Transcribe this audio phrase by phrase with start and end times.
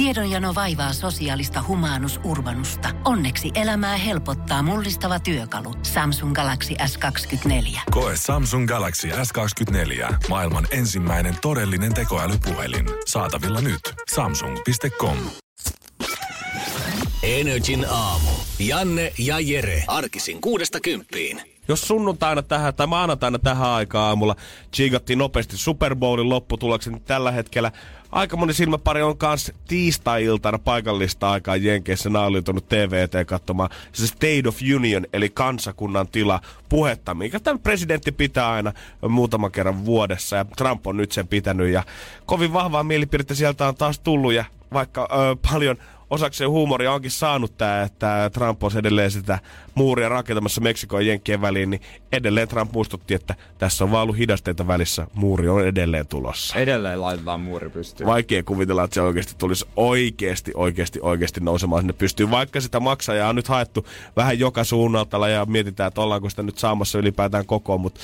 [0.00, 2.88] Tiedonjano vaivaa sosiaalista humanus urbanusta.
[3.04, 5.74] Onneksi elämää helpottaa mullistava työkalu.
[5.82, 7.80] Samsung Galaxy S24.
[7.90, 10.14] Koe Samsung Galaxy S24.
[10.28, 12.86] Maailman ensimmäinen todellinen tekoälypuhelin.
[13.06, 13.80] Saatavilla nyt.
[14.14, 15.16] Samsung.com.
[17.22, 18.30] Energin aamu.
[18.58, 19.84] Janne ja Jere.
[19.86, 21.42] Arkisin kuudesta kymppiin.
[21.68, 24.36] Jos sunnuntaina tähän tai maanantaina tähän aikaan aamulla
[24.74, 27.72] chiigattiin nopeasti Super Bowlin lopputuloksen, niin tällä hetkellä
[28.12, 32.10] aika moni silmäpari on kanssa tiistai-iltana paikallista aikaa Jenkeissä.
[32.10, 38.50] Naulioitunut TVT katsomaan se State of Union, eli kansakunnan tila puhetta, mikä tämän presidentti pitää
[38.50, 38.72] aina
[39.08, 41.82] muutaman kerran vuodessa, ja Trump on nyt sen pitänyt, ja
[42.26, 45.76] kovin vahvaa mielipidettä sieltä on taas tullut, ja vaikka ö, paljon
[46.10, 49.38] osakseen huumoria onkin saanut tämä, että Trump on edelleen sitä
[49.74, 51.80] muuria rakentamassa Meksikon ja Jenkkien väliin, niin
[52.12, 55.06] edelleen Trump muistutti, että tässä on vaan ollut hidasteita välissä.
[55.14, 56.58] Muuri on edelleen tulossa.
[56.58, 58.06] Edelleen laitetaan muuri pystyyn.
[58.06, 62.30] Vaikea kuvitella, että se oikeasti tulisi oikeasti, oikeasti, oikeasti nousemaan sinne pystyyn.
[62.30, 63.86] Vaikka sitä maksajaa on nyt haettu
[64.16, 68.00] vähän joka suunnalta ja mietitään, että ollaanko sitä nyt saamassa ylipäätään koko, mutta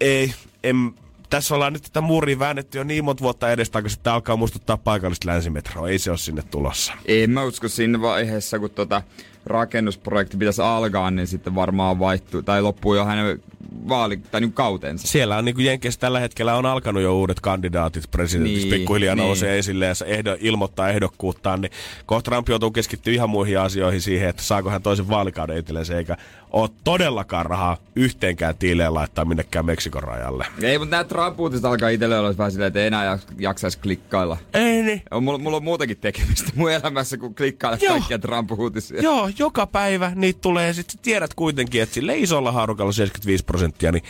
[0.00, 0.94] ei, en,
[1.32, 4.76] tässä ollaan nyt tätä muuria väännetty jo niin monta vuotta edestä, kun sitten alkaa muistuttaa
[4.76, 5.88] paikallista länsimetroa.
[5.88, 6.92] Ei se ole sinne tulossa.
[7.06, 9.02] En mä usko siinä vaiheessa, kun tota
[9.46, 13.42] rakennusprojekti pitäisi alkaa, niin sitten varmaan vaihtuu, tai loppuu jo hänen
[13.88, 15.06] vaali, tai niin kautensa.
[15.06, 18.68] Siellä on niin kuin Jenkeissä tällä hetkellä on alkanut jo uudet kandidaatit presidentiksi.
[18.68, 19.26] Niin, pikkuhiljaa niin.
[19.26, 21.72] nousee esille ja se ehdo, ilmoittaa ehdokkuuttaan, niin
[22.06, 26.16] kohta Trump joutuu keskittyä ihan muihin asioihin siihen, että saako hän toisen vaalikauden itsellensä, eikä
[26.50, 30.46] ole todellakaan rahaa yhteenkään tiileen laittaa minnekään Meksikon rajalle.
[30.62, 34.36] Ei, mutta nämä Trump-uutiset alkaa itselle olla vähän silleen, että ei enää jaksaisi klikkailla.
[34.54, 35.02] Ei niin.
[35.20, 39.02] Mulla, mulla on muutakin tekemistä mun elämässä, kun klikkailla kaikkia Trump-uutisia.
[39.02, 40.72] Joo, joka päivä niitä tulee.
[40.72, 44.04] Sitten tiedät kuitenkin, että sille isolla haarukalla 75 prosenttia, niin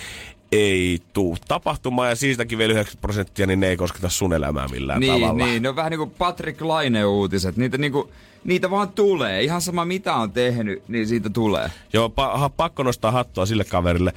[0.52, 5.00] ei tuu tapahtumaan ja siitäkin vielä 90 prosenttia, niin ne ei kosketa sun elämää millään
[5.00, 5.44] niin, tavalla.
[5.44, 7.56] Niin, ne on vähän niin kuin Patrick Laine-uutiset.
[7.56, 8.08] Niitä, niin kuin,
[8.44, 9.42] niitä vaan tulee.
[9.42, 11.70] Ihan sama mitä on tehnyt, niin siitä tulee.
[11.92, 14.12] Joo, pa- pakko nostaa hattua sille kaverille,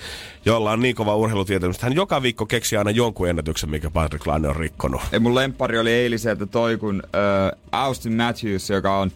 [0.45, 1.81] jolla on niin kova urheilutietämys.
[1.81, 5.01] Hän joka viikko keksii aina jonkun ennätyksen, mikä Patrick Laine on rikkonut.
[5.11, 9.11] Ja mun lempari oli eiliseltä toi, kun äh, Austin Matthews, joka on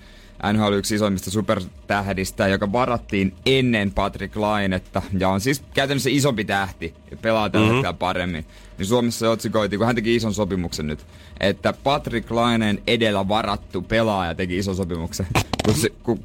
[0.53, 6.93] NHL yksi isoimmista supertähdistä, joka varattiin ennen Patrick Lainetta ja on siis käytännössä isompi tähti
[7.11, 7.97] ja pelaa tällä mm-hmm.
[7.97, 8.45] paremmin.
[8.77, 11.05] Niin Suomessa otsikoitiin, kun hän teki ison sopimuksen nyt,
[11.39, 15.27] että Patrick Laineen edellä varattu pelaaja teki ison sopimuksen.
[15.65, 16.23] kun, se, kun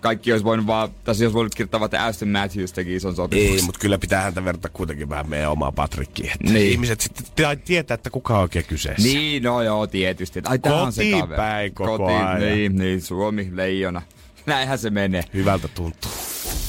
[0.00, 3.56] kaikki olisi voinut vaan, tai olisi voinut kirjoittaa, että Aston Matthews teki ison sopimuksen.
[3.56, 6.34] Ei, mutta kyllä pitää häntä verrata kuitenkin vähän meidän omaa Patrickia.
[6.42, 6.72] Niin.
[6.72, 9.02] Ihmiset sitten tietää, että kuka on oikein kyseessä.
[9.08, 10.42] Niin, no joo, tietysti.
[10.44, 11.36] Ai, tää on se kaveri.
[11.36, 12.40] päin koko Koti, ajan.
[12.40, 14.02] Niin, niin, Suomi, leijona.
[14.46, 15.24] Näinhän se menee.
[15.34, 16.10] Hyvältä tuntuu.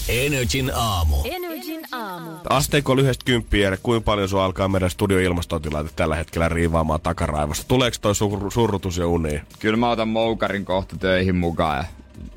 [0.09, 1.15] Energin aamu.
[1.23, 2.29] Energin aamu.
[2.49, 7.65] Asteikko lyhyestä kymppiä, kuinka paljon sun alkaa meidän studioilmastointilaite tällä hetkellä riivaamaan takaraivosta?
[7.67, 9.41] Tuleeko toi sur- surrutus ja uni?
[9.59, 11.83] Kyllä mä otan moukarin kohta töihin mukaan ja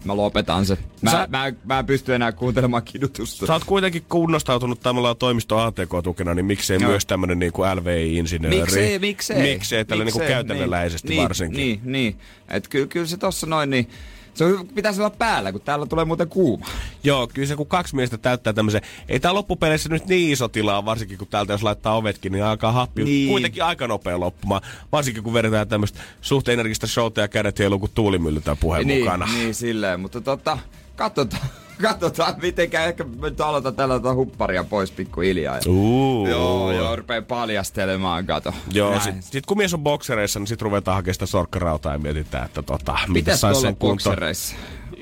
[0.04, 0.78] mä lopetan se.
[1.00, 1.28] Mä, Sä...
[1.30, 3.46] mä, mä en pysty enää kuuntelemaan kidutusta.
[3.46, 6.88] Sä oot kuitenkin kunnostautunut tämmöllä toimisto ATK-tukena, niin miksei no.
[6.88, 8.60] myös tämmönen niin kuin LVI-insinööri?
[8.60, 9.42] Miksei, miksei.
[9.42, 11.60] Miksei, tällä niinku miksei, niin käytännönläheisesti niin, varsinkin.
[11.60, 12.18] Niin, niin.
[12.48, 13.88] Et kyllä, kyllä se tossa noin, niin
[14.34, 16.66] se on, pitäisi olla päällä, kun täällä tulee muuten kuuma.
[17.04, 18.82] Joo, kyllä se kun kaksi miestä täyttää tämmöisen.
[19.08, 22.72] Ei tää loppupeleissä nyt niin iso tilaa, varsinkin kun täältä jos laittaa ovetkin, niin alkaa
[22.72, 23.28] happi niin.
[23.28, 24.62] kuitenkin aika nopea loppumaan.
[24.92, 29.00] Varsinkin kun vedetään tämmöistä suht energistä showta ja kädet heiluu kuin tuulimylly tämän puheen niin,
[29.00, 29.26] mukana.
[29.26, 30.58] Niin, silleen, mutta tota,
[30.96, 31.63] katsotaan.
[31.82, 35.58] Katsotaan, miten ehkä nyt aloitan tällä tota hupparia pois pikkuhiljaa.
[35.66, 36.28] Uh.
[36.28, 38.54] Joo, joo, rupee paljastelemaan, kato.
[38.72, 42.44] Joo, sit, sit, kun mies on boksereissa, niin sit ruvetaan hakemaan sitä sorkkarautaa ja mietitään,
[42.44, 43.96] että tota, miten sais sen kuntoon.
[43.96, 44.56] boksereissa?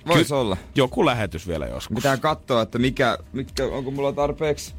[0.09, 0.57] Vois Ky- olla.
[0.75, 1.95] Joku lähetys vielä joskus.
[1.95, 4.75] Pitää katsoa, että mikä, mikä onko mulla tarpeeksi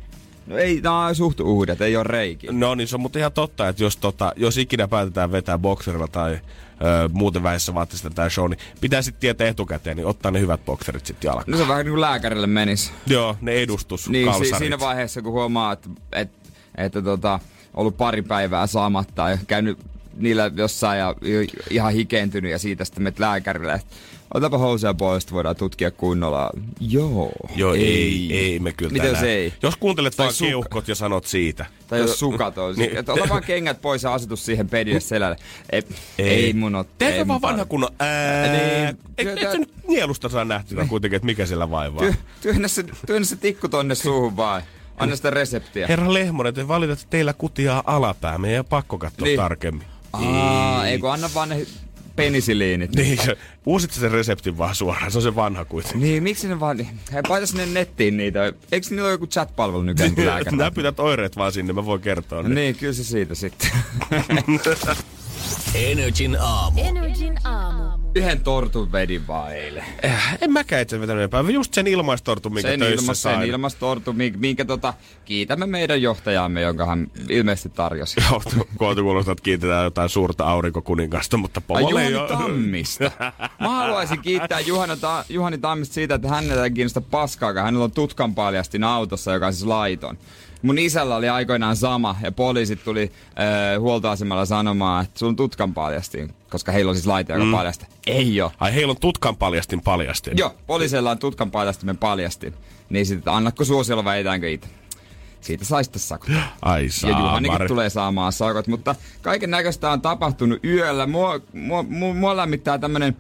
[0.47, 2.51] No ei, nämä on suht uudet, ei ole reikiä.
[2.53, 6.07] No niin, se on mutta ihan totta, että jos, tota, jos ikinä päätetään vetää bokserilla
[6.07, 6.39] tai ö,
[7.11, 11.05] muuten vähissä vaatteista tämä show, niin pitää sitten tietää etukäteen, niin ottaa ne hyvät bokserit
[11.05, 11.45] sitten jalkaan.
[11.47, 12.91] No se on vähän niin kuin lääkärille menis.
[13.07, 17.39] Joo, ne edustus Niin, si- siinä vaiheessa kun huomaa, että, että, että tota,
[17.73, 19.77] ollut pari päivää saamatta ja käynyt
[20.17, 21.15] niillä jossain ja
[21.69, 23.81] ihan hikeentynyt ja siitä sitten menet lääkärille.
[24.33, 26.49] Otapa housuja pois, voidaan tutkia kunnolla.
[26.79, 27.31] Joo.
[27.55, 29.25] Joo, ei, ei, ei me kyllä Miten tänään.
[29.25, 29.53] se ei?
[29.61, 31.65] Jos kuuntelet vain keuhkot ja sanot siitä.
[31.87, 32.75] Tai jos sukat on.
[32.75, 32.97] niin.
[32.97, 35.35] Että ota vaan kengät pois ja asetus siihen pedille selälle.
[35.71, 35.83] Ei,
[36.17, 36.29] ei.
[36.29, 36.85] ei mun ole.
[36.97, 38.47] Tehdä vaan vanha kunnon ää.
[38.51, 38.97] Niin.
[39.17, 41.99] Et, et nyt nielusta saa nähtynä kuitenkin, että mikä siellä vaivaa.
[41.99, 44.63] Työ, työnnä, se, työnnä se tikku tonne suuhun vaan.
[44.97, 45.87] Anna sitä reseptiä.
[45.87, 48.37] Herra Lehmonen, te valitat, että teillä kutiaa alapää.
[48.37, 49.37] Meidän ei pakko katsoa niin.
[49.37, 49.87] tarkemmin.
[50.13, 51.65] Aa, ei kun anna vaan ne
[52.15, 52.95] penisiliinit.
[52.95, 53.19] Niin,
[53.65, 56.01] uusit sen reseptin vaan suoraan, se on se vanha kuitenkin.
[56.01, 56.77] Niin, miksi ne vaan,
[57.13, 60.57] hei paita sinne nettiin niitä, eikö niillä ole joku chat-palvelu nykyään lääkäri?
[60.57, 62.43] Näpytät oireet vaan sinne, mä voin kertoa.
[62.43, 63.69] Niin, niin kyllä se siitä sitten.
[65.75, 66.81] Energin aamu.
[66.81, 68.02] Energin aamu.
[68.15, 69.83] Yhden tortun vedin vaan eilen.
[70.03, 71.51] Eh, en mäkään itse vetänyt enempää.
[71.53, 73.39] Just sen ilmaistortun, minkä Sen, töissä ilmas, sain.
[73.39, 74.93] sen ilmastortu, minkä, minkä tota,
[75.25, 78.21] kiitämme meidän johtajaamme, jonka hän ilmeisesti tarjosi.
[78.29, 78.41] Joo,
[78.77, 83.11] Koota kuulostaa, että kiitetään jotain suurta aurinkokuningasta, mutta pomolle oo- Tammista.
[83.59, 87.65] Mä haluaisin kiittää Juhana Ta- Juhani Tammista siitä, että hänellä ei kiinnosta paskaakaan.
[87.65, 90.17] Hänellä on tutkan paljastin autossa, joka on siis laiton.
[90.63, 96.33] Mun isällä oli aikoinaan sama ja poliisit tuli äh, huoltoasemalla sanomaan, että sun tutkan paljastin,
[96.49, 97.51] koska heillä on siis laite, joka mm.
[97.51, 97.85] paljasta.
[98.07, 98.51] Ei oo.
[98.59, 100.37] Ai heillä on tutkan paljastin paljastin.
[100.37, 102.53] Joo, poliisilla on tutkan paljastimen paljastin.
[102.89, 104.69] Niin sitten annakko suosiolla vai etäänkö itse?
[105.41, 106.29] Siitä sai sitten sakot.
[106.61, 107.67] Ai Ja saa, Juhanikin Mari.
[107.67, 111.07] tulee saamaan sakot, mutta kaiken näköistä on tapahtunut yöllä.
[111.07, 113.17] Mua, mua, mua, mua lämmittää tämmönen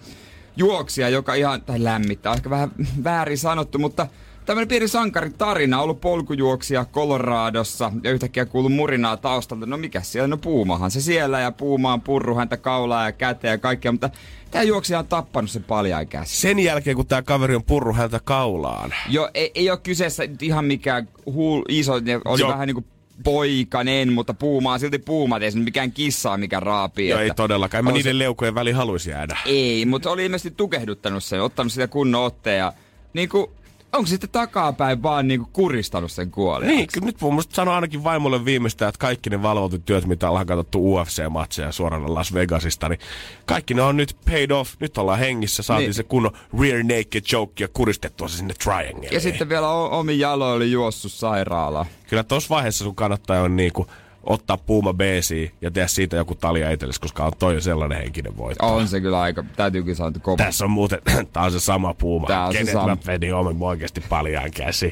[0.57, 2.71] juoksija, joka ihan, tai lämmittää, ehkä vähän
[3.03, 4.07] väärin sanottu, mutta
[4.45, 9.65] tämmönen pieni sankaritarina, ollut polkujuoksija Coloradossa ja yhtäkkiä kuuluu murinaa taustalta.
[9.65, 13.57] No mikä siellä, no puumahan se siellä ja puumaan purru häntä kaulaa ja käteen ja
[13.57, 14.09] kaikkea, mutta
[14.51, 16.41] tämä juoksija on tappanut sen paljain käsi.
[16.41, 18.93] Sen jälkeen, kun tämä kaveri on purru häntä kaulaan.
[19.09, 22.49] Joo, ei, ei ole kyseessä ihan mikään huul, iso, ne oli Joo.
[22.49, 22.85] vähän niinku
[23.23, 27.09] poikanen, mutta puumaa silti puumat, ei se mikään kissaa, mikä raapii.
[27.09, 27.79] Joo, ei todellakaan.
[27.79, 29.37] En mä niiden se- leukojen väliin haluaisi jäädä.
[29.45, 32.73] Ei, mutta oli ilmeisesti tukehduttanut sen, ottanut sitä kunnon otteen ja
[33.13, 33.51] niinku,
[33.93, 36.67] onko sitten takapäin vaan niinku kuristanut sen kuolen?
[36.67, 40.29] Niin, kyllä nyt mun mielestä sanoi ainakin vaimolle viimeistään, että kaikki ne valvotut työt, mitä
[40.29, 42.99] ollaan katsottu UFC-matseja suorana Las Vegasista, niin
[43.45, 44.73] kaikki ne on nyt paid off.
[44.79, 45.93] Nyt ollaan hengissä, saatiin Niin.
[45.93, 49.13] se kunnon rear naked choke ja kuristettua se sinne triangleen.
[49.13, 51.85] Ja sitten vielä o- omin jaloin oli juossut sairaalaan.
[52.09, 53.87] Kyllä tuossa vaiheessa sun kannattaa jo niinku
[54.23, 58.75] ottaa puuma beesiin ja tehdä siitä joku talia itsellesi, koska on toi sellainen henkinen voitto.
[58.75, 60.37] On se kyllä aika, täytyy kyllä sanoa, että kova.
[60.37, 60.99] Tässä on muuten,
[61.33, 62.27] tää on se sama puuma.
[62.27, 62.87] Tää on se Kenet sama.
[62.87, 64.91] mä vedin omin oikeasti paljaan käsi.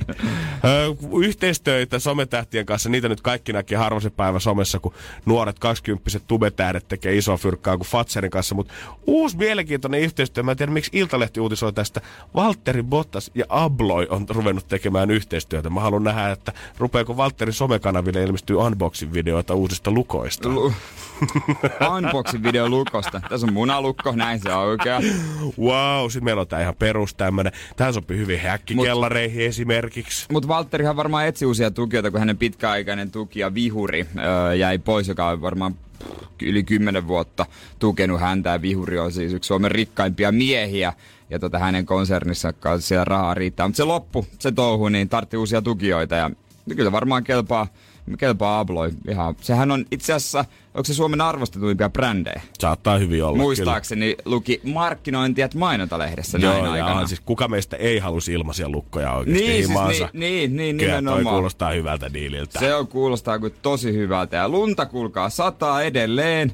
[1.21, 4.93] Yhteistöitä sometähtien kanssa, niitä nyt kaikki näkee harva se päivä somessa, kun
[5.25, 8.55] nuoret 20 tubetähdet tekee isoa fyrkkaa kuin Fatserin kanssa.
[8.55, 8.73] Mutta
[9.07, 12.01] uusi mielenkiintoinen yhteistyö, mä en tiedä miksi Iltalehti uutisoi tästä.
[12.35, 15.69] Valtteri Bottas ja Abloy on ruvennut tekemään yhteistyötä.
[15.69, 20.49] Mä haluan nähdä, että rupeako Valtterin somekanaville ilmestyy unboxing videoita uusista lukoista.
[20.49, 20.73] Lu-
[21.95, 23.21] Unboxing video lukosta.
[23.29, 25.01] Tässä on munalukko, näin se aukeaa.
[25.59, 27.51] Wow, sitten meillä on tää ihan perus tämmönen.
[27.75, 30.25] Tähän sopii hyvin häkkikellareihin esimerkiksi.
[30.31, 35.27] Mutta Valtterihan varmaan etsi uusia tukijoita, kun hänen pitkäaikainen tukija Vihuri öö, jäi pois, joka
[35.27, 35.75] on varmaan
[36.41, 37.45] yli kymmenen vuotta
[37.79, 38.49] tukenut häntä.
[38.49, 40.93] Ja Vihuri on siis yksi Suomen rikkaimpia miehiä.
[41.29, 43.67] Ja tota, hänen konsernissa kanssa siellä rahaa riittää.
[43.67, 46.15] Mutta se loppu, se touhu, niin tartti uusia tukijoita.
[46.15, 46.31] Ja
[46.75, 47.67] kyllä varmaan kelpaa,
[48.17, 48.91] kelpaa Abloy.
[49.09, 49.35] Ihan.
[49.41, 52.41] Sehän on itse asiassa, onko se Suomen arvostetuimpia brändejä?
[52.59, 53.37] Saattaa hyvin olla.
[53.37, 56.51] Muistaakseni luki markkinointi- ja mainontalehdessä Kyllä.
[56.53, 57.01] näin Joo, aikana.
[57.01, 60.09] ja siis kuka meistä ei halusi ilmaisia lukkoja oikeasti Niin, siis himaansa.
[60.13, 61.35] niin, niin, niin Kyllä toi nimenomaan.
[61.35, 62.59] kuulostaa hyvältä diililtä.
[62.59, 64.37] Se on, kuulostaa kuin tosi hyvältä.
[64.37, 66.51] Ja lunta kuulkaa sataa edelleen.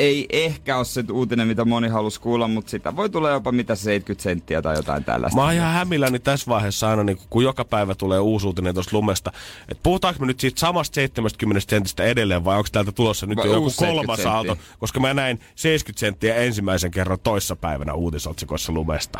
[0.00, 3.74] Ei ehkä ole se uutinen, mitä moni halusi kuulla, mutta sitä voi tulla jopa mitä
[3.74, 5.36] 70 senttiä tai jotain tällaista.
[5.36, 8.96] Mä oon ihan hämilläni tässä vaiheessa aina, niin kun joka päivä tulee uusi uutinen tuosta
[8.96, 9.32] lumesta.
[9.68, 13.62] Et puhutaanko me nyt siitä samasta 70 sentistä edelleen vai onko täältä tulossa nyt joku
[13.62, 14.56] uusi 70 kolmas aalto?
[14.78, 19.18] Koska mä näin 70 senttiä ensimmäisen kerran toissa päivänä uutisotsikoissa lumesta.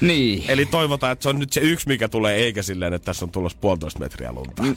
[0.00, 0.44] Niin.
[0.48, 3.30] Eli toivotaan, että se on nyt se yksi, mikä tulee, eikä silleen, että tässä on
[3.30, 4.62] tulossa puolitoista metriä lunta.
[4.62, 4.76] Mm.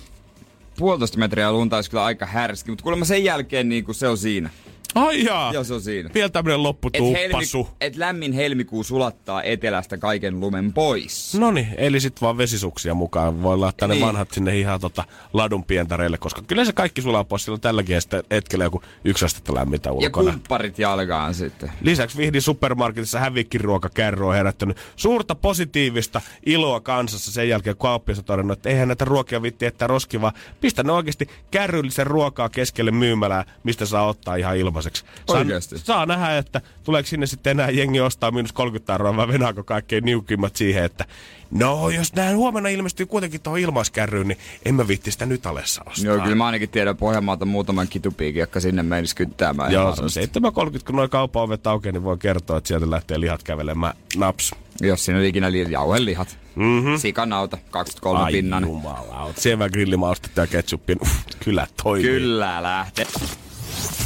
[0.77, 4.17] Puolitoista metriä lunta olisi kyllä aika härski, mutta kuulemma sen jälkeen niin kuin se on
[4.17, 4.49] siinä.
[4.95, 5.53] Ai jaa.
[5.53, 6.09] Joo, se on siinä.
[6.13, 7.67] Vielä tämmönen Et, lopputuuppasu.
[7.81, 11.35] et lämmin helmikuu sulattaa etelästä kaiken lumen pois.
[11.39, 13.43] No niin, eli sit vaan vesisuksia mukaan.
[13.43, 14.05] Voi laittaa ne Niin.
[14.05, 17.43] vanhat sinne ihan tota ladun pientareille, koska kyllä se kaikki sulaa pois.
[17.45, 17.97] Silloin tälläkin
[18.31, 20.31] hetkellä joku yksi astetta lämmintä Ja ulkona.
[20.31, 21.71] kumpparit jalkaan sitten.
[21.81, 28.25] Lisäksi Vihdin supermarketissa hävikkiruokakärry on herättänyt suurta positiivista iloa kansassa sen jälkeen, kun kauppias on
[28.25, 32.91] todennut, että eihän näitä ruokia vitti että roski, vaan pistä ne oikeasti kärryllisen ruokaa keskelle
[32.91, 35.03] myymälää, mistä saa ottaa ihan ilmaiseksi.
[35.27, 35.77] Saa, Oikeesti?
[35.77, 40.03] saa nähdä, että tuleeko sinne sitten enää jengi ostaa miinus 30 euroa vai venaako kaikkein
[40.03, 41.05] niukimmat siihen, että
[41.51, 45.81] no jos näin huomenna ilmestyy kuitenkin tuohon ilmaiskärryyn, niin en mä vitti sitä nyt alessa
[45.85, 46.05] ostaa.
[46.05, 49.71] Joo, kyllä mä ainakin tiedän Pohjanmaalta muutaman kitupiikin, jotka sinne menisi kyttäämään.
[49.71, 50.09] Joo, se on
[50.55, 50.79] varmasti.
[50.79, 54.51] 7.30, kun noin kaupan ovet aukeaa, niin voi kertoa, että sieltä lähtee lihat kävelemään naps.
[54.81, 56.37] Jos siinä oli ikinä li- jauhelihat.
[56.55, 56.97] Mm-hmm.
[56.97, 58.63] Sikanauta, 23 Ai pinnan.
[58.63, 60.99] jumala, siellä grillimaustetta ja ketsuppin.
[61.43, 62.03] Kyllä toimii.
[62.03, 63.05] Kyllä lähtee.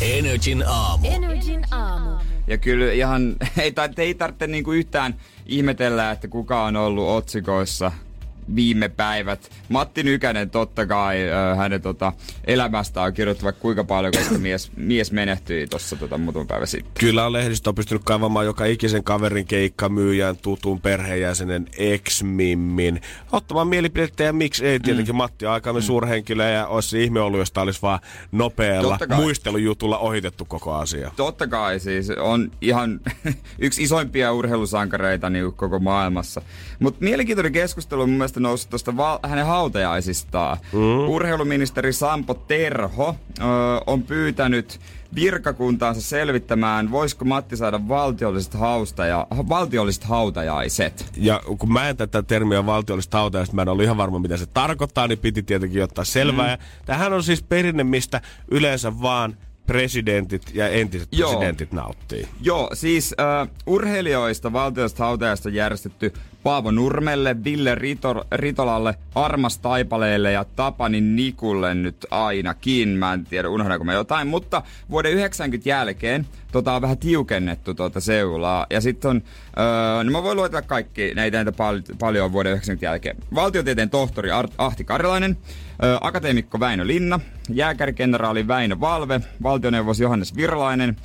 [0.02, 1.08] Energin aamu.
[1.08, 2.10] Energin aamu.
[2.48, 5.16] Ja kyllä ihan, ei, ei tarvitse niinku yhtään
[5.46, 7.92] ihmetellä, että kuka on ollut otsikoissa
[8.56, 9.52] viime päivät.
[9.70, 11.18] Matti Nykänen totta kai
[11.58, 12.14] hänen tota,
[12.46, 16.92] elämästä on kirjoittu vaikka kuinka paljon, koska mies, mies menehtyi tuossa tota, muutaman päivä sitten.
[17.00, 23.02] Kyllä on lehdistö on pystynyt kaivamaan joka ikisen kaverin keikkamyyjän, tutun perheenjäsenen, ex-mimmin.
[23.32, 25.18] Ottamaan mielipidettä ja miksi ei tietenkin mm.
[25.18, 25.86] Matti on aikamme mm.
[25.86, 28.00] suurhenkilö ja olisi ihme ollut, jos tämä olisi vaan
[28.32, 31.12] nopealla muistelujutulla ohitettu koko asia.
[31.16, 33.00] Totta kai siis on ihan
[33.60, 36.42] yksi isoimpia urheilusankareita niin koko maailmassa.
[36.80, 40.58] Mutta mielenkiintoinen keskustelu mun mielestä noussut tuosta val- hänen hautajaisistaan.
[40.74, 41.10] Mm.
[41.10, 43.44] Urheiluministeri Sampo Terho ö,
[43.88, 44.80] on pyytänyt
[45.16, 51.06] virkakuntaansa selvittämään, voisiko Matti saada valtiolliset, haustaja, valtiolliset hautajaiset.
[51.18, 54.46] Ja kun mä en tätä termiä valtiolliset hautajaiset, mä en ollut ihan varma mitä se
[54.46, 56.46] tarkoittaa, niin piti tietenkin ottaa selvää.
[56.46, 56.52] Mm.
[56.52, 58.22] Ja tämähän on siis perinne, mistä
[58.52, 61.30] yleensä vaan presidentit ja entiset Joo.
[61.30, 62.28] presidentit nauttii.
[62.42, 66.14] Joo, siis uh, urheilijoista valtiollisesta hautajasta järjestetty
[66.44, 72.90] Paavo Nurmelle, Ville Ritor, Ritolalle, Armas Taipaleelle ja Tapani Nikulle nyt ainakin.
[72.90, 78.00] Mä en tiedä, unohdanko mä jotain, mutta vuoden 90 jälkeen tota on vähän tiukennettu tuota
[78.00, 78.66] seulaa.
[78.70, 79.22] Ja sitten on,
[79.60, 83.18] öö, no mä voin luetella kaikki, näitä, näitä pal- paljon vuoden 90 jälkeen.
[83.36, 85.38] Valtiotieteen tohtori Art- Ahti Karjalainen,
[85.84, 87.20] öö, akateemikko Väinö Linna,
[87.50, 90.98] jääkärikenraali Väinö Valve, valtioneuvos Johannes Virlainen,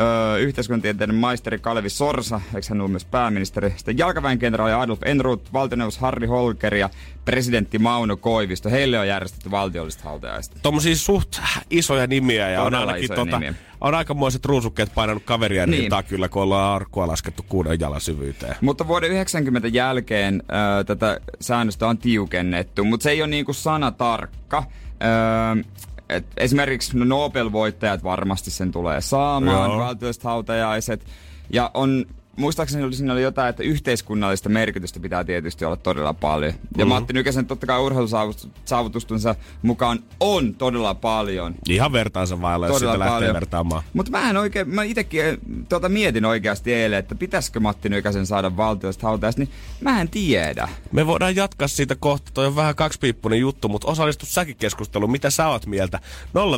[0.00, 5.52] öö, yhteiskuntatieteiden maisteri Kalevi Sorsa, eikö hän ollut myös pääministeri, sitten jalkaväen kenraali Adolf Enroth,
[5.52, 6.90] valtioneuvos Harri Holker ja
[7.24, 8.70] presidentti Mauno Koivisto.
[8.70, 10.56] Heille on järjestetty valtiollista hautajaista.
[10.62, 13.54] Tuommoisia suht isoja nimiä ja Todella on ainakin tota, nimiä.
[13.80, 15.80] on aikamoiset ruusukkeet painanut kaveria niin.
[15.80, 18.56] rintaa kyllä, kun ollaan arkua laskettu kuuden jalan syvyyteen.
[18.60, 23.90] Mutta vuoden 90 jälkeen äh, tätä säännöstä on tiukennettu, mutta se ei ole niinku sana
[23.90, 24.58] tarkka.
[24.58, 25.64] Äh,
[26.08, 31.06] et esimerkiksi no Nobel-voittajat varmasti sen tulee saamaan, valtiolliset hautajaiset.
[31.52, 36.52] Ja on muistaakseni oli, siinä oli jotain, että yhteiskunnallista merkitystä pitää tietysti olla todella paljon.
[36.52, 36.88] Ja mm-hmm.
[36.88, 41.54] Matti Nykäsen totta kai urheilusaavutustunsa mukaan on todella paljon.
[41.68, 43.82] Ihan vertaansa vailla, jos sitä lähtee vertaamaan.
[43.92, 45.22] Mutta mä en oikein, mä itekin
[45.68, 49.50] tuota mietin oikeasti eilen, että pitäisikö Matti Nykäsen saada valtiosta hautajasta, niin
[49.80, 50.68] mä en tiedä.
[50.92, 55.30] Me voidaan jatkaa siitä kohta, toi on vähän kaksipiippunen juttu, mutta osallistu säkin keskusteluun, mitä
[55.30, 56.00] sä oot mieltä?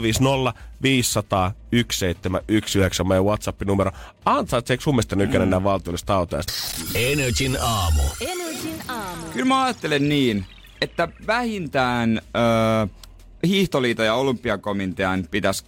[0.02, 3.90] 050 500 1719 meidän WhatsApp-numero.
[4.24, 5.50] Ansaitseeko sun mielestä Nykänen mm.
[5.50, 6.52] nämä valtiollista hautajasta?
[6.94, 8.02] Energin aamu.
[8.20, 9.22] Energin aamu.
[9.32, 10.44] Kyllä mä ajattelen niin,
[10.80, 12.86] että vähintään öö,
[13.46, 15.64] hiihtoliiton ja olympiakomitean pitäisi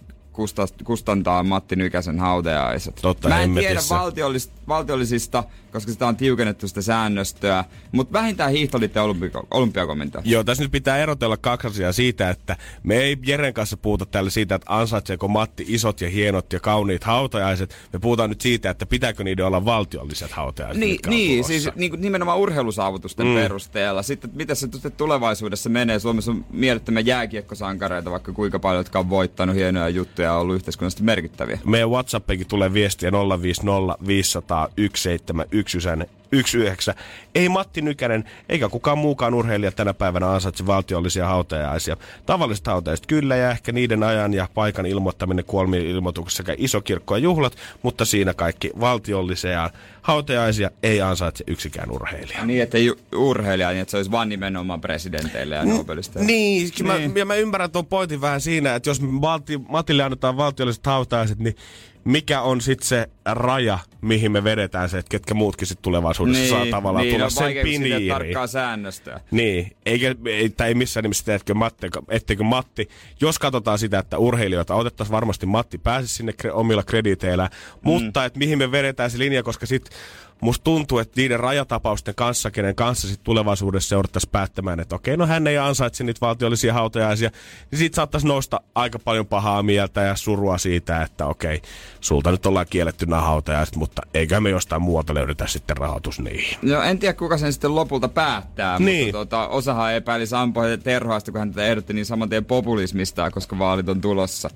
[0.83, 2.95] kustantaa Matti Nykäsen hautajaiset.
[3.01, 8.99] Totta, Mä en tiedä valtiollis, valtiollisista, koska sitä on tiukennettu sitä säännöstöä, mutta vähintään hiihtoliitto
[8.99, 10.21] ja olympia, olympiakomentoa.
[10.25, 14.29] Joo, tässä nyt pitää erotella kaksi asiaa siitä, että me ei Jeren kanssa puhuta täällä
[14.29, 17.75] siitä, että ansaitseeko Matti isot ja hienot ja kauniit hautajaiset.
[17.93, 20.79] Me puhutaan nyt siitä, että pitääkö niiden olla valtiolliset hautajaiset.
[20.79, 23.35] Niin, niin siis niin, nimenomaan urheilusaavutusten mm.
[23.35, 24.03] perusteella.
[24.03, 25.99] Sitten mitä se tulevaisuudessa menee?
[25.99, 31.03] Suomessa on mielettömän jääkiekkosankareita, vaikka kuinka paljon, jotka on voittanut hienoja juttuja ja ollut yhteiskunnallisesti
[31.03, 31.59] merkittäviä.
[31.65, 34.69] Meidän WhatsAppikin tulee viestiä 050 500
[36.31, 36.95] 19.
[37.35, 41.97] Ei Matti Nykänen eikä kukaan muukaan urheilija tänä päivänä ansaitse valtiollisia hautajaisia.
[42.25, 47.23] Tavalliset hautajaiset kyllä ja ehkä niiden ajan ja paikan ilmoittaminen kuolmien ilmoituksessa sekä isokirkko ja
[47.23, 49.69] juhlat, mutta siinä kaikki valtiollisia
[50.01, 52.45] hautajaisia ei ansaitse yksikään urheilija.
[52.45, 56.19] Niin, että ei urheilija, niin että se olisi vain nimenomaan presidenteille ja Nobelista.
[56.19, 56.87] Niin, niin.
[56.87, 61.39] Mä, ja mä ymmärrän tuon pointin vähän siinä, että jos Matti, Matille annetaan valtiolliset hautajaiset,
[61.39, 61.55] niin
[62.03, 66.49] mikä on sitten se raja, mihin me vedetään se, että ketkä muutkin sitten tulevaisuudessa niin,
[66.49, 68.11] saa tavallaan niin, tulla no, sen piniiriin.
[68.11, 69.19] tarkkaa säännöstöä.
[69.31, 72.89] Niin, eikä, ei, tai ei missään nimessä sitä, etteikö Matti, etteikö Matti,
[73.21, 77.79] jos katsotaan sitä, että urheilijoita otettaisiin varmasti Matti pääsisi sinne kre, omilla krediteillä, mm.
[77.83, 79.93] mutta että mihin me vedetään se linja, koska sitten
[80.41, 85.27] musta tuntuu, että niiden rajatapausten kanssa, kenen kanssa sitten tulevaisuudessa seurattaisiin päättämään, että okei, no
[85.27, 87.29] hän ei ansaitse niitä valtiollisia hautajaisia,
[87.71, 91.61] niin siitä saattaisi nousta aika paljon pahaa mieltä ja surua siitä, että okei,
[91.99, 96.57] sulta nyt ollaan kielletty nämä hautajaiset, mutta eikä me jostain muualta löydetä sitten rahoitus niihin.
[96.61, 99.05] No en tiedä, kuka sen sitten lopulta päättää, niin.
[99.05, 103.59] mutta tuota, osahan epäili Sampo Terhoasta, kun hän tätä ehdotti niin saman tien populismista, koska
[103.59, 104.49] vaalit on tulossa.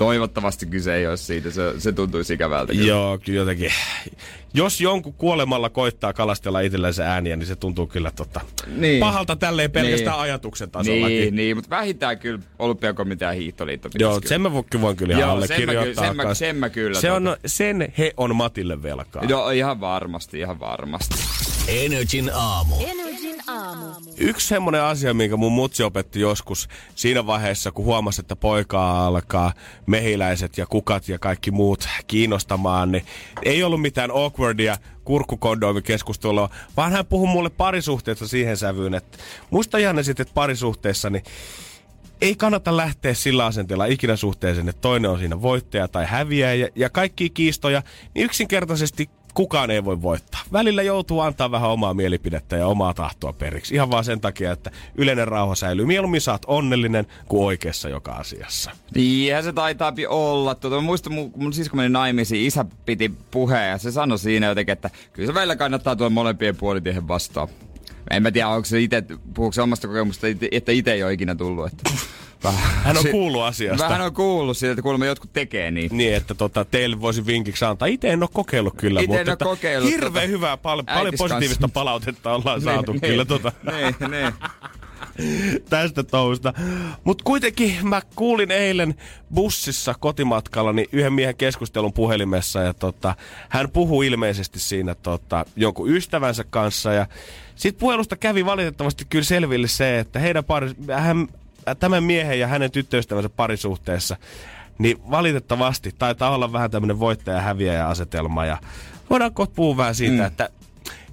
[0.00, 2.72] Toivottavasti kyse ei ole siitä, se, se tuntuisi ikävältä.
[2.72, 2.86] Kyllä.
[2.86, 3.72] Joo, kyllä jotenkin.
[4.54, 8.40] Jos jonkun kuolemalla koittaa kalastella itsellensä ääniä, niin se tuntuu kyllä tota,
[8.76, 9.00] niin.
[9.00, 10.22] pahalta tälleen pelkästään niin.
[10.22, 11.08] ajatuksen tasolla.
[11.08, 14.28] Niin, niin, mutta vähintään kyllä olympiakomitea hiihtoliitto Joo, kyllä.
[14.28, 16.06] sen mä voin kyllä ihan allekirjoittaa.
[16.06, 17.00] Sen, mä, sen mä kyllä.
[17.00, 17.30] Se tuota.
[17.30, 19.24] on, sen he on Matille velkaa.
[19.24, 21.14] Joo, ihan varmasti, ihan varmasti.
[21.68, 22.74] Energin aamu.
[22.80, 23.09] Energin
[23.50, 23.86] aamu.
[24.16, 29.52] Yksi semmoinen asia, minkä mun mutsi opetti joskus siinä vaiheessa, kun huomasi, että poika alkaa
[29.86, 33.04] mehiläiset ja kukat ja kaikki muut kiinnostamaan, niin
[33.42, 39.18] ei ollut mitään awkwardia kurkkukondoimikeskustelua, vaan hän puhui mulle parisuhteesta siihen sävyyn, että
[39.50, 41.24] muista Janne sitten, että parisuhteessa niin
[42.20, 46.90] ei kannata lähteä sillä asenteella ikinä suhteeseen, että toinen on siinä voittaja tai häviäjä ja
[46.90, 47.82] kaikki kiistoja,
[48.14, 50.40] niin yksinkertaisesti kukaan ei voi voittaa.
[50.52, 53.74] Välillä joutuu antaa vähän omaa mielipidettä ja omaa tahtoa periksi.
[53.74, 55.86] Ihan vaan sen takia, että yleinen rauha säilyy.
[55.86, 58.70] Mieluummin saat onnellinen kuin oikeassa joka asiassa.
[58.94, 60.54] Niinhän se taitaa olla.
[60.54, 64.46] Tuota, mä muistan, mun, mun sisko meni naimisiin, isä piti puheen ja se sanoi siinä
[64.46, 67.48] jotenkin, että kyllä se välillä kannattaa tuoda molempien puolitiehen vastaan.
[68.10, 69.02] En mä tiedä, onko se itse,
[69.34, 71.66] puhuuko se omasta kokemusta, että itse ei ole ikinä tullut.
[71.66, 71.90] Että
[72.44, 72.70] Vähän.
[72.84, 73.84] Hän on kuullut asiasta.
[73.84, 75.90] Vähän on kuullut siitä, että kuulemma jotkut tekee niin.
[75.92, 77.88] Niin, että tota, teille voisi vinkiksi antaa.
[77.88, 81.14] Itse en ole kokeillut kyllä, Ite mutta en ole kokeillut, hirveän tota, hyvää, pal- paljon
[81.18, 81.74] positiivista kanssa.
[81.74, 84.32] palautetta ollaan saatu niin, kyllä tota, Niin, niin.
[85.68, 86.52] tästä touhusta.
[87.04, 88.94] Mutta kuitenkin mä kuulin eilen
[89.34, 93.14] bussissa kotimatkallani yhden miehen keskustelun puhelimessa ja tota,
[93.48, 97.06] hän puhui ilmeisesti siinä tota, jonkun ystävänsä kanssa ja
[97.56, 101.28] sitten puhelusta kävi valitettavasti kyllä selville se, että heidän pari, hän,
[101.80, 104.16] tämän miehen ja hänen tyttöystävänsä parisuhteessa,
[104.78, 108.58] niin valitettavasti taitaa olla vähän tämmöinen voittaja-häviäjä-asetelma ja
[109.10, 110.26] voidaan kohta puhua vähän siitä, mm.
[110.26, 110.50] että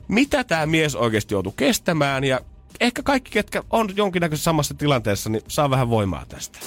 [0.07, 2.39] mitä tämä mies oikeasti joutuu kestämään ja
[2.81, 6.59] ehkä kaikki, ketkä on jonkinnäköisessä samassa tilanteessa, niin saa vähän voimaa tästä.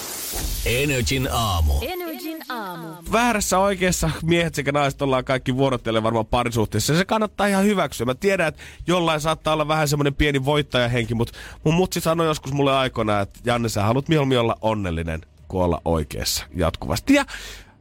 [0.66, 1.72] Energin aamu.
[1.82, 2.86] Energin aamu.
[3.12, 6.96] Väärässä oikeassa miehet sekä naiset ollaan kaikki vuorotellen varmaan parisuhteessa.
[6.96, 8.06] Se kannattaa ihan hyväksyä.
[8.06, 12.52] Mä tiedän, että jollain saattaa olla vähän semmoinen pieni voittajahenki, mutta mun mutsi sanoi joskus
[12.52, 17.14] mulle aikoinaan, että Janne, sä haluat mieluummin olla onnellinen kuin olla oikeassa jatkuvasti.
[17.14, 17.24] Ja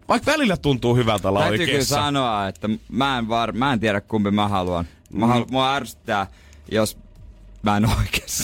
[0.08, 1.96] vaikka välillä tuntuu hyvältä olla Täytyy kyllä oikeassa.
[1.96, 4.86] sanoa, että mä en, var, mä en tiedä kumpi mä haluan.
[5.14, 5.52] Mä halu, Mm.
[5.52, 6.28] mua ärsyttää,
[6.72, 6.98] jos
[7.64, 8.44] mä en oikeassa.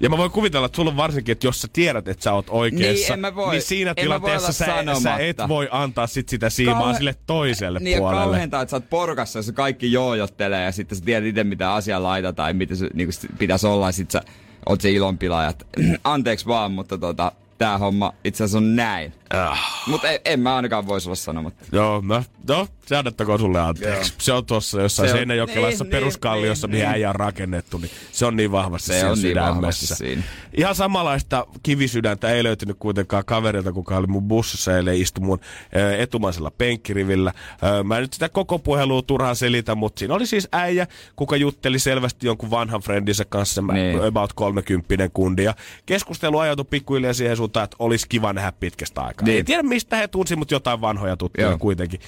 [0.00, 2.46] Ja mä voin kuvitella, että sulla on varsinkin, että jos sä tiedät, että sä oot
[2.48, 4.66] oikeassa, Niin, mä voi- niin siinä mä tilanteessa sä,
[5.02, 8.24] sä et voi antaa sit sitä siimaa Kauhe- sille toiselle Niin puolelle.
[8.24, 12.02] kauheinta, että sä oot porukassa, jossa kaikki joojottelee ja sitten sä tiedät itse mitä asia
[12.02, 13.08] laita tai mitä se niin
[13.38, 14.22] pitäisi olla ja sit sä
[14.68, 15.48] oot se ilonpilaaja.
[15.48, 15.64] että
[16.04, 19.12] Anteeksi vaan, mutta tota, tää homma itse asiassa on näin.
[19.30, 19.82] Ah.
[19.86, 21.64] Mutta en, en mä ainakaan voisi olla sanomatta.
[21.72, 24.10] Joo, no, no se annettakoon sulle anteeksi.
[24.12, 24.18] Joo.
[24.18, 26.94] Se on tuossa jossain Se on- Seinäjokelaisessa niin, peruskalliossa, niin, mihin niin.
[26.94, 29.54] äijä on rakennettu, niin se on niin vahvasti Se on niin sydämessä.
[29.54, 30.22] vahvasti siinä.
[30.56, 35.40] Ihan samanlaista kivisydäntä ei löytynyt kuitenkaan kaverilta, kuka oli mun bussissa eilen istui mun
[35.76, 37.32] ö, etumaisella penkkirivillä.
[37.80, 41.36] Ö, Mä en nyt sitä koko puhelua turhaan selitä, mutta siinä oli siis äijä, kuka
[41.36, 43.74] jutteli selvästi jonkun vanhan friendinsä kanssa, niin.
[43.74, 44.04] Niin.
[44.04, 45.44] about 30 kundi.
[45.44, 45.54] Ja
[45.86, 49.26] keskustelu ajautui pikkuhiljaa siihen suuntaan, että olisi kiva nähdä pitkästä aikaa.
[49.26, 49.38] Niin.
[49.38, 51.58] En tiedä mistä he tunsi, mutta jotain vanhoja tuttuja Joo.
[51.58, 52.00] kuitenkin.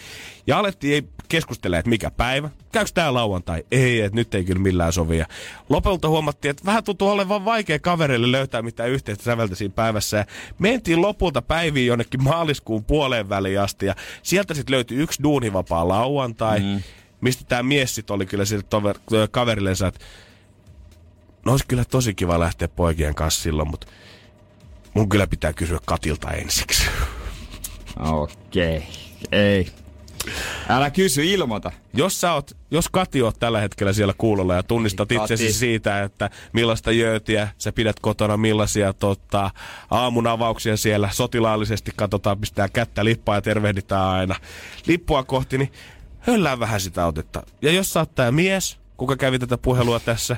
[0.46, 2.50] Ja alettiin ei keskustella, että mikä päivä.
[2.72, 3.64] Käykö tää lauantai?
[3.70, 5.18] Ei, että nyt ei kyllä millään sovi.
[5.18, 5.26] Ja
[5.68, 10.16] lopulta huomattiin, että vähän tuntuu olevan vaikea kavereille löytää mitään yhteistä säveltä siinä päivässä.
[10.16, 10.24] Ja
[10.58, 13.86] mentiin lopulta päiviin jonnekin maaliskuun puoleen väliin asti.
[13.86, 16.82] Ja sieltä sitten löytyi yksi duunivapaa lauantai, mm.
[17.20, 18.98] mistä tämä mies sitten oli kyllä sille tover,
[19.30, 20.00] kaverillensa, että
[21.44, 23.86] no olisi kyllä tosi kiva lähteä poikien kanssa silloin, mutta
[24.94, 26.82] mun kyllä pitää kysyä Katilta ensiksi.
[28.00, 28.76] Okei.
[28.76, 28.88] Okay.
[29.32, 29.66] Ei.
[30.68, 31.72] Älä kysy, ilmoita.
[31.94, 35.34] Jos sä oot, jos Kati oot tällä hetkellä siellä kuulolla ja tunnistat Kati.
[35.34, 39.50] itsesi siitä, että millaista jöötiä sä pidät kotona, millaisia tota,
[39.90, 44.34] aamun avauksia siellä sotilaallisesti katsotaan, pistää kättä lippaa ja tervehditään aina
[44.86, 45.72] lippua kohti, niin
[46.20, 47.42] höllää vähän sitä otetta.
[47.62, 50.36] Ja jos sä oot tää mies, kuka kävi tätä puhelua tässä,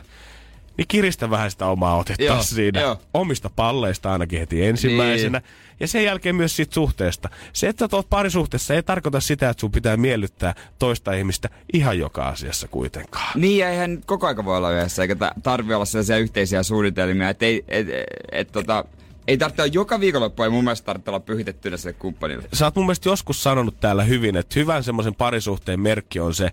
[0.76, 2.80] niin kiristä vähän sitä omaa otetta Joo, siinä.
[2.80, 3.00] joo.
[3.14, 5.38] Omista palleista ainakin heti ensimmäisenä.
[5.38, 5.63] Niin.
[5.80, 7.28] Ja sen jälkeen myös siitä suhteesta.
[7.52, 11.98] Se, että sä oot parisuhteessa, ei tarkoita sitä, että sun pitää miellyttää toista ihmistä ihan
[11.98, 13.40] joka asiassa kuitenkaan.
[13.40, 17.28] Niin, ja eihän koko aika voi olla yhdessä, eikä ta- tarvi olla sellaisia yhteisiä suunnitelmia,
[17.28, 18.84] että ei, et, et, et, tota,
[19.28, 22.48] ei tarvitse olla joka viikonloppu, ei mun mielestä tarvitse olla pyhitettynä sille kumppanille.
[22.52, 26.50] Sä oot mun mielestä joskus sanonut täällä hyvin, että hyvän semmoisen parisuhteen merkki on se,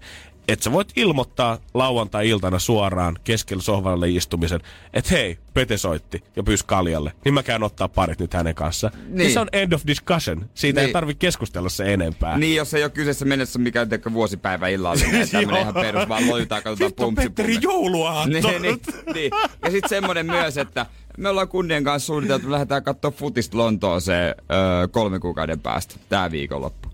[0.53, 4.59] että sä voit ilmoittaa lauantai-iltana suoraan keskellä sohvalle istumisen,
[4.93, 8.91] että hei, Pete soitti ja pyysi kaljalle, niin mä käyn ottaa parit nyt hänen kanssa.
[9.05, 9.15] Niin.
[9.17, 9.33] Niin.
[9.33, 10.49] se on end of discussion.
[10.53, 10.81] Siitä niin.
[10.81, 10.93] ei Niin.
[10.93, 12.37] tarvitse keskustella se enempää.
[12.37, 16.63] Niin, jos ei ole kyseessä mennessä mikään teko vuosipäivä illallinen, tämmönen ihan perus, vaan lojutaan,
[16.63, 18.29] katsotaan on pumpsi Petteri jouluaatto.
[18.29, 18.79] niin, niin,
[19.13, 19.31] niin.
[19.63, 20.85] Ja sitten semmonen myös, että
[21.17, 26.31] me ollaan kunnien kanssa suunniteltu, että lähdetään katsoa futista Lontooseen öö, kolme kuukauden päästä, tää
[26.31, 26.90] viikonloppu.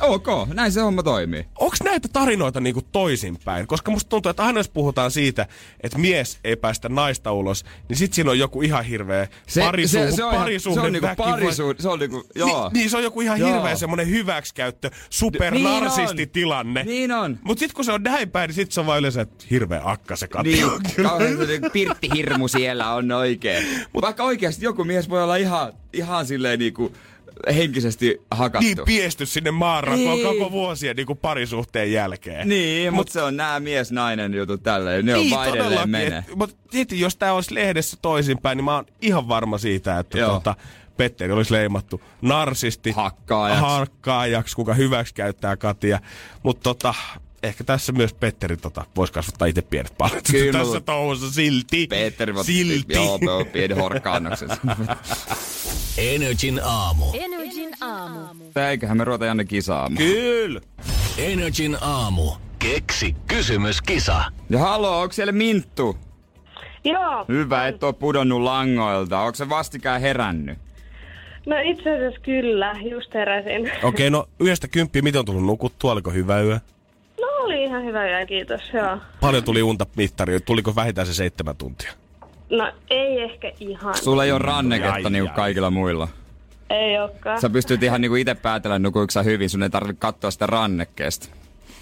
[0.00, 1.46] Ok, näin se homma toimii.
[1.58, 3.66] Onko näitä tarinoita niinku toisinpäin?
[3.66, 5.46] Koska musta tuntuu, että aina jos puhutaan siitä,
[5.80, 10.10] että mies ei päästä naista ulos, niin sit siinä on joku ihan hirveä Se, parisuhde,
[10.10, 12.48] se, se, on, parisuhde se on niinku parisuhde, se on niinku, joo.
[12.48, 13.54] Niin, niin, se on joku ihan Joo.
[13.54, 16.82] hirveä semmonen hyväksikäyttö, supernarsistitilanne.
[16.82, 17.38] Niin on.
[17.42, 19.80] Mut sit kun se on näin päin, niin sit se on vaan yleensä, että hirveä
[19.84, 20.50] akka se katti.
[20.52, 20.66] Niin,
[21.02, 21.38] kauhean
[21.72, 23.66] pirttihirmu siellä on oikein.
[23.92, 26.92] Mutta vaikka oikeasti joku mies voi olla ihan, ihan silleen niinku
[27.54, 28.66] henkisesti hakattu.
[28.66, 30.26] Niin piesty sinne maanrakoon Niin.
[30.38, 32.48] koko vuosien niin kuin parisuhteen jälkeen.
[32.48, 35.06] Niin, mutta se on nämä mies-nainen jutut tälleen.
[35.06, 35.90] Ne on niin, vaan edelleen todellakin.
[35.90, 36.24] menee.
[36.34, 40.30] Mutta sitten jos tämä olisi lehdessä toisinpäin, niin mä oon ihan varma siitä, että Joo.
[40.30, 40.54] tuota,
[40.96, 43.62] Petteri olisi leimattu narsisti, Hakkaajaksi.
[43.64, 46.00] hakkaajaksi kuka hyväksi käyttää Katia.
[46.42, 46.94] Mutta tota,
[47.42, 50.58] ehkä tässä myös Petteri tota, voisi kasvattaa itse pienet palat Kyllä.
[50.58, 51.86] tässä touhussa silti.
[51.86, 52.94] Petteri silti.
[52.94, 54.56] Joo, joo, pieni horkkaannoksensa.
[55.98, 57.04] Energin aamu.
[57.14, 58.20] Energin aamu.
[58.70, 59.96] Eiköhän me ruveta Janne kisaamaan.
[59.96, 60.60] Kyllä.
[61.18, 62.32] Energin aamu.
[62.58, 64.24] Keksi kysymyskisa.
[64.50, 65.96] Ja haloo, onko siellä Minttu?
[66.84, 67.24] Joo.
[67.28, 69.20] Hyvä, et oo pudonnut langoilta.
[69.20, 70.58] Onko se vastikään herännyt?
[71.46, 73.60] No itse asiassa kyllä, just heräsin.
[73.62, 75.92] Okei, okay, no yhdestä kymppiä, miten on tullut nukuttua?
[75.92, 76.60] Oliko hyvä yö?
[77.40, 78.98] No oli ihan hyvä yö, kiitos, joo.
[79.20, 81.92] Paljon tuli unta mittari, tuliko vähintään se seitsemän tuntia?
[82.50, 83.94] No ei ehkä ihan.
[83.98, 85.36] Sulla ei ole ranneketta Ai, niinku ai.
[85.36, 86.08] kaikilla muilla.
[86.70, 87.40] Ei olekaan.
[87.40, 89.50] Sä pystyt ihan niinku itse päätellä, nukuiko sä hyvin.
[89.50, 91.28] Sun ei tarvitse katsoa sitä rannekkeesta.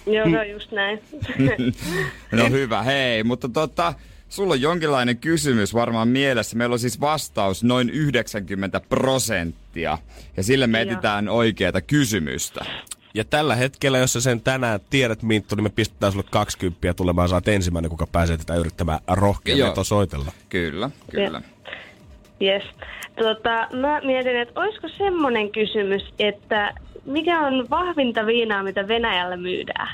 [0.05, 1.01] Joo, se on just näin.
[2.31, 3.23] No hyvä, hei.
[3.23, 3.93] Mutta tota,
[4.29, 6.57] sulla on jonkinlainen kysymys varmaan mielessä.
[6.57, 9.97] Meillä on siis vastaus noin 90 prosenttia.
[10.37, 12.65] Ja sille me etsitään oikeata kysymystä.
[13.13, 17.29] Ja tällä hetkellä, jos sä sen tänään tiedät, Minttu, niin me pistetään sulle 20 tulemaan.
[17.29, 18.99] Saat ensimmäinen, kuka pääsee tätä yrittämään
[19.69, 20.31] veto soitella.
[20.49, 21.41] Kyllä, kyllä.
[22.41, 22.63] yes.
[23.15, 26.73] Tota, mä mietin, että olisiko semmonen kysymys, että
[27.05, 29.89] mikä on vahvinta viinaa, mitä Venäjällä myydään?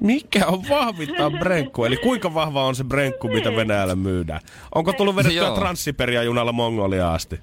[0.00, 1.84] Mikä on vahvinta brenkku?
[1.84, 4.40] Eli kuinka vahva on se brenkku, mitä Venäjällä myydään?
[4.74, 5.50] Onko tullut vedettyä.
[5.50, 7.40] Transsiperia junalla Mongoliaan asti?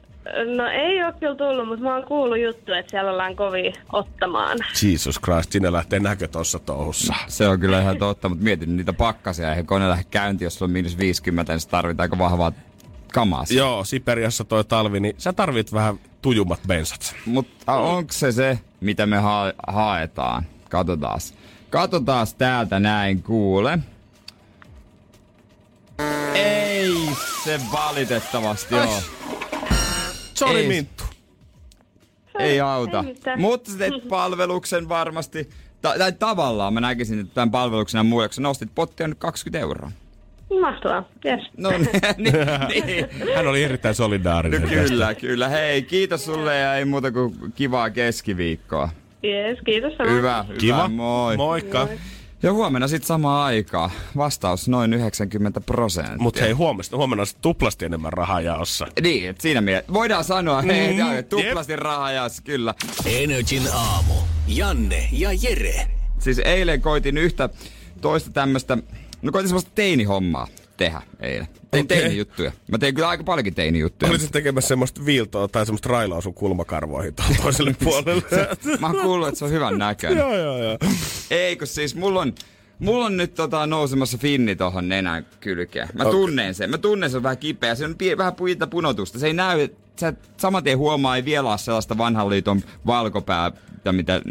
[0.56, 4.58] No ei ole kyllä tullut, mutta mä oon kuullut juttu, että siellä ollaan kovin ottamaan.
[4.84, 7.14] Jesus Christ, sinne lähtee näkö tuossa touhussa.
[7.28, 9.50] Se on kyllä ihan totta, mutta mietin niitä pakkasia.
[9.50, 12.52] Eihän kone lähde käyntiin, jos on miinus 50, niin se tarvitaan aika vahvaa
[13.14, 13.44] kamaa.
[13.50, 17.16] Joo, Siperiassa toi talvi, niin sä tarvit vähän tujummat bensat.
[17.26, 20.44] Mutta onko se se, mitä me ha- haetaan?
[20.70, 21.34] Katsotaas.
[21.70, 23.80] Katsotaas täältä näin, kuule.
[26.34, 26.92] Ei
[27.44, 29.00] se valitettavasti joo.
[30.40, 30.68] Sorry Ei.
[30.68, 31.04] Minttu.
[32.40, 33.04] Ei auta.
[33.38, 35.50] Mutta sä teet palveluksen varmasti.
[35.82, 39.92] Ta- tai tavallaan mä näkisin, että tämän palveluksena muille, kun nostit pottia nyt 20 euroa.
[40.62, 41.40] Mahtavaa, yes.
[41.58, 43.06] No niin, niin, niin.
[43.36, 44.62] Hän oli erittäin solidaarinen.
[44.62, 44.88] No tästä.
[44.88, 45.50] kyllä, kyllä.
[45.50, 48.90] Hei, kiitos sulle ja ei muuta kuin kivaa keskiviikkoa.
[49.24, 50.16] Yes, kiitos samoin.
[50.18, 50.76] Hyvä, Kiva.
[50.78, 51.38] hyvä, moi.
[51.38, 51.88] Moikka.
[52.44, 53.92] Ja huomenna sitten samaan aikaa.
[54.18, 56.18] Vastaus noin 90 prosenttia.
[56.20, 58.88] Mutta hei, huomenna, huomenna on tuplasti enemmän rahaa jaossa.
[59.02, 59.94] Niin, että siinä mielessä.
[59.94, 62.74] Voidaan sanoa, Mm, hei, tuplasti rahaa ja kyllä.
[63.06, 64.14] Energin aamu.
[64.48, 65.88] Janne ja Jere.
[66.20, 67.50] Siis eilen koitin yhtä
[68.02, 68.78] toista tämmöstä,
[69.22, 70.48] no koitin semmoista teinihommaa
[70.78, 71.48] tehdä eilen.
[71.72, 71.98] Tein Okei.
[71.98, 72.52] teinijuttuja.
[72.72, 74.12] Mä tein kyllä aika paljonkin teinijuttuja.
[74.12, 77.14] Olisit tekemässä semmoista viiltoa tai semmoista railaa sun kulmakarvoihin
[77.44, 78.48] toiselle puolelle.
[78.80, 80.18] Mä oon kuullut, että se on hyvän näköinen.
[80.18, 80.78] joo, joo, joo.
[81.32, 82.34] Ei, kun siis mulla on,
[82.80, 85.88] mulla on nyt tota, nousemassa finni tohon nenän kylkeen.
[85.94, 86.12] Mä Okei.
[86.12, 86.70] tunnen sen.
[86.70, 87.76] Mä tunnen sen vähän kipeä.
[87.76, 89.20] Se on pie, vähän puita punotusta.
[89.20, 94.22] Se ei näy, sä saman tien huomaa, ei vielä ole sellaista vanhan liiton valkopäätä, mitä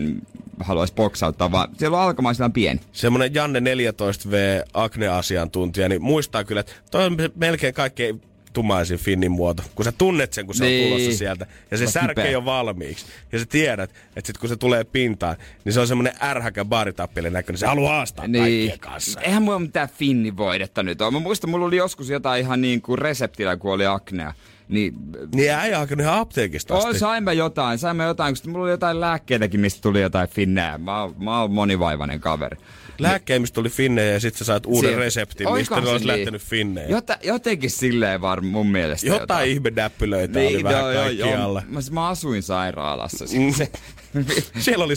[0.61, 2.81] haluaisi boksauttaa, vaan siellä on alkamaisilla pieni.
[2.93, 9.63] Semmonen Janne 14V akne-asiantuntija, niin muistaa kyllä, että toi on melkein kaikkein tummaisin finnin muoto.
[9.75, 10.93] Kun sä tunnet sen, kun se Niin.
[10.93, 11.47] on tulossa sieltä.
[11.71, 12.31] Ja se Se on särke kipeä.
[12.31, 13.07] jo valmiiksi.
[13.33, 17.31] Ja sä tiedät, että sit kun se tulee pintaan, niin se on semmonen ärhäkä baaritappille
[17.31, 17.59] näköinen.
[17.59, 18.43] Se haluaa haastaa niin.
[18.43, 19.21] kaikkien kanssa.
[19.21, 21.11] Eihän mulla mitään finnivoidetta nyt ole.
[21.11, 24.33] Mä muistan, mulla oli joskus jotain ihan niin kuin reseptillä, kun oli aknea.
[24.69, 24.95] Niin,
[25.35, 26.91] Niin äijä hakenut ihan apteekista asti.
[26.91, 30.29] oh, sain mä jotain, sain mä jotain, sitten mulla oli jotain lääkkeitäkin, mistä tuli jotain
[30.29, 30.79] finnejä.
[30.79, 32.57] Mä, oon- mä oon monivaivainen kaveri.
[32.99, 36.19] Lääkkeen, mistä tuli finnejä ja sitten sä saat uuden Siellä- reseptin, mistä ne olisi niin?
[36.19, 36.89] lähtenyt finnejä.
[36.89, 41.63] Jota, jotenkin silleen var mun mielestä Jotain ihme näppylöitä oli vähän kaikkialla.
[41.69, 43.25] Mä, mä asuin sairaalassa.
[43.39, 43.53] Mm.
[43.55, 43.69] Se,
[44.59, 44.95] Siellä oli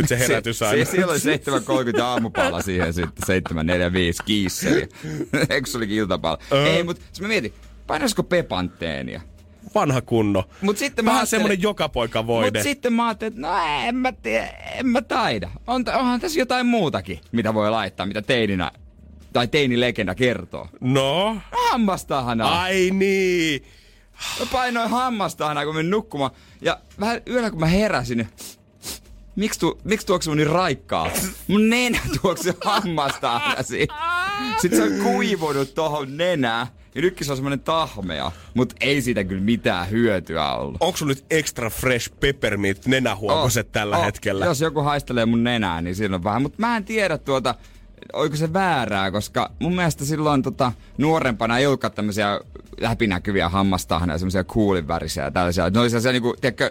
[0.00, 0.84] 7.30 se herätys se, aina.
[0.84, 1.20] se, siellä oli
[1.94, 3.42] 7.30 aamupala siihen sitten
[4.18, 4.88] 7.45 kiisseli.
[5.50, 6.38] Eikö se olikin iltapala?
[6.66, 7.52] Ei, mutta mä mietin,
[7.90, 9.20] painaisiko pepanteenia?
[9.74, 10.44] Vanha kunno.
[10.62, 12.58] Mut sitten mä Vähän ajattelin- semmonen joka poika voide.
[12.58, 13.54] Mut sitten mä ajattelin, että no
[13.88, 15.50] en mä, tiedä, en mä taida.
[15.66, 18.72] On, onhan tässä jotain muutakin, mitä voi laittaa, mitä teininä
[19.32, 20.68] tai teinilegenda kertoo.
[20.80, 21.36] No?
[21.70, 22.60] Hammastahana.
[22.60, 23.62] Ai niin.
[24.40, 26.30] Mä painoin hammastahana, kun menin nukkumaan.
[26.60, 28.28] Ja vähän yöllä, kun mä heräsin, niin
[29.36, 31.10] miksi, tu, miksi tuoksuu niin raikkaa?
[31.48, 33.40] Mun nenä tuoksuu hammasta
[34.60, 36.66] Sitten se on kuivunut tohon nenään.
[36.94, 40.76] Ja nytkin se on semmonen tahmea, mutta ei siitä kyllä mitään hyötyä ollut.
[40.80, 44.44] Onko sun nyt extra fresh peppermint nenähuokoset oh, tällä oh, hetkellä?
[44.44, 46.42] Jos joku haistelee mun nenää, niin siinä on vähän.
[46.42, 47.54] Mutta mä en tiedä tuota,
[48.12, 52.40] oiko se väärää, koska mun mielestä silloin tota, nuorempana ei ollutkaan tämmöisiä
[52.80, 55.70] läpinäkyviä hammastahneja, semmoisia kuulin värisiä ja tällaisia.
[55.70, 56.70] Ne oli sellaisia niinku, tiedätkö,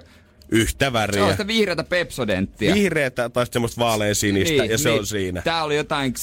[0.52, 1.20] Yhtä väriä.
[1.20, 2.74] Se on sitä vihreätä pepsodenttia.
[2.74, 5.00] Vihreätä tai semmoista vaalean sinistä niin, ja se niin.
[5.00, 5.42] on siinä.
[5.42, 6.14] Tää oli jotain,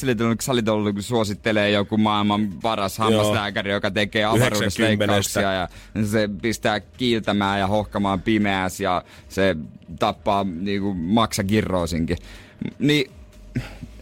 [0.70, 5.68] ollut, kun suosittelee joku maailman paras hammaslääkäri, joka tekee avaruudesleikkauksia ja
[6.04, 9.56] se pistää kiiltämään ja hohkamaan pimeäs ja se
[9.98, 12.16] tappaa niinku maksakirroosinkin.
[12.78, 13.10] Niin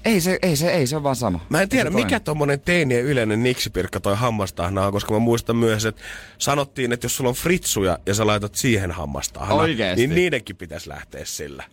[0.04, 1.46] ei se, ei se, ei se on vaan sama.
[1.48, 6.02] Mä en tiedä, mikä tommonen teinien yleinen niksipirkka toi hammastahnaa, koska mä muistan myös, että
[6.38, 11.24] sanottiin, että jos sulla on fritsuja ja sä laitat siihen hammastahnaa, niin niidenkin pitäisi lähteä
[11.24, 11.64] sillä.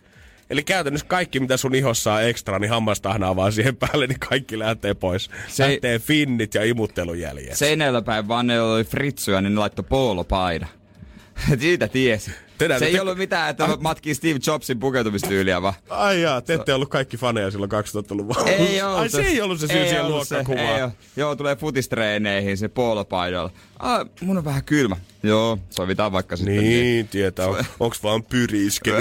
[0.50, 4.58] Eli käytännössä kaikki, mitä sun ihossa on ekstra, niin hammastahnaa vaan siihen päälle, niin kaikki
[4.58, 5.30] lähtee pois.
[5.48, 7.56] Se lähtee finnit ja imuttelujäljet.
[7.56, 10.66] Seinällä päin vaan ne oli fritsuja, niin ne laittoi poolopaida.
[11.60, 12.30] Siitä tiesi.
[12.68, 13.80] Te se ei ollut mitään, että ah.
[13.80, 15.74] matkii Steve Jobsin pukeutumistyyliä vaan.
[15.88, 18.50] Ai jaa, te ette ollut kaikki faneja silloin 2000-luvulla.
[18.50, 18.98] Ei ollut.
[18.98, 20.92] Ai se ei ollut se syy siihen luokkakuvaan.
[21.16, 23.50] Joo, tulee futistreeneihin se poolopaidalla.
[23.78, 24.96] Ah, mun on vähän kylmä.
[25.22, 26.56] Joo, sovitaan vaikka sitten.
[26.56, 27.08] Niin, niin.
[27.08, 27.46] tietää.
[27.46, 28.90] On, onks vaan pyriske?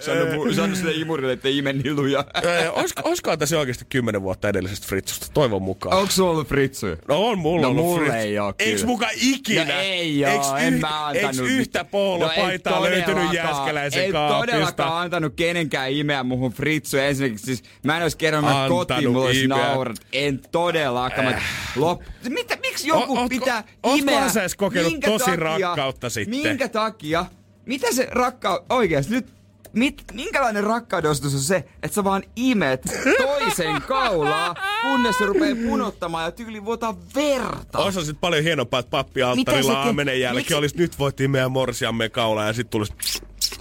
[0.00, 2.24] sano, sano sille imurille, että ime niluja.
[3.04, 5.26] Olisiko tässä oikeasti kymmenen vuotta edellisestä Fritsusta?
[5.34, 5.96] Toivon mukaan.
[5.96, 6.96] Onko sulla ollut Fritsuja?
[7.08, 8.18] No on mulla no, ollut mulla Fritsu.
[8.18, 9.64] ei oo Eiks muka ikinä?
[9.64, 11.24] No ei oo, eiks en yh, mä antanut.
[11.24, 14.36] Eiks yhtä poolopaitaa no, löytynyt Jääskeläisen ei kaapista?
[14.36, 17.06] Ei todellakaan antanut kenenkään imeä muhun Fritsuja.
[17.06, 19.96] Ensinnäkin siis mä en ois kerran kotiin, mulla olisi naurat.
[20.12, 21.26] En todellakaan.
[21.26, 21.42] Äh.
[21.76, 22.02] Lop...
[22.28, 24.14] Mitä, miksi joku o, pitää o, imeä?
[24.22, 26.42] Ootko sä kokenut minkä tosi takia, rakkautta sitten?
[26.42, 27.26] Minkä takia?
[27.66, 28.60] Mitä se rakkaus...
[28.70, 29.26] Oikeesti nyt
[29.72, 32.82] Mit, minkälainen rakkaudostus on se, että sä vaan imet
[33.18, 37.78] toisen kaulaa, kunnes se rupeaa punottamaan ja tyyli vuotaa verta?
[37.78, 40.54] Osa sit paljon hienompaa, että pappi alttarilla aamenen jälkeen Miksi?
[40.54, 42.92] olisi nyt voitiin meidän morsiamme kaulaa ja sit tulisi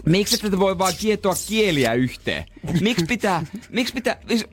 [0.06, 2.46] Miksi ette voi vaan kietoa kieliä yhteen?
[2.82, 4.46] Miksi pitää, miksi pitää, siis,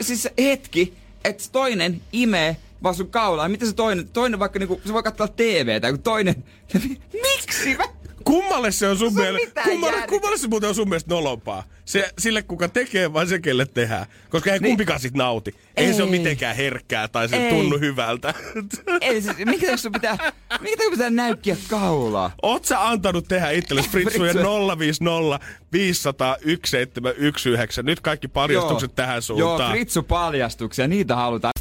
[0.00, 3.48] siis hetki, että toinen imee vaan sun kaulaa.
[3.48, 6.44] Miten se toinen, toinen vaikka niinku, se voi katsoa TVtä, kun toinen,
[7.24, 7.76] miksi?
[7.76, 7.84] Mä,
[8.24, 11.64] Kummalle se on sun mielestä, kummalle, kummalle se muuten on sun mielestä nolompaa?
[11.84, 14.06] Se, sille kuka tekee vai se kelle tehdään?
[14.30, 14.70] Koska ei niin.
[14.70, 15.54] kumpikaan sit nauti.
[15.76, 15.86] Ei.
[15.86, 17.50] ei se ole mitenkään herkkää tai se ei.
[17.50, 18.34] tunnu hyvältä.
[19.00, 22.30] Ei se, mikä sun pitää, mikä pitää näykkiä kaulaa?
[22.42, 24.34] Oot sä antanut tehdä itsellesi fritsuja
[24.78, 27.82] 050 500 1719.
[27.82, 28.94] Nyt kaikki paljastukset Joo.
[28.94, 29.60] tähän suuntaan.
[29.60, 31.52] Joo, fritsu paljastuksia, niitä halutaan.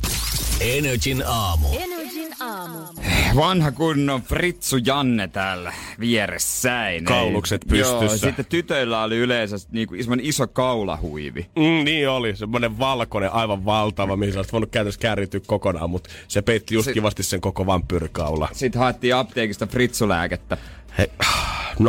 [0.59, 1.67] Energin aamu.
[1.67, 1.98] Energin
[2.41, 2.77] aamu.
[3.35, 7.03] Vanha kunnon Fritsu Janne täällä vieressäin.
[7.03, 8.05] Kaulukset pystyssä.
[8.05, 11.49] Joo, sitten tytöillä oli yleensä niinku iso kaulahuivi.
[11.55, 16.41] Mm, niin oli, semmoinen valkoinen, aivan valtava, mihin sä voinut käytössä käärityä kokonaan, mutta se
[16.41, 18.49] peitti just kivasti sen koko vampyrkaula.
[18.51, 20.57] Sitten haettiin apteekista Fritsu-lääkettä.
[20.99, 21.07] Hei,
[21.79, 21.83] 050501711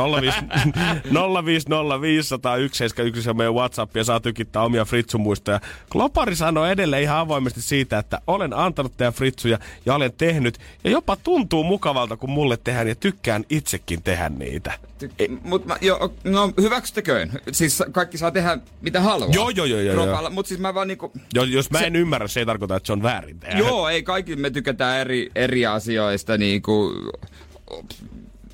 [3.31, 5.61] on meidän WhatsApp ja saa tykittää omia fritsumuistoja.
[5.93, 10.59] Klopari sanoo edelleen ihan avoimesti siitä, että olen antanut teidän fritsuja ja olen tehnyt.
[10.85, 14.73] Ja jopa tuntuu mukavalta, kun mulle tehdään ja tykkään itsekin tehdä niitä.
[15.05, 17.33] Ty- mut mä, jo, no hyväksyttäköön.
[17.53, 19.31] Siis kaikki saa tehdä mitä haluaa.
[19.33, 19.81] Joo, joo, joo.
[19.81, 20.31] joo, joo.
[20.31, 21.13] Mut siis mä vaan niinku...
[21.35, 23.59] Jo, jos mä se, en ymmärrä, se ei tarkoita, että se on väärin tehdä.
[23.59, 26.93] Joo, ei kaikki me tykätään eri, eri asioista niinku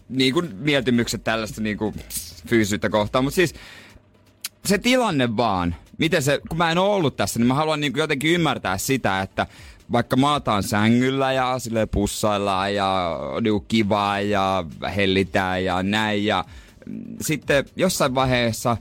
[0.08, 1.94] niin kuin mieltymykset tällaista niin kuin
[2.48, 3.24] fyysisyyttä kohtaan.
[3.24, 3.54] Mutta siis
[4.64, 7.92] se tilanne vaan, miten se, kun mä en ole ollut tässä, niin mä haluan niin
[7.92, 9.46] kuin jotenkin ymmärtää sitä, että
[9.92, 14.64] vaikka maataan sängyllä ja sille pussaillaan ja on niin kivaa ja
[14.96, 16.24] hellitään ja näin.
[16.24, 16.44] Ja
[17.20, 18.76] sitten jossain vaiheessa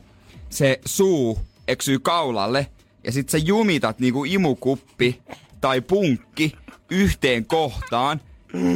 [0.50, 2.68] se suu eksyy kaulalle
[3.04, 5.22] ja sitten sä jumitat niinku imukuppi
[5.62, 6.52] tai punkki
[6.90, 8.22] yhteen kohtaan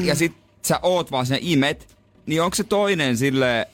[0.04, 1.99] ja sit sä oot vaan sen imet
[2.30, 3.68] niin onko se toinen sille,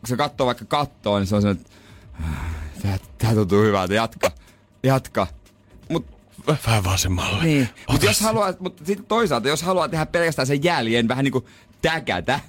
[0.00, 1.68] kun se katsoo vaikka kattoon, niin se on se, että
[2.82, 4.30] tää, tää tuntuu hyvältä, jatka,
[4.82, 5.26] jatka.
[5.88, 6.06] Mut,
[6.66, 7.44] Vähän vasemmalle.
[7.44, 11.48] Niin, mutta jos haluaa, mutta sitten toisaalta, jos haluaa tehdä pelkästään sen jäljen, vähän niinku
[11.82, 12.40] täkätä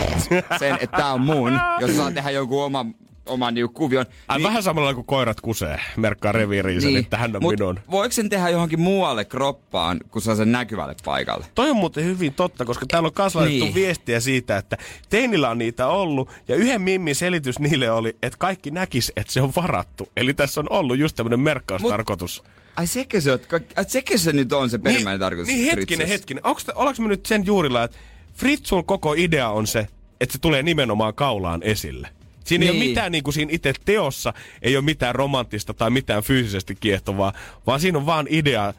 [0.58, 2.94] sen, että tää on mun, jos saa tehdä jonkun oman
[3.26, 4.06] oman niinku kuvion.
[4.28, 7.80] Ai niin, vähän samalla kuin koirat kusee, merkkaa reviiriinsä, niin, että hän on mut minun.
[7.90, 11.46] voiko sen tehdä johonkin muualle kroppaan, kun saa sen näkyvälle paikalle?
[11.54, 13.74] Toi on muuten hyvin totta, koska täällä on kasvatettu niin.
[13.74, 14.76] viestiä siitä, että
[15.08, 19.40] teinillä on niitä ollut, ja yhden mimmin selitys niille oli, että kaikki näkis, että se
[19.40, 20.08] on varattu.
[20.16, 22.42] Eli tässä on ollut just tämmöinen merkkaustarkoitus.
[22.42, 23.38] Mut, Ai sekö se,
[23.76, 25.54] ai sekö se nyt on se perimmäinen niin, tarkoitus?
[25.54, 26.42] Niin hetkinen, hetkinen.
[26.74, 27.96] Ollaanko me nyt sen juurilla, että
[28.34, 29.86] Fritzul koko idea on se,
[30.20, 32.08] että se tulee nimenomaan kaulaan esille?
[32.44, 32.68] Siinä niin.
[32.68, 32.90] ei ole Niin.
[32.90, 37.32] mitään niin kuin siinä itse teossa, ei ole mitään romanttista tai mitään fyysisesti kiehtovaa,
[37.66, 38.74] vaan siinä on vaan idea,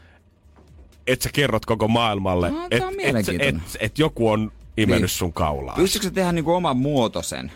[1.08, 5.10] että sä kerrot koko maailmalle, No, että et, et, et joku on imennyt Niin.
[5.10, 5.76] sun kaulaa.
[5.76, 7.52] Pystytkö sä tehdä niinku oman muotosen?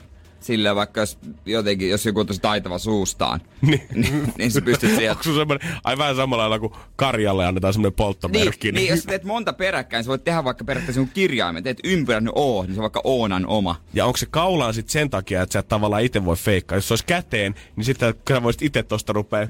[0.47, 3.81] Sillä vaikka jos jotenkin, jos joku on tosi taitava suustaan, Niin.
[4.01, 7.73] niin, niin sä pystyt sieltä Onko sun semmoinen, ai vähän samalla lailla kuin Karjalle annetaan
[7.73, 8.71] semmoinen Niin, polttomerkki.
[8.71, 12.63] niin, jos teet monta peräkkäin, sä voit tehdä vaikka periaatteessa sun kirjaimen, teet ympyrän O,
[12.63, 13.75] niin se on vaikka Oonan oma.
[13.93, 16.77] Ja onko se kaulaan sit sen takia, että sä et tavallaan itse voi feikkaa?
[16.77, 19.47] Jos se olisi käteen, niin sitten sä voisit itse tosta rupea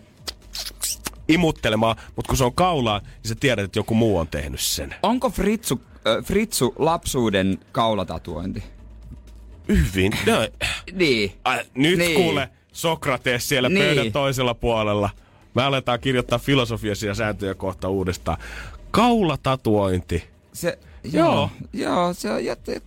[1.27, 4.95] imuttelemaan, mutta kun se on kaulaa, niin sä tiedät, että joku muu on tehnyt sen.
[5.03, 8.63] Onko Fritsu, äh, Fritsu lapsuuden kaulatatuointi?
[9.69, 10.13] Hyvin.
[10.25, 10.47] No,
[10.93, 11.31] Niin.
[11.43, 12.15] ai, nyt Niin.
[12.15, 13.85] kuule, Sokrates siellä Niin.
[13.85, 15.09] pöydän toisella puolella.
[15.53, 18.37] Me aletaan kirjoittaa filosofiaisia sääntöjä kohta uudestaan.
[18.91, 20.23] Kaulatatuointi.
[20.53, 21.25] Se, Joo.
[21.33, 22.81] joo, joo, se on, jotte,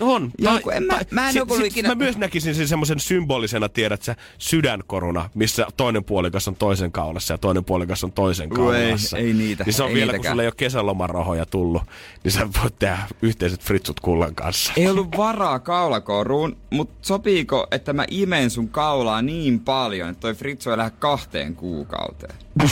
[0.00, 0.30] On.
[0.38, 3.68] Joo, kun en mä- mä en sit- sit ikinä- Mä myös näkisin sen semmoisen symbolisena,
[3.68, 8.76] tiedät sä, sydänkoruna, missä toinen puolikas on toisen kaulassa ja toinen puolikas on toisen Ui,
[8.76, 9.18] ei- kaulassa.
[9.18, 10.32] ei niitä, Niin se on ei vielä, kun niitäkään.
[10.32, 11.82] sulla ei ole kesälomarahoja tullut,
[12.24, 14.72] niin sä voit tehdä yhteiset fritsut kullan kanssa.
[14.76, 20.34] ei ollut varaa kaulakoruun, mutta sopiiko, että mä imen sun kaulaa niin paljon, että toi
[20.34, 22.34] Fritsu ei lähde kahteen kuukauteen?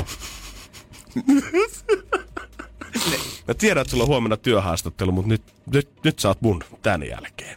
[3.49, 7.03] Mä tiedän, että sulla on huomenna työhaastattelu, mutta nyt, nyt, nyt sä oot mun tän
[7.09, 7.57] jälkeen.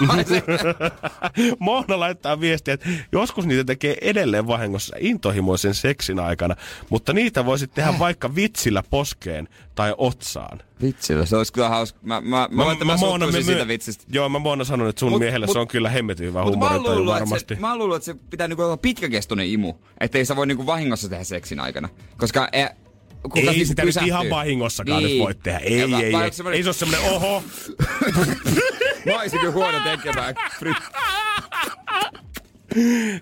[1.58, 6.56] Moona laittaa viestiä, että joskus niitä tekee edelleen vahingossa intohimoisen seksin aikana,
[6.90, 10.58] mutta niitä voisit tehdä vaikka vitsillä poskeen tai otsaan.
[10.82, 11.98] Vitsillä, se olisi kyllä hauska.
[12.02, 14.04] Mä, mä, mä, mä, mä, mä Moona, me siitä myö- vitsistä.
[14.08, 17.06] Joo, mä Moona sanon, että sun Mut- miehelle mut- se on kyllä hemmetin hyvä huumorintaju
[17.06, 17.54] varmasti.
[17.54, 19.74] se, mä luullut, että se pitää niinku olla pitkäkestoinen imu.
[20.00, 21.88] Että ei sä voi niinku vahingossa tehdä seksin aikana.
[22.16, 22.66] Koska e,
[23.24, 24.08] kuka ei niinku sitä nyt pysähtyy?
[24.08, 25.10] ihan vahingossakaan Niin.
[25.16, 25.58] nyt voi tehdä.
[25.58, 26.04] Ei, Ja ei, ei.
[26.04, 27.42] Ei, onko semmonen- ei se ole semmonen oho.
[29.06, 30.34] Mä olisin kyllä huono tekemään.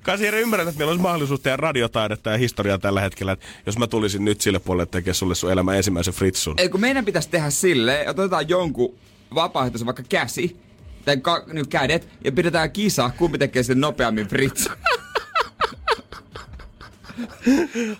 [0.02, 3.32] Kasi Jere, ymmärrät, että meillä olisi mahdollisuus tehdä radiotaidetta ja historiaa tällä hetkellä.
[3.32, 6.54] Että jos mä tulisin nyt sille puolelle tekemään sulle sun elämän ensimmäisen fritsun.
[6.58, 8.94] Ei kun meidän pitäisi tehdä silleen, otetaan jonkun
[9.34, 10.56] vapaaehtoisen vaikka käsi,
[11.04, 14.66] tai ka, niin kädet, ja pidetään kisa, kumpi tekee sen nopeammin Fritz.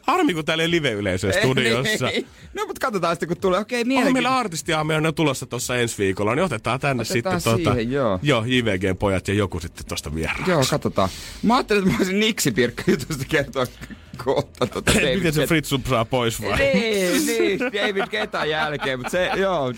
[0.03, 2.11] Harmi, kun täällä ei live-yleisöä studiossa.
[2.11, 4.13] Ei, no mutta katsotaan sitten kun tulee, okei On mielenkiintoista.
[4.13, 8.19] meillä artistiaamme on tulossa tuossa ensi viikolla, niin otetaan tänne Otetaan sitten siihen, joo.
[8.23, 10.45] joo, JVGn pojat ja joku sitten tosta vieraan.
[10.51, 11.09] Joo, katsotaan.
[11.43, 13.67] Mä ajattelin, että mä voisin Niksi Pirkka jutusta kertoa
[14.25, 16.59] kohta tota David Miten se Fritsu saa pois vai?
[16.59, 19.73] Niin, niin, David Ketan jälkeen, mutta se, joo,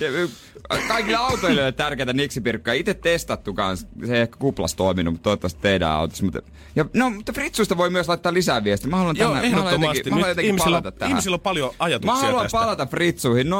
[0.89, 2.75] kaikille autoilijoille tärkeää niksipirkkaa.
[2.75, 6.25] Itse testattu kans, se ei ehkä kuplas toiminut, mutta toivottavasti teidän autossa.
[6.25, 6.43] Mutta,
[6.77, 8.91] ja, no, mutta Fritsuista voi myös laittaa lisää viestiä.
[8.91, 11.11] Mä haluan, Joo, tänään, mä haluan jotenkin, mä haluan jotenkin ihmisillä, palata tähän.
[11.11, 12.59] ihmisillä on paljon ajatuksia Mä haluan tästä.
[12.59, 13.51] palata Fritsuihin 050501719.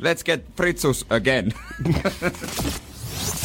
[0.00, 1.52] Let's get Fritsus again.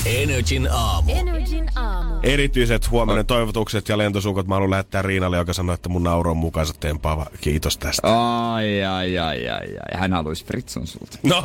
[0.05, 1.11] Energin aamu.
[1.15, 2.19] Energin aamu.
[2.23, 6.37] Erityiset huomenen toivotukset ja lentosukot mä haluan lähettää Riinalle, joka sanoi, että mun nauro on
[6.37, 7.25] mukaansa tempaava.
[7.41, 8.07] Kiitos tästä.
[8.53, 9.99] ai, ai, ai, ai, ai.
[9.99, 11.17] Hän haluaisi Fritsun sulta.
[11.23, 11.41] No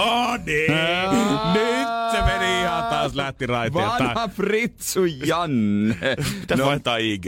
[0.47, 0.73] niin,
[1.53, 4.05] nyt se meni ihan taas lähti raiteilta.
[4.05, 5.97] Vanha Fritsu Janne.
[6.41, 7.27] Pitäis vaihtaa IG.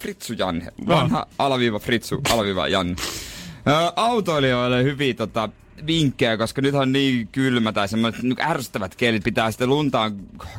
[0.00, 0.72] Fritsu Janne.
[0.88, 2.96] Vanha alaviiva Fritsu, alaviiva Janne.
[3.96, 5.48] Autoilijoille hyviä tota,
[5.86, 9.24] vinkkejä, koska nyt on niin kylmä tai semmoiset niin ärsyttävät kelit.
[9.24, 10.10] Pitää sitten luntaa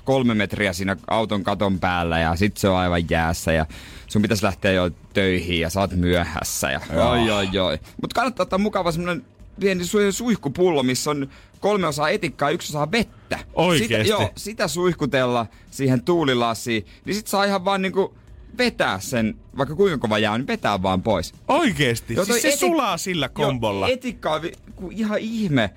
[0.03, 3.65] kolme metriä siinä auton katon päällä ja sit se on aivan jäässä ja
[4.07, 6.71] sun pitäisi lähteä jo töihin ja sä oot myöhässä.
[6.71, 7.79] Ja, oi, oi, oi.
[8.01, 9.25] Mut kannattaa ottaa mukava semmonen
[9.59, 13.39] pieni su- suihkupullo, missä on kolme osaa etikkaa ja yksi osaa vettä.
[13.53, 13.87] Oikeesti?
[14.03, 18.17] Sitä, joo, sitä suihkutella siihen tuulilasiin, niin sit saa ihan vaan niinku
[18.57, 21.33] vetää sen, vaikka kuinka kova jää, niin vetää vaan pois.
[21.47, 22.13] Oikeesti?
[22.13, 23.87] Joo, siis se eti- sulaa sillä kombolla.
[23.87, 25.69] Joo, etikka on vi- ku ihan ihme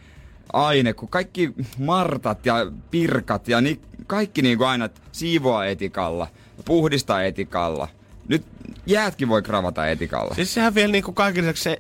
[0.52, 2.54] aine, kun kaikki martat ja
[2.90, 6.26] pirkat ja ni, kaikki niinku aina että siivoaa etikalla,
[6.64, 7.88] puhdistaa etikalla.
[8.28, 8.42] Nyt
[8.86, 10.34] jäätkin voi kravata etikalla.
[10.34, 11.78] Siis sehän vielä niinku kaiken lisäksi se,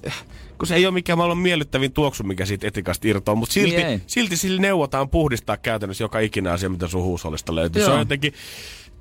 [0.58, 4.02] kun se ei ole mikään maailman miellyttävin tuoksu, mikä siitä etikasta irtoaa, mutta silti, Niin
[4.06, 7.82] silti sillä neuvotaan puhdistaa käytännössä joka ikinä asia, mitä sun huushollista löytyy.
[7.82, 7.94] Se Joo.
[7.94, 8.32] on jotenkin,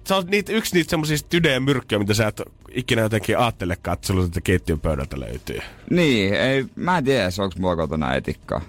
[0.09, 2.41] se on niitä, yksi niitä semmoisista tydeen myrkkyjä, mitä sä et
[2.71, 5.59] ikinä jotenkin ajattelekaan, että sulla sitä keittiön pöydältä löytyy.
[5.89, 8.61] Niin, ei, mä en tiedä, onko mulla kotona etikkaa.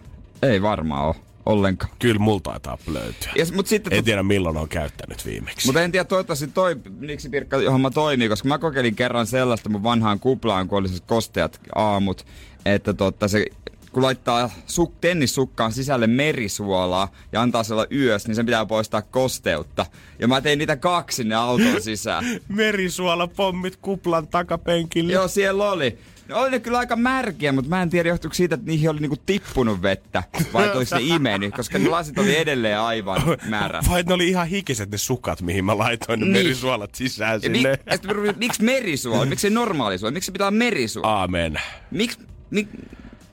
[0.42, 1.14] Ei varmaan ole
[1.46, 1.92] ollenkaan.
[1.98, 3.33] Kyllä multa taitaa löytyä.
[3.37, 5.66] Ja, s- mut sitten En tiedä milloin on käyttänyt viimeksi.
[5.66, 10.20] Mutta en tiedä, toivottavasti toi Niksi-pirkka homma toimii, koska mä kokeilin kerran sellaista mun vanhaan
[10.20, 12.26] kuplaan, kun oli siis kosteat aamut,
[12.64, 13.44] että totta, se
[13.92, 19.03] kun laittaa suk- tennissukkaan sisälle merisuolaa ja antaa se olla yössä, niin sen pitää poistaa
[19.03, 19.87] kosteutta.
[20.18, 22.24] Ja mä tein niitä kaksi sinne auton sisään.
[22.48, 25.12] Merisuolapommit kuplan takapenkille.
[25.12, 25.98] Joo, siellä oli.
[26.29, 29.00] No oli ne kyllä aika märkiä, mutta mä en tiedä johtuuko siitä, että niihin oli
[29.00, 30.22] niinku tippunut vettä,
[30.53, 33.81] vai olisi ne imennyt, koska ne lasit oli edelleen aivan määrä.
[33.90, 36.33] Vai ne oli ihan hikiset ne sukat, mihin mä laitoin ne Niin.
[36.37, 37.79] merisuolat sisään Ja mi- sinne.
[38.07, 39.24] mä rupesin, miksi merisuola?
[39.26, 40.12] Miksi se normaali suola?
[40.12, 41.09] Miksi se pitää olla merisuola?
[41.12, 41.61] Aamen.
[41.90, 42.18] Miksi,
[42.50, 42.68] mi,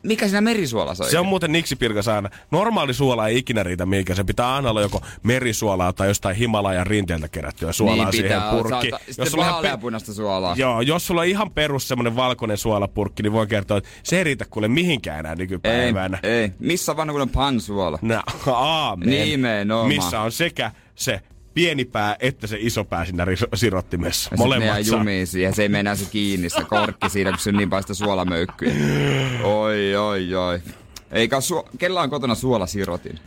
[0.08, 1.10] mikä siinä merisuolassa on?
[1.10, 2.30] Se on muuten Niksi Pirkas aina.
[2.52, 4.18] Normaali suola ei ikinä riitä mihinkään.
[4.18, 8.92] Se pitää aina olla joko merisuolaa tai jostain Himalajan rinteeltä kerättyä suolaa niin siihen purkkiin.
[8.92, 10.56] Saata, sitten sulla on ihan vaaleanpunaista suolaa.
[10.58, 14.24] Joo, jos sulla on ihan perus semmonen valkoinen suolapurkki, niin voin kertoa, että se ei
[14.24, 16.20] riitä kuule mihinkään enää ei, nykypäivänä.
[16.24, 16.52] ei.
[16.60, 18.00] Missä on vanha pansuola?
[18.02, 18.22] No,
[18.54, 19.10] aamen.
[19.10, 19.88] Nimenomaan.
[19.88, 21.22] Missä on sekä se
[21.58, 24.30] pieni pää että se iso pää siinä ris- sirottimessa.
[24.32, 24.98] Ja Molemmat saa.
[25.00, 27.70] jumiin siihen, se ei mene enää se kiinni, se korkki siinä, kun se on niin
[27.70, 28.72] paljon sitä suolamöykkyä.
[29.44, 30.60] Oi, oi, oi.
[31.12, 33.20] Eikä su- kella on kotona suolasirotin.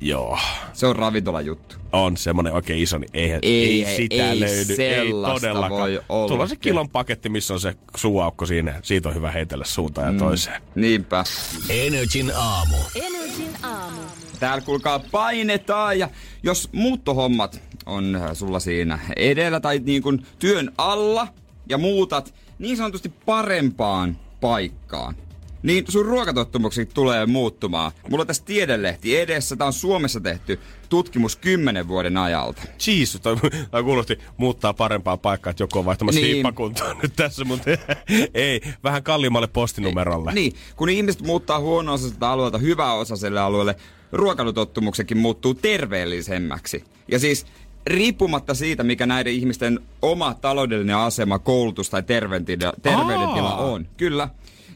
[0.00, 0.38] Joo.
[0.72, 1.76] Se on ravintola juttu.
[1.92, 4.72] On semmonen oikein iso, niin eihän, Ei, ei, sitä ei löydy.
[4.82, 5.70] Ei todellakaan.
[5.70, 6.28] voi olla.
[6.28, 8.80] Tuolla on se kilon paketti, missä on se suuaukko siinä.
[8.82, 10.62] Siitä on hyvä heitellä suuntaan ja toiseen.
[10.74, 11.24] Niinpä.
[11.68, 12.76] Energin aamu.
[12.94, 14.00] Energin aamu.
[14.40, 16.08] Täällä kuulkaa painetaan ja
[16.42, 21.28] jos muuttohommat on äh, sulla siinä edellä tai niin kuin työn alla
[21.68, 25.14] ja muutat niin sanotusti parempaan paikkaan,
[25.62, 27.92] niin sun ruokatottumukset tulee muuttumaan.
[28.10, 29.56] Mulla on tässä tiedelehti edessä.
[29.56, 32.62] Tää on Suomessa tehty tutkimus 10 vuoden ajalta.
[32.86, 33.36] Jeesus, toi,
[33.70, 36.32] toi kuulosti muuttaa parempaa paikkaa, että joku on vaihtamassa Niin.
[36.34, 37.70] hiippakuntoon nyt tässä, mutta
[38.34, 40.32] ei, vähän kalliimmalle postinumerolle.
[40.32, 43.76] Niin, kun ihmiset muuttaa huono-osaiselta alueelta hyväosaiselle alueelle,
[44.12, 46.84] ruokailutottumuksekkin muuttuu terveellisemmäksi.
[47.08, 47.46] Ja siis
[47.86, 53.86] riippumatta siitä, mikä näiden ihmisten oma taloudellinen asema, koulutus tai terveydentila, on.
[53.96, 54.28] Kyllä.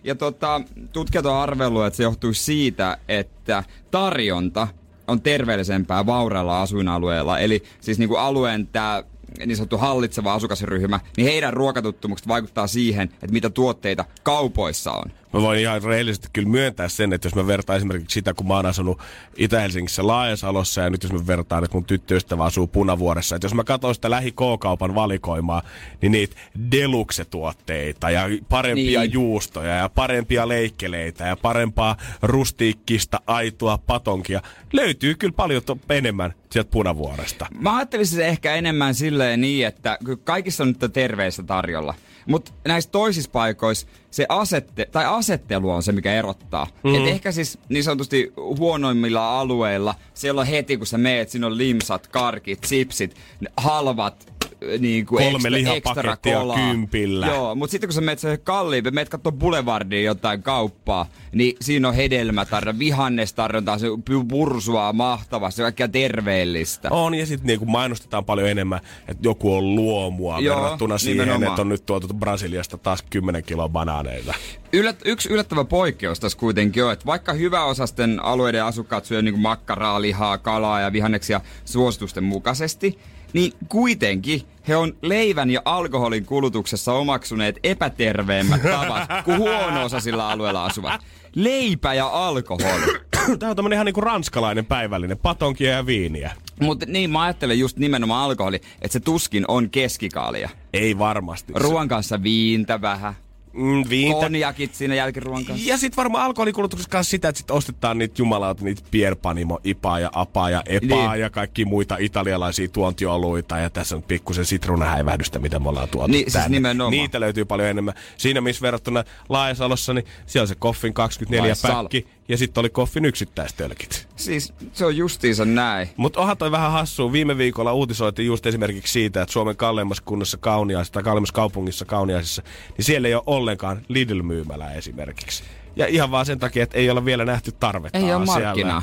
[0.05, 0.61] Ja tota,
[0.93, 4.69] tutkijat on arvellut, että se johtuu siitä, että tarjonta
[5.09, 7.39] on terveellisempää vaurailla asuinalueilla.
[7.39, 9.03] Eli siis niin kuin alueen tämä
[9.47, 15.13] niin sanottu hallitseva asukasryhmä, niin heidän ruokatottumukset vaikuttaa siihen, että mitä tuotteita kaupoissa on.
[15.33, 18.55] Mä voin ihan rehellisesti kyllä myöntää sen, että jos mä vertaan esimerkiksi sitä, kun mä
[18.55, 18.99] oon asunut
[19.37, 23.65] Itä-Helsingissä Laajasalossa ja nyt jos mä vertaan, että mun tyttöystävä asuu Punavuoressa, että jos mä
[23.65, 25.63] katson sitä lähi K-kaupan valikoimaa,
[26.03, 26.37] niin niitä
[26.73, 29.13] deluxe-tuotteita ja parempia Niin.
[29.13, 36.71] juustoja ja parempia leikkeleitä ja parempaa rustiikkista aitoa patonkia löytyy kyllä paljon to- enemmän sieltä
[36.71, 37.47] Punavuoresta.
[37.61, 41.95] Mä ajattelisin se ehkä enemmän silleen niin, että kaikissa on nyt terveistä tarjolla.
[42.27, 46.65] Mutta näissä toisissa paikoissa se asette, tai asettelu on se, mikä erottaa.
[46.65, 47.03] Mm-hmm.
[47.03, 51.59] Et ehkä siis niin sanotusti huonoimmilla alueilla, siellä on heti kun sä meet, siinä on
[51.59, 54.33] limsat, karkit, chipsit, ne halvat
[54.79, 57.27] niin kuin Kolme ekstra, lihapakettia ekstra kympillä.
[57.27, 61.89] Joo, mutta sitten kun sä menet se kalliimpi, meet kattoo Boulevardiin jotain kauppaa, niin siinä
[61.89, 63.87] on hedelmätarjonta, vihannestarjontaa, se
[64.29, 66.89] pursua mahtavasti, kaikkea terveellistä.
[66.91, 71.53] On, ja sitten niinku mainostetaan paljon enemmän, että joku on luomua Joo, verrattuna siihen, nimenomaan.
[71.53, 74.35] että on nyt tuotu Brasiliasta taas 10 kiloa banaaneita.
[74.73, 80.03] Yllät, yksi yllättävä poikkeus tässä kuitenkin on, että vaikka hyväosasten alueiden asukkaat syö niin makkaraa,
[80.03, 82.99] lihaa, kalaa ja vihanneksia suositusten mukaisesti,
[83.33, 91.01] niin kuitenkin he on leivän ja alkoholin kulutuksessa omaksuneet epäterveemmät tavat kuin huono-osaisilla alueilla asuvat.
[91.35, 92.99] Leipä ja alkoholi.
[93.39, 96.33] Tämä on tämmönen ihan niinku ranskalainen päivällinen, patonkia ja viiniä.
[96.61, 100.51] Mutta niin mä ajattelen just nimenomaan alkoholi, että se tuskin on keskikaalia.
[100.73, 101.53] Ei varmasti.
[101.57, 103.15] Ruoan kanssa viintä vähän,
[103.53, 104.21] mm, viintä.
[104.21, 105.69] konjakit siinä jälkiruoan kanssa.
[105.71, 110.11] Ja sitten varmaan alkoholikulutuksessa kanssa sitä, että sit ostetaan niitä jumalauta, niitä Pierpanimo, Ipaa ja
[110.15, 111.21] Apaa ja Epaa Niin.
[111.21, 113.59] ja kaikki muita italialaisia tuontioluita.
[113.59, 116.49] Ja tässä on pikkusen sitruunahäivähdystä, mitä me ollaan tuotu Niin, siis tänne.
[116.49, 116.91] nimenomaan.
[116.91, 117.95] Niitä löytyy paljon enemmän.
[118.17, 122.61] Siinä missä verrattuna Laajasalossa, niin siellä on se Koffin 24 Vai sal- päkki ja sitten
[122.61, 124.09] oli Koffin yksittäistölkit.
[124.17, 125.89] Siis se on justiinsa näin.
[125.97, 127.13] Mutta onhan toi vähän hassua.
[127.13, 132.43] Viime viikolla uutisoitiin just esimerkiksi siitä, että Suomen kalleimmassa kunnassa Kauniaisissa tai kalleimmassa kaupungissa Kauniaisissa,
[132.77, 135.43] niin siellä ei ole ollenkaan Lidl-myymälää esimerkiksi.
[135.77, 138.43] Ja ihan vaan sen takia, että ei ole vielä nähty tarvetta Ei ole siellä.
[138.45, 138.83] markkinaa.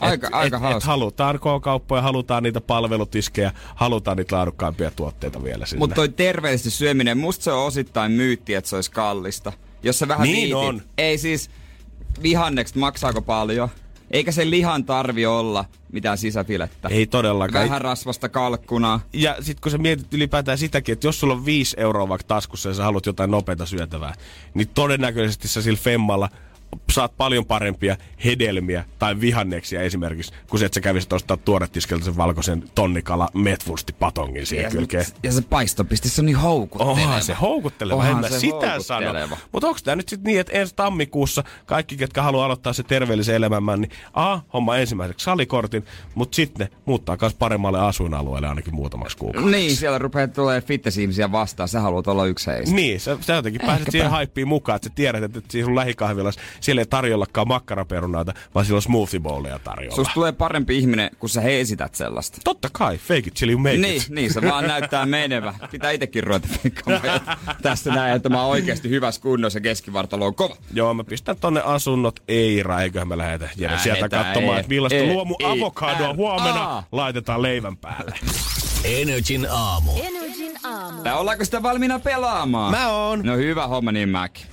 [0.00, 0.76] Aika- aika et, hauska.
[0.78, 5.78] et halutaan K-kauppoja, halutaan niitä palvelutiskejä, halutaan niitä laadukkaampia tuotteita vielä sinne.
[5.78, 9.52] Mutta toi terveellisesti syöminen, musta se on osittain myytti, että se olisi kallista.
[9.82, 10.54] Jos sä vähän Niin viitit.
[10.54, 10.82] on.
[10.98, 11.50] Ei siis,
[12.22, 13.68] vihannekset maksaako paljon?
[14.10, 16.88] Eikä se lihan tarvi olla mitään sisäfilettä.
[16.88, 17.64] ei todellakaan.
[17.64, 19.00] Vähän rasvasta kalkkunaa.
[19.12, 22.68] Ja sit kun sä mietit ylipäätään sitäkin, että jos sulla on 5 euroa vaikka taskussa
[22.68, 24.14] ja sä haluat jotain nopeata syötävää,
[24.54, 26.28] niin todennäköisesti sä sillä femmalla
[26.92, 32.16] saat paljon parempia hedelmiä tai vihanneksia esimerkiksi, kun se, että sä kävisit ostaa tuoretiskeltä sen
[32.16, 35.06] valkoisen tonnikala metwurstipatongin siihen Ja, kylkeen.
[35.22, 36.92] ja se paistopiste, se on niin houkutteleva.
[36.92, 39.12] Onhan se houkutteleva, Onhan en mä se sitä sano.
[39.52, 43.34] Mutta onko tämä nyt sitten niin, että ensi tammikuussa kaikki, ketkä haluaa aloittaa se terveellisen
[43.34, 49.16] elämän, niin A, homma ensimmäiseksi salikortin, mutta sitten ne muuttaa myös paremmalle asuinalueelle ainakin muutamaksi
[49.16, 49.56] kuukaudeksi.
[49.56, 51.68] Niin, siellä rupeaa tulee fitness-ihmisiä vastaan.
[51.68, 52.74] Sä haluat olla yksi heistä.
[52.74, 56.40] Niin, sä, sä jotenkin pääset siihen haippiin mukaan, että sä tiedät, että siinä sun lähikahvilassa
[56.60, 59.96] siellä ei tarjollakaan makkaraperunaita, vaan siellä on smoothie bowleja tarjolla.
[59.96, 62.38] Susta tulee parempi ihminen, kun sä he esität sellaista.
[62.44, 64.08] Totta kai, fake it till you make Niin, it.
[64.08, 65.54] niin, se vaan näyttää menevä.
[65.70, 66.48] Pitää itekin ruveta
[67.62, 70.56] tästä näin, että mä oon oikeasti hyvässä kunnossa ja keskivartalo on kova.
[70.72, 75.34] Joo, mä pistän tonne asunnot Eira, eiköhän me lähetä Jere sieltä katsomaan, että millaista luomu
[75.44, 76.84] avokadoa huomenna aa.
[76.92, 78.14] laitetaan leivän päälle.
[78.84, 79.90] Energin aamu.
[80.04, 81.02] Energin aamu.
[81.02, 82.70] Tää ollaanko sitä valmiina pelaamaan?
[82.70, 83.20] Mä oon.
[83.24, 84.46] No hyvä homma niin mäkin.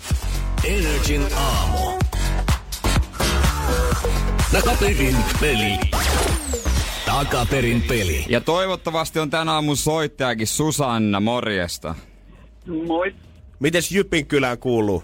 [0.64, 2.00] Energin aamu.
[4.52, 5.80] Takaperin peli.
[7.06, 8.26] Takaperin peli.
[8.30, 11.96] Ja toivottavasti on tänä aamun soittajakin Susanna, morjesta.
[12.88, 13.16] Moi.
[13.60, 15.04] Mites Jypin kylään kuuluu?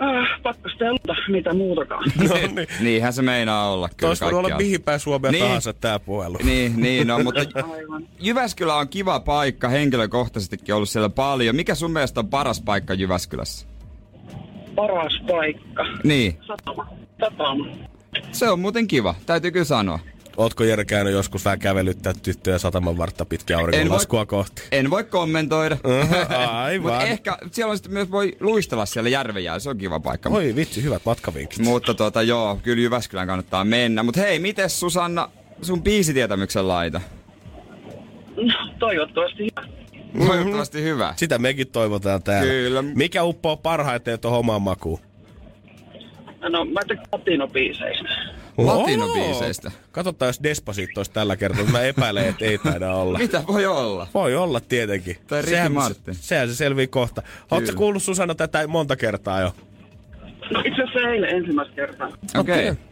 [0.00, 2.04] Äh, pakko stelta, mitä muutakaan.
[2.28, 2.68] No niin.
[2.80, 5.44] Niinhän se meinaa olla kyllä Tois voinut olla mihin päin Suomea Niin.
[5.44, 6.38] tahansa tää puhelu.
[6.44, 7.40] Niin, niin no, mutta
[7.72, 8.08] Aivan.
[8.20, 11.56] Jyväskylä on kiva paikka, henkilökohtaisestikin ollut siellä paljon.
[11.56, 13.66] Mikä sun mielestä on paras paikka Jyväskylässä?
[14.76, 15.84] Paras paikka.
[16.04, 16.88] Niin, Satama.
[17.20, 17.66] Satama.
[18.32, 19.98] se on muuten kiva, täytyy kyllä sanoa.
[20.36, 24.62] Ootko Jere käynyt joskus vähän kävelyttää tyttöjä sataman vartta pitkin auringonlaskua kohti?
[24.72, 25.76] en voi kommentoida.
[26.64, 26.92] Aivan.
[26.92, 30.28] Mutta ehkä siellä on sitten myös voi luistella siellä järven jäällä, se on kiva paikka.
[30.28, 31.58] Oi vitsi, hyvät matkavinkit.
[31.58, 34.02] Mutta tota joo, kyllä Jyväskylään kannattaa mennä.
[34.02, 35.28] Mutta hei, miten Susanna
[35.62, 37.00] sun biisitietämyksen laita?
[38.36, 39.68] No, toivottavasti hyvä.
[40.18, 41.14] Toivottavasti hyvä.
[41.16, 42.50] Sitä mekin toivotaan täällä.
[42.50, 42.82] Kyllä.
[42.82, 44.98] Mikä uppoo parhaiten tuohon omaan makuun?
[46.48, 48.08] No, mä tykkään latinobiiseistä.
[48.58, 49.70] Latinobiiseistä.
[49.92, 51.64] Katsotaan, jos Despacito olisi tällä kertaa.
[51.64, 53.18] Mä epäilen, että ei taida olla.
[53.26, 54.08] Mitä voi olla?
[54.14, 55.16] Voi olla tietenkin.
[55.26, 56.14] Tai Ricky sehän, Martin.
[56.14, 57.22] sehän se selvii kohta.
[57.50, 59.52] Oletko kuullut Susanna tätä monta kertaa jo?
[60.50, 62.08] No, itse asiassa eilen ensimmäistä kertaa.
[62.38, 62.70] Okei.
[62.70, 62.84] Okay.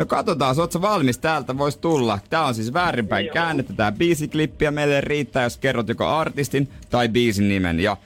[0.00, 1.18] No katsotaan, oot sä valmis?
[1.18, 2.18] Täältä voisi tulla.
[2.30, 3.34] Tää on siis väärinpäin Joo.
[3.34, 7.80] käännettä tää biisiklippi ja meille riittää, jos kerrot joko artistin tai biisin nimen.
[7.80, 7.96] Ja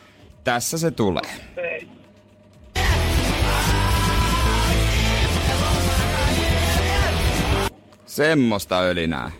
[0.44, 1.22] tässä se tulee.
[8.06, 9.30] Semmosta ölinää.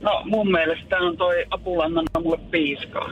[0.00, 3.08] No, mun mielestä tää on toi Apulannan mulle piiskaa.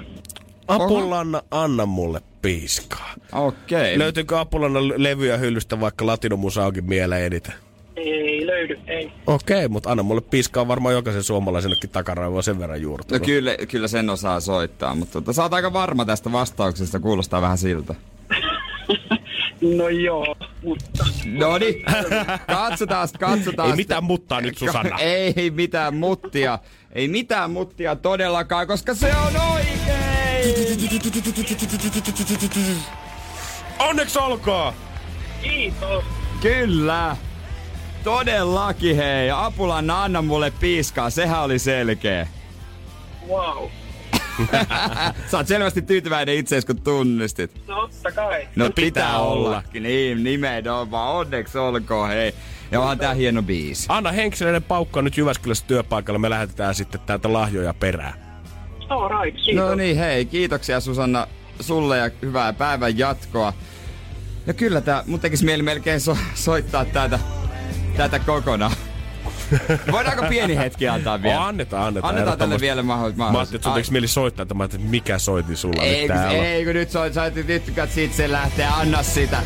[0.69, 3.02] Apulanna, anna mulle piiskaa.
[3.33, 3.99] Okei.
[3.99, 7.55] Löytyykö Apulannan levyjä hyllystä vaikka latinomusa onkin mieleen eniten?
[7.97, 9.13] Ei löydy, ei.
[9.27, 13.23] Okei, mutta anna mulle piiskaa on varmaan jokaisen suomalaisenkin takaraivoa sen verran No juurtunut.
[13.27, 17.59] kyllä, kyllä sen osaa soittaa, mutta tota, sä oot aika varma tästä vastauksesta, kuulostaa vähän
[17.59, 17.95] siltä.
[19.77, 21.05] No joo, mutta...
[21.25, 21.83] No niin,
[22.47, 23.71] katsotaan, katsotaan.
[23.71, 24.99] Ei mitään muttaa nyt, Susanna.
[25.35, 26.59] Ei mitään muttia.
[26.93, 29.93] Ei mitään muttia todellakaan, koska se on oikein!
[33.89, 34.73] Onneksi olkoon!
[35.43, 36.05] Kiitos.
[36.41, 37.17] Kyllä!
[38.05, 39.31] Todellakin hei.
[39.31, 41.11] Apulanna, anna mulle piiskaa.
[41.11, 42.27] Sehän oli selkeä.
[43.29, 43.69] Wow.
[45.31, 47.67] Sä oot selvästi tyytyväinen itseesi, kun tunnistit.
[47.67, 48.49] Totta kai.
[48.57, 49.49] No pitää pitää olla.
[49.49, 49.83] ollakin.
[49.83, 51.15] Niin, nimenomaan.
[51.15, 52.35] Onneksi olkoon hei.
[52.71, 53.87] Ja onhan tää hieno biisi.
[53.89, 56.19] Anna Henkselinen paukkaa nyt Jyväskylässä työpaikalla.
[56.19, 58.43] Me lähetetään sitten täältä lahjoja perään.
[58.89, 59.65] All right, kiitos.
[59.65, 61.27] No niin, hei, kiitoksia Susanna
[61.61, 63.53] sulle ja hyvää päivän jatkoa.
[64.47, 67.19] Ja kyllä tää, mun tekis mieli melkein so- soittaa tätä,
[67.97, 68.73] tätä kokonaan.
[69.93, 71.41] Voidaanko pieni hetki antaa vielä?
[71.41, 72.15] Oh, annetaan, annetaan.
[72.15, 73.19] Annetaan tälle vielä mahdollisuus.
[73.19, 76.01] Mä ajattelin, että sun tekis mieli soittaa, että mä ajattelin, mikä soitin sulla ei, nyt
[76.11, 76.45] kun, täällä.
[76.45, 79.39] ei, kun nyt soit, sä nyt kat sit se lähtee, anna sitä.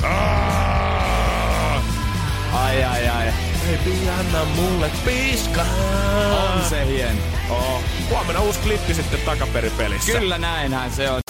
[2.52, 3.32] Ai, ai, ai.
[3.66, 5.66] Baby, anna mulle piiskaa.
[6.54, 7.20] On se hieno.
[7.50, 7.82] Oh.
[8.10, 10.12] Huomenna uusi klippi sitten takaperipelissä.
[10.12, 11.20] Kyllä näinhän se on.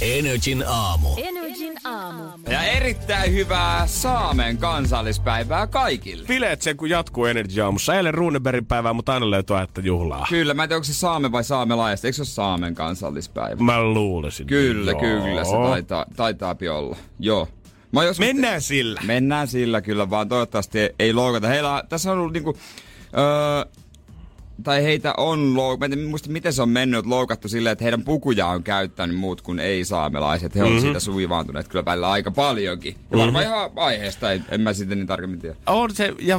[0.00, 1.08] Energin aamu.
[1.16, 2.22] Energin aamu.
[2.48, 6.26] Ja erittäin hyvää Saamen kansallispäivää kaikille.
[6.26, 7.94] Bileet sen kun jatkuu Energy aamussa.
[7.94, 10.26] Eilen Runebergin päivää, mutta aina löytyy aihetta juhlaa.
[10.28, 12.06] Kyllä, mä en tiedä, onko se saame vai saamelaista.
[12.06, 13.64] Eikö se ole Saamen kansallispäivä?
[13.64, 14.46] Mä luulisin.
[14.46, 15.00] Kyllä, Joo.
[15.00, 16.96] kyllä, se taitaa, taitaa olla.
[17.18, 17.48] Joo.
[17.94, 19.00] Mä joskus- Mennään sillä.
[19.04, 21.48] Mennään sillä kyllä, vaan toivottavasti ei loukata.
[21.48, 22.56] Heillä on, tässä on ollut niinku,
[23.18, 23.72] öö,
[24.62, 28.46] tai heitä on loukattu, en muista miten se on mennyt, loukattu silleen, että heidän pukuja
[28.46, 30.54] on käyttänyt muut kuin ei-saamelaiset.
[30.54, 30.80] He on Mhm.
[30.80, 32.96] siitä suivaantuneet kyllä välillä aika paljonkin.
[33.10, 35.56] Ja varmaan ihan aiheesta, en, en mä sitten niin tarkemmin tiedä.
[35.66, 36.38] On se, ja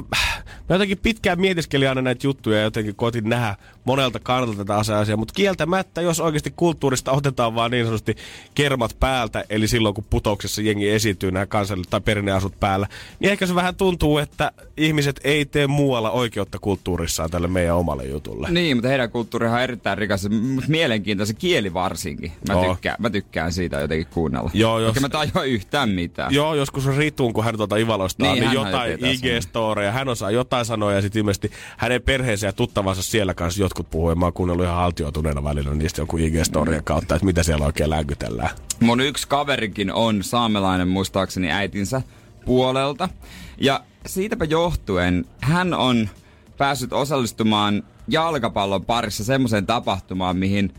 [0.69, 3.55] mä jotenkin pitkään mietiskelin aina näitä juttuja ja jotenkin koitin nähdä
[3.85, 8.15] monelta kannalta tätä asiaa, mutta kieltämättä, jos oikeasti kulttuurista otetaan vaan niin sanotusti
[8.55, 12.87] kermat päältä, eli silloin kun putouksessa jengi esiintyy nämä kansalliset tai perinneasut päällä,
[13.19, 18.05] niin ehkä se vähän tuntuu, että ihmiset ei tee muualla oikeutta kulttuurissaan tälle meidän omalle
[18.05, 18.47] jutulle.
[18.51, 22.31] Niin, mutta heidän kulttuurihan on erittäin rikas, mutta mielenkiintoinen kieli varsinkin.
[22.47, 22.73] Mä, Oo.
[22.73, 24.51] tykkään, mä tykkään siitä jotenkin kuunnella.
[24.53, 26.33] Joo, jos- mä tajua yhtään mitään.
[26.33, 29.91] Joo, joskus on Rituun, kun hän tuota Ivalosta on, Niin, niin, jotain IG-storeja.
[29.91, 34.09] Hän osaa jotain sanoa ja sitten ilmeisesti hänen perheensä ja tuttavansa siellä kanssa jotkut puhuu.
[34.09, 37.89] Ja mä oon kuunnellut ihan haltioituneena välillä niistä jonkun IG-storien kautta, että mitä siellä oikein
[37.89, 38.49] länkytellään.
[38.79, 42.01] Mun yksi kaverikin on saamelainen muistaakseni äitinsä
[42.45, 43.09] puolelta.
[43.57, 46.09] Ja siitäpä johtuen hän on
[46.57, 50.73] päässyt osallistumaan jalkapallon parissa semmoiseen tapahtumaan, mihin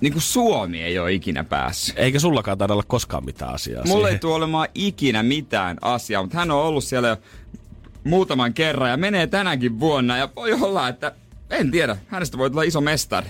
[0.00, 1.98] niin kuin Suomi ei ole ikinä päässyt.
[1.98, 4.20] Eikä sullakaan taida olla koskaan mitään asiaa Mulla ei siihen.
[4.20, 7.16] tule olemaan ikinä mitään asiaa, mutta hän on ollut siellä jo
[8.04, 10.16] muutaman kerran ja menee tänäkin vuonna.
[10.16, 11.12] Ja voi olla, että
[11.50, 13.28] en tiedä, hänestä voi tulla iso mestari.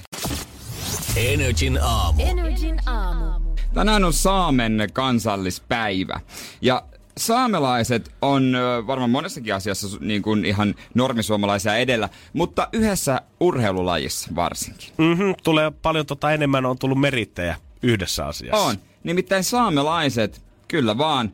[1.17, 2.23] Energin aamu.
[2.23, 3.39] Energin aamu.
[3.75, 6.21] Tänään on Saamen kansallispäivä.
[6.61, 6.83] Ja
[7.19, 8.53] saamelaiset on
[8.87, 14.89] varmaan monessakin asiassa niin kuin ihan normisuomalaisia edellä, mutta yhdessä urheilulajissa varsinkin.
[14.99, 18.57] Mm-hmm, tulee paljon tota enemmän, on tullut merittejä yhdessä asiassa.
[18.57, 18.77] On.
[19.05, 21.33] Nimittäin saamelaiset, kyllä vaan,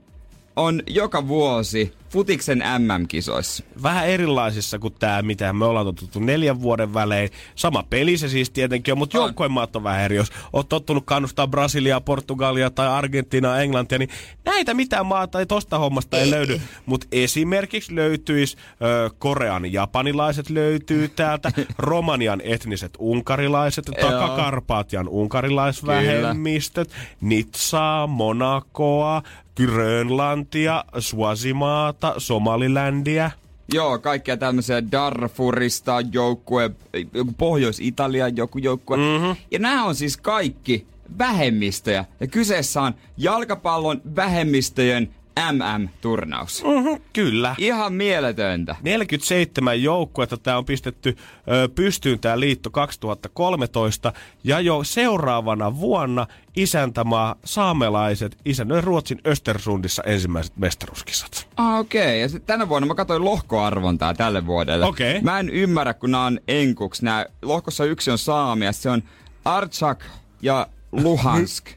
[0.57, 3.65] on joka vuosi futiksen MM-kisoissa.
[3.83, 7.31] Vähän erilaisissa kuin tämä, mitä me ollaan totuttu neljän vuoden välein.
[7.55, 9.25] Sama peli se siis tietenkin on, mutta On.
[9.25, 10.17] joukkuemaat on vähän eri.
[10.17, 14.09] Jos oot tottunut kannustaa Brasiliaa, Portugalia tai Argentiinaa, Englantia, niin
[14.45, 16.61] näitä mitään maata ei tosta hommasta ei löydy.
[16.87, 23.85] Mutta esimerkiksi löytyisi ö, Korean japanilaiset löytyy täältä, Romanian etniset unkarilaiset.
[24.01, 26.91] Takakarpaatian unkarilaisvähemmistöt,
[27.21, 29.23] Nitsaa, Monakoa,
[29.57, 33.31] Grönlantia, Suasimaata, Somaliländiä.
[33.75, 36.71] Joo, kaikkia tämmöisiä Darfurista joukkue,
[37.15, 38.97] joku Pohjois-Italian joku joukkue.
[38.97, 39.37] Mm-hmm.
[39.51, 40.87] Ja nämä on siis kaikki
[41.19, 42.05] vähemmistöjä.
[42.21, 45.15] Ja kyseessä on jalkapallon vähemmistöjen
[45.53, 46.65] MM-turnaus.
[46.65, 47.55] Mm-hmm, kyllä.
[47.59, 48.77] Ihan mieletöntä.
[48.83, 51.17] 47 joukkuetta tämä on pistetty
[51.49, 54.13] ö, pystyyn tämä liitto 2013
[54.45, 56.27] ja jo seuraavana vuonna
[56.57, 61.49] isäntämaa saamelaiset isännöi Ruotsin Östersundissa ensimmäiset mestaruuskisat.
[61.57, 62.03] Ah, okei.
[62.03, 62.17] Okay.
[62.17, 64.87] Ja sit tänä vuonna mä katsoin lohkoarvontaa tälle vuodelle.
[64.87, 65.21] Okei.
[65.21, 67.03] Mä en ymmärrä, kun nämä on enkuks.
[67.03, 69.03] Nää, lohkossa yksi on saamia, se on
[69.45, 70.05] Archak
[70.43, 70.67] ja
[71.03, 71.71] Luhansk.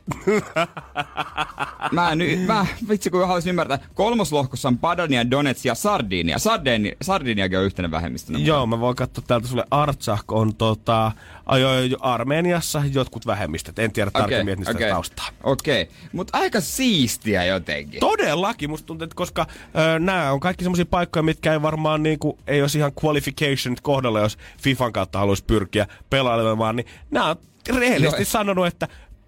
[1.91, 3.80] mä en, mä, vitsi kun haluaisin ymmärtää.
[3.93, 6.39] Kolmoslohkossa on Padonia, Donetsk ja Sardinia.
[6.39, 8.39] Sardini, Sardiniakin on yhtenä vähemmistönä.
[8.39, 9.65] Joo, mä voin katsoa täältä sulle.
[9.72, 11.11] Artsakh on tota,
[11.45, 13.80] ajoi Armeniassa jotkut vähemmistöt.
[13.80, 14.89] En tiedä tarkemmin okay, okay.
[14.89, 15.28] taustaa.
[15.43, 15.95] Okei, okay.
[16.11, 17.99] mutta aika siistiä jotenkin.
[17.99, 22.39] Todellakin, musta tuntuu, että koska ö, nämä on kaikki semmoisia paikkoja, mitkä ei varmaan niinku,
[22.47, 27.36] ei olisi ihan qualification kohdalla, jos FIFAn kautta haluaisi pyrkiä pelailemaan, niin nämä on
[27.76, 28.30] rehellisesti Joo.
[28.30, 28.88] sanonut, että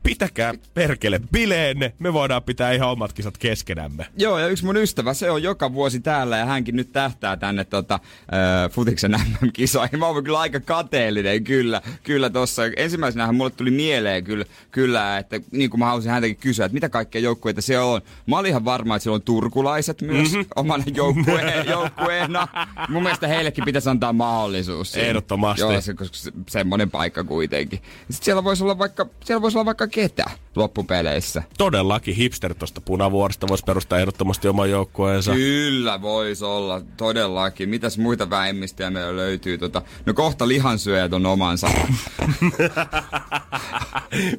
[0.10, 4.06] pitäkää perkele bileenne, me voidaan pitää ihan omat kisat keskenämme.
[4.18, 7.64] Joo, ja yksi mun ystävä, se on joka vuosi täällä ja hänkin nyt tähtää tänne
[7.66, 10.00] tota, äh, futiksen MM-kisoihin.
[10.00, 11.82] Mä oon kyllä aika kateellinen, kyllä.
[12.04, 12.62] Kyllä tossa.
[12.78, 16.90] Ensimmäisenähän mulle tuli mieleen kyllä, kyllä että niin kuin mä halusin häntäkin kysyä, että mitä
[16.90, 18.02] kaikkea joukkueita siellä on.
[18.26, 20.46] Mä olin ihan varma, että siellä on turkulaiset myös mm-hmm.
[20.56, 22.48] omana joukkue, joukkueena.
[22.90, 24.96] Mun mielestä heillekin pitäisi antaa mahdollisuus.
[24.96, 25.62] Ehdottomasti.
[25.62, 27.80] Joo, se, koska se, semmonen paikka kuitenkin.
[28.10, 30.26] Sitten siellä voisi olla vaikka, siellä voisi olla vaikka ketä
[30.56, 31.44] loppupeleissä.
[31.58, 35.34] Todellakin hipster tuosta punavuoresta voisi perustaa ehdottomasti oman joukkueensa.
[35.34, 37.70] Kyllä voisi olla, todellakin.
[37.70, 39.58] Mitäs muita vähemmistöjä meillä löytyy?
[39.58, 41.68] Tota, no kohta lihansyöjät on omansa.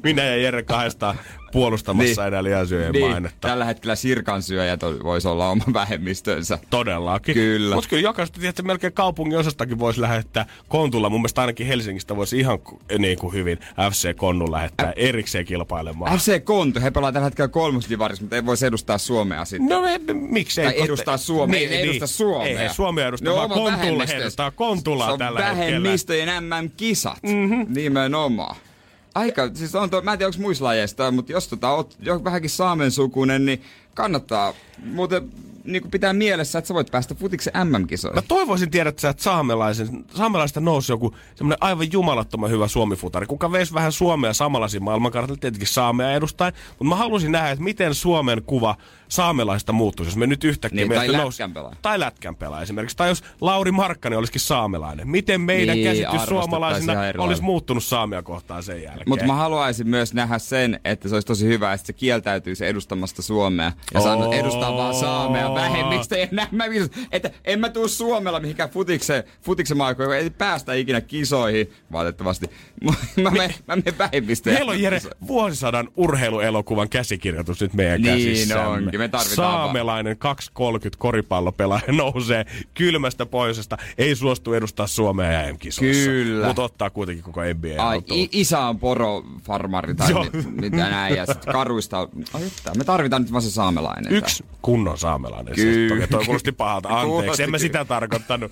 [0.03, 1.19] Minä ja Jere kahdestaan
[1.51, 2.43] puolustamassa niin.
[2.43, 3.47] lihansyöjän niin, mainetta.
[3.47, 6.59] tällä hetkellä sirkansyöjät on- voisi olla oma vähemmistönsä.
[6.69, 7.33] Todellakin.
[7.35, 7.75] Kyllä.
[7.75, 11.09] Mutta kyllä jokaisesta tietysti melkein kaupungin osastakin voisi lähettää kontulla.
[11.09, 12.59] Mun mielestä ainakin Helsingistä voisi ihan
[12.97, 13.59] niin kuin hyvin
[13.91, 16.17] FC Konnun lähettää erikseen kilpailemaan.
[16.17, 19.69] FC Konto, he pelaa tällä hetkellä kolmosdivarissa, mutta ei voisi edustaa Suomea sitten.
[19.69, 20.65] No me, me, miksei?
[20.65, 22.61] Tai edustaa Suomea, ei ne edusta Suomea.
[22.61, 25.65] Ei Suomea edusta, Ne on vaan Kontulla edustaa Kontulaa Se on tällä hetkellä.
[25.65, 27.23] vähemmistöjen MM-kisat.
[27.23, 27.65] Mm-hmm.
[27.69, 28.55] Nimenomaan.
[29.15, 32.23] Aika, siis on tuo, mä en tiedä onko muissa lajeista, mutta jos tota, oot jo
[32.23, 34.53] vähänkin saamen sukunen, niin kannattaa.
[34.85, 35.31] Muuten
[35.63, 38.15] niin kuin pitää mielessä, että sä voit päästä futiksen MM-kisoihin.
[38.15, 43.25] Mä toivoisin tiedä, että sä et saamelaisen, saamelaista nousi joku semmoinen aivan jumalattoman hyvä suomifutari,
[43.25, 47.95] kuka veisi vähän Suomea samanlaisiin maailmankartalle, tietenkin saamea edustaen, mutta mä halusin nähdä, että miten
[47.95, 48.75] Suomen kuva
[49.09, 51.75] saamelaista muuttuisi, jos me nyt yhtäkkiä Niin, tai nousi- lätkän pelaaja.
[51.81, 52.97] Tai lätkän pelaaja esimerkiksi.
[52.97, 55.09] Tai jos Lauri Markkanen olisikin saamelainen.
[55.09, 59.09] Miten meidän Niin, käsitys suomalaisina olisi muuttunut saamia kohtaan sen jälkeen?
[59.09, 63.21] Mutta mä haluaisin myös nähdä sen, että se olisi tosi hyvä, että se kieltäytyisi edustamasta
[63.21, 64.01] Suomea ja
[64.39, 65.50] edustaa vaan saamea.
[65.53, 70.29] Mä vähemmistö ja mä viis- että en mä tuu Suomella mihinkään futiksen maailmaan, joka ei
[70.29, 72.45] päästä ikinä kisoihin, valitettavasti.
[72.85, 72.91] mä,
[73.23, 74.53] mä, mä, mä menen vähemmistöön.
[74.55, 78.65] Meillä on Jere vuosisadan urheiluelokuvan käsikirjoitus nyt meidän Niin käsissämme.
[78.67, 86.03] onkin, me tarvitaan Saamelainen 230 koripallopelaaja nousee kylmästä pohjoisesta, ei suostu edustaa Suomea ja M-kisoissa.
[86.09, 86.47] Kyllä.
[86.47, 91.25] Mutta ottaa kuitenkin koko NBA Ai, i- isä on porofarmari tai mit, mitä näin, ja
[91.25, 91.99] sit karuista.
[92.33, 94.13] Ai, että, me tarvitaan nyt vaan se saamelainen.
[94.13, 95.40] Yksi kunnon saamelainen.
[95.45, 95.89] Kyllä.
[95.93, 96.07] Kyllä.
[96.07, 96.89] Toi kuulosti pahalta.
[96.89, 98.51] Anteeksi, Kuulosti en mä sitä tarkoittanut.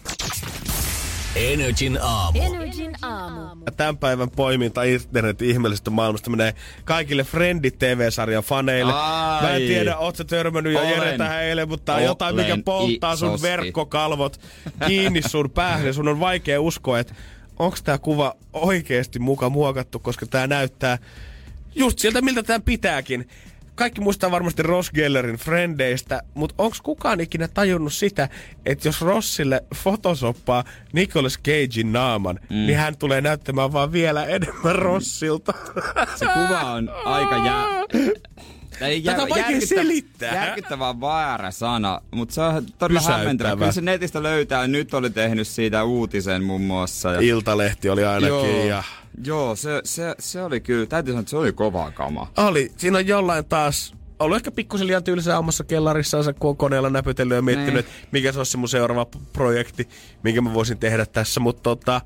[1.35, 2.39] Energin aamu.
[2.41, 3.41] Energin aamu.
[3.77, 6.53] Tämän päivän poiminta internetin ihmeellisestä maailmasta menee
[6.85, 8.93] kaikille Friendit TV-sarjan faneille.
[8.93, 9.41] Ai.
[9.41, 10.89] Mä en tiedä, oot sä törmännyt jo Olen.
[10.89, 13.47] Jere tähän eilen, mutta on jotain, mikä polttaa sun isosti.
[13.47, 14.39] verkkokalvot
[14.87, 15.85] kiinni sun päähän.
[15.85, 17.13] ja Sun on vaikea uskoa, että
[17.59, 20.97] onks tää kuva oikeesti muka muokattu, koska tää näyttää
[21.75, 23.27] just sieltä, miltä tää pitääkin.
[23.79, 28.29] Kaikki muistaa varmasti Ross Gellerin Frendeistä, mutta onks kukaan ikinä tajunnut sitä,
[28.65, 30.63] että jos Rossille fotosoppaa
[30.93, 32.55] Nicolas Cagein naaman, mm.
[32.55, 35.53] niin hän tulee näyttämään vaan vielä enemmän Rossilta.
[36.15, 37.65] Se kuva on aika jää...
[38.81, 40.35] Ei, Tätä on vaikea selittää.
[40.35, 43.55] Järkyttävän väärä sana, mutta se on todella hämmentävä.
[43.55, 44.67] Kyllä se netistä löytää.
[44.67, 47.11] Nyt oli tehnyt siitä uutisen muun muassa.
[47.13, 47.19] Ja...
[47.21, 48.83] Iltalehti oli ainakin Joo, ja
[49.23, 52.31] joo se, se, se, oli kyllä, täytyy sanoa, että se oli kovaa kama.
[52.37, 52.71] oli.
[52.77, 57.35] Siinä on jollain taas ollut ehkä pikkusen liian tylsää omassa kellarissaan, kun on koneella näpytellyt
[57.35, 57.79] ja miettinyt, Niin.
[57.79, 59.89] että mikä se olisi mun seuraava projekti,
[60.23, 61.39] minkä mä voisin tehdä tässä.
[61.39, 62.01] Mutta tota,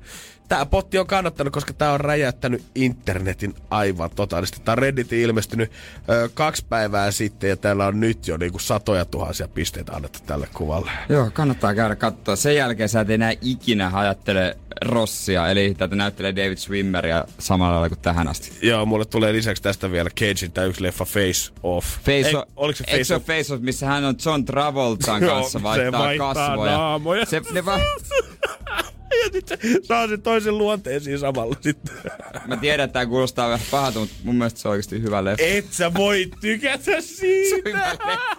[0.48, 4.60] tämä potti on kannattanut, koska tämä on räjäyttänyt internetin aivan totaalisesti.
[4.64, 5.72] Tämä on Redditin ilmestynyt
[6.10, 10.48] ö, kaksi päivää sitten ja täällä on nyt jo niinku satoja tuhansia pisteitä annettu tälle
[10.54, 10.90] kuvalle.
[11.08, 12.36] Joo, kannattaa käydä katsoa.
[12.36, 17.88] Sen jälkeen sä et enää ikinä ajattele Rossia, eli tätä näyttelee David Swimmeria samalla lailla
[17.88, 18.52] kuin tähän asti.
[18.68, 21.86] Joo, mulle tulee lisäksi tästä vielä Cagein tämä yksi leffa Face Off.
[21.86, 23.26] Face Ei, o- oliko se Face Off?
[23.26, 26.72] Face Off, missä hän on John Travoltan kanssa, se vaihtaa, vaihtaa kasvoja.
[26.76, 27.24] naamoja.
[27.26, 27.78] Se, ne va-
[29.24, 31.94] ja sit se saa sen toisen luonteisiin samalla sitten.
[32.46, 35.44] Mä tiedän, että tää kuulostaa vähän pahalta, mutta mun mielestä se on oikeasti hyvä leffa.
[35.46, 37.68] Et sä voi tykätä siitä.
[37.68, 38.36] hyvä leffa.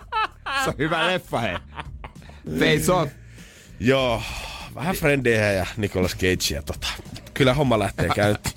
[0.63, 1.55] Se on hyvä leffa, hei.
[2.59, 3.11] Face Off.
[3.79, 4.21] Joo,
[4.75, 6.87] vähän Frendejä ja Nicolas Cagea tota.
[7.33, 8.55] Kyllä homma lähtee käyntiin.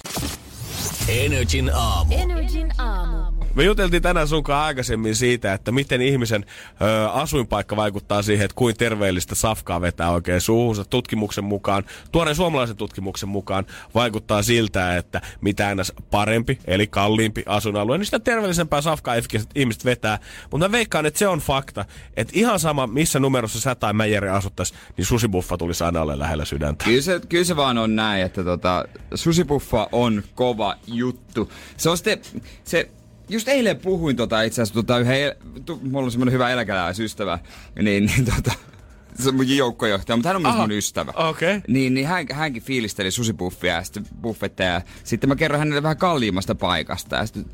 [1.08, 2.14] Energin aamu.
[2.14, 3.37] Energin aamu.
[3.54, 6.44] Me juteltiin tänään sunkaan aikaisemmin siitä, että miten ihmisen
[6.82, 10.84] ö, asuinpaikka vaikuttaa siihen, että kuin terveellistä safkaa vetää oikein suuhunsa.
[10.84, 15.92] Tutkimuksen mukaan, tuoreen suomalaisen tutkimuksen mukaan vaikuttaa siltä, että mitä ns.
[16.10, 19.14] parempi, eli kalliimpi asuinalue, niin sitä terveellisempää safkaa
[19.54, 20.18] ihmiset- vetää.
[20.50, 21.84] Mutta mä veikkaan, että se on fakta,
[22.16, 26.18] että ihan sama, missä numerossa sä tai mä Jere asuttais, niin susibuffa tulisi aina ole
[26.18, 26.84] lähellä sydäntä.
[26.84, 28.84] Kyllä se, kyllä se vaan on näin, että tota,
[29.14, 31.52] susipuffa on kova juttu.
[31.76, 32.90] Se on sitten, se,
[33.28, 37.38] just eilen puhuin tota itse asiassa, tota, yhden, tu, mulla on semmoinen hyvä eläkeläisystävä,
[37.82, 38.52] niin, niin tota,
[39.22, 41.12] se on mun joukkojohtaja, mutta hän on myös Aha, mun ystävä.
[41.16, 41.60] okei.
[41.68, 44.72] Niin, niin hän, hänkin fiilisteli susipuffia ja sitten buffetteja.
[44.72, 47.16] Ja sitten mä kerron hänelle vähän kalliimmasta paikasta.
[47.16, 47.44] Ja sitten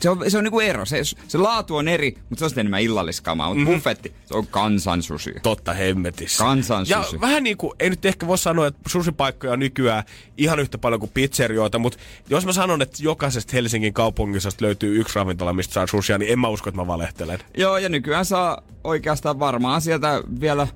[0.00, 0.84] se on, se on niinku ero.
[0.84, 3.48] Se, se laatu on eri, mutta se on sitten enemmän illalliskamaa.
[3.48, 3.74] Mutta mm-hmm.
[3.74, 5.32] buffetti, se on kansansusi.
[5.42, 6.44] Totta hemmetissä.
[6.44, 7.16] Kansansusi.
[7.16, 10.04] Ja vähän niin kuin, ei nyt ehkä voi sanoa, että susipaikkoja on nykyään
[10.36, 11.98] ihan yhtä paljon kuin pizzerioita, mutta
[12.30, 16.38] jos mä sanon, että jokaisesta Helsingin kaupungissa löytyy yksi ravintola, mistä saa susia, niin en
[16.38, 17.38] mä usko, että mä valehtelen.
[17.56, 20.66] Joo, ja nykyään saa oikeastaan varmaan sieltä vielä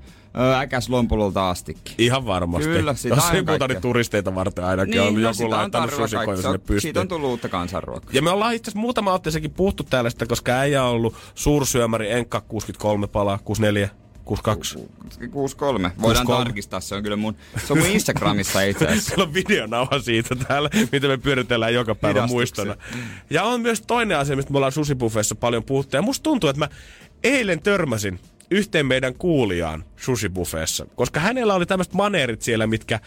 [0.61, 1.95] äkäs lompulolta astikin.
[1.99, 2.69] Ihan varmasti.
[2.69, 3.69] Kyllä, sitä Jos ei muuta, kaikkea.
[3.69, 6.81] niin turisteita varten ainakin on no joku laittanut susikoja sinne pystyyn.
[6.81, 8.11] Siitä on tullut uutta kansanruokaa.
[8.13, 12.13] Ja me ollaan itse asiassa muutama otteeseenkin puhuttu täällä sitä, koska äijä on ollut suursyömäri
[12.13, 13.89] Enkka 63 palaa, 64,
[14.25, 14.79] 62.
[15.89, 15.91] 6-3.
[16.03, 16.29] Voidaan 6-3.
[16.29, 19.07] tarkistaa, se on kyllä mun, se on mun Instagramissa itse asiassa.
[19.09, 22.77] Siellä on videonauha siitä täällä, mitä me pyöritellään joka päivä muistona.
[23.31, 25.97] Ja on myös toinen asia, mistä me ollaan susibuffeissa paljon puhuttu.
[25.97, 26.69] Ja musta tuntuu, että mä
[27.25, 28.21] eilen törmäsin
[28.51, 30.87] yhteen meidän kuulijaan susibuffeessa.
[30.95, 33.01] Koska hänellä oli tämmöiset maneerit siellä, mitkä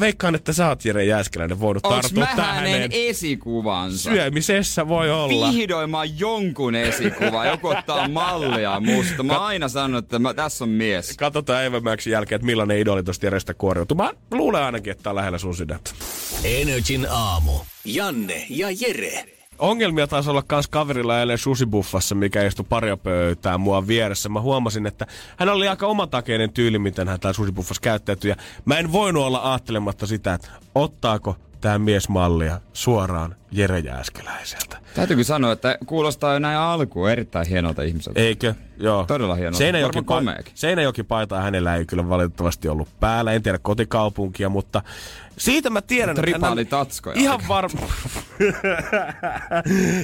[0.00, 2.54] veikkaan, että sä oot Jere Jääskeläinen voinut Onks tarttua mä tähän.
[2.54, 4.10] hänen esikuvansa?
[4.10, 5.52] Syömisessä voi olla.
[5.52, 7.46] Vihdoin mä oon jonkun esikuva.
[7.46, 9.22] Joku ottaa mallia musta.
[9.22, 11.16] Mä oon aina sanonut, että mä, tässä on mies.
[11.16, 13.96] Katsotaan Evämäksin jälkeen, että millainen idoli tosta Jerestä kuoriutuu.
[13.96, 15.90] Mä luulen ainakin, että tää on lähellä sun sydäntä.
[16.44, 17.52] Energin aamu.
[17.84, 19.39] Janne ja Jere.
[19.60, 24.28] Ongelmia taisi olla kans kaverilla eilen susibuffassa, mikä istui paria pöytää mua vieressä.
[24.28, 25.06] Mä huomasin, että
[25.36, 28.30] hän oli aika omatakeinen tyyli, miten hän täällä susibuffassa käyttäytyi.
[28.30, 34.78] Ja mä en voinut olla ajattelematta sitä, että ottaako tää miesmallia suoraan Jere Jääskeläiseltä.
[34.94, 38.20] Täytyy sanoa, että kuulostaa jo näin alkuun erittäin hienolta ihmiseltä.
[38.20, 38.54] Eikö?
[38.78, 39.04] Joo.
[39.06, 39.58] Todella hienolta.
[39.58, 40.52] Seinäjoki, komeakin.
[40.54, 43.32] Seinäjoki paitaa hänellä ei kyllä valitettavasti ollut päällä.
[43.32, 44.82] En tiedä kotikaupunkia, mutta
[45.40, 47.20] siitä mä tiedän, että hän on Tripaalitatskoja.
[47.20, 47.80] Ihan varma.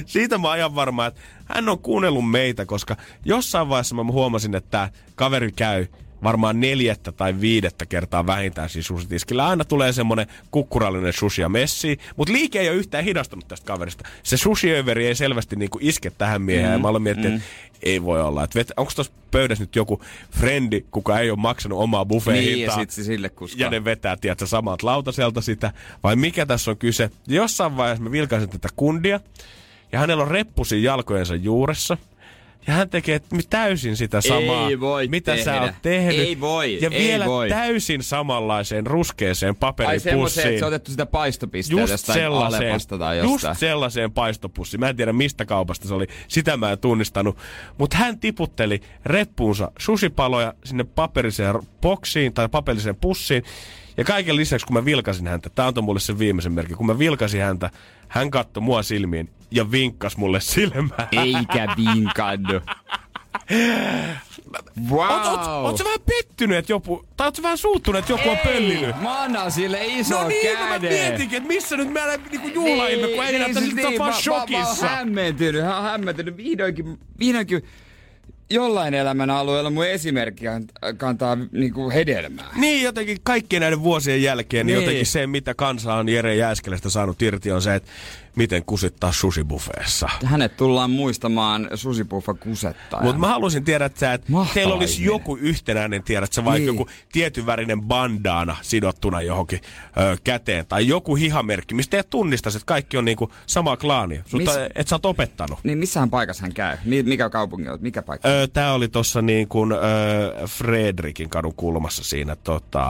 [0.05, 4.69] Siitä mä ihan varma, että hän on kuunnellut meitä, koska jossain vaiheessa mä huomasin, että
[4.69, 5.87] tää kaveri käy
[6.23, 9.47] varmaan neljättä tai viidettä kertaa vähintään siis susitiskillä.
[9.47, 14.03] Aina tulee semmonen kukkurallinen sushi ja messi, mutta liike ei ole yhtään hidastunut tästä kaverista.
[14.23, 16.69] Se sushi ei selvästi niinku iske tähän mieheen.
[16.69, 17.41] Mm, ja mä aloin miettiä, että
[17.83, 18.45] ei voi olla.
[18.45, 20.01] Vet- onko tuossa pöydässä nyt joku
[20.31, 23.65] frendi, kuka ei ole maksanut omaa buffet Niin, ja sit sille kuskaa.
[23.65, 25.71] ja ne vetää, tiedätkö, samat lautaselta sitä.
[26.03, 27.09] Vai mikä tässä on kyse?
[27.27, 29.19] Jossain vaiheessa mä vilkaisin tätä kundia.
[29.91, 31.97] Ja hänellä on reppusi jalkojensa juuressa.
[32.67, 35.61] Ja hän tekee täysin sitä samaa, Ei voi mitä sä tehdä.
[35.61, 36.19] oot tehnyt.
[36.19, 37.49] Ei voi, Ja ei vielä voi.
[37.49, 40.59] täysin samanlaiseen ruskeeseen Ai semmoiseen, että paperipussiin.
[40.59, 44.79] se on otettu sitä paistopisteitä Just jostain sellaiseen, tai just sellaiseen paistopussiin.
[44.79, 46.07] Mä en tiedä mistä kaupasta se oli.
[46.27, 47.37] Sitä mä en tunnistanut.
[47.77, 53.43] Mutta hän tiputteli reppuunsa susipaloja sinne paperiseen boksiin tai paperiseen pussiin.
[53.97, 56.99] Ja kaiken lisäksi, kun mä vilkasin häntä, tää antoi mulle sen viimeisen merkin, kun mä
[56.99, 57.69] vilkasin häntä,
[58.07, 61.07] hän katsoi mua silmiin ja vinkkas mulle silmään.
[61.11, 62.63] Eikä vinkannut.
[64.89, 64.99] Wow.
[64.99, 68.29] Oot, oot, oot sä vähän pettynyt, että joku, tai oot sä vähän suuttunut, että joku
[68.29, 69.01] on pöllinyt?
[69.01, 70.69] Mä annan sille ison No niin, käden.
[70.69, 74.13] mä mietinkin, että missä nyt meillä niinku juhlailme, kun ei näytä siltä, että on vaan
[74.13, 74.85] siis mä, mä, mä shokissa.
[74.85, 76.37] oon hämmentynyt, hämmentynyt.
[76.37, 77.63] Vihdoinkin, vihdoinkin
[78.49, 80.45] jollain elämän alueella mun esimerkki
[80.97, 82.45] kantaa niinku hedelmää.
[82.55, 84.83] Niin, jotenkin kaikkien näiden vuosien jälkeen, niin, Niin.
[84.85, 87.91] jotenkin se, mitä kansa on Jere Jääskelästä saanut irti, on se, että
[88.37, 90.09] miten kusittaa susibuffeessa.
[90.25, 93.01] Hänet tullaan muistamaan susipuffa kusettaa.
[93.03, 95.13] Mutta mä haluaisin tiedä, että, että Mahtava teillä olisi ihminen.
[95.13, 96.67] joku yhtenäinen, tiedät sä, vaikka Niin.
[96.67, 99.59] joku tietyn värinen bandaana sidottuna johonkin
[99.97, 104.23] ö, käteen, tai joku hihamerkki, mistä teidät tunnistaisi, että kaikki on niinku samaa klaania.
[104.31, 105.59] Mutta Miss- et sä oot opettanut.
[105.63, 106.77] Niin missähän paikassa hän käy?
[106.85, 107.77] Mi- Mikä kaupunki on?
[107.81, 108.29] Mikä paikka?
[108.29, 112.87] Öö, tää oli tossa niin kuin öö, Fredrikin kadun kulmassa siinä, tota,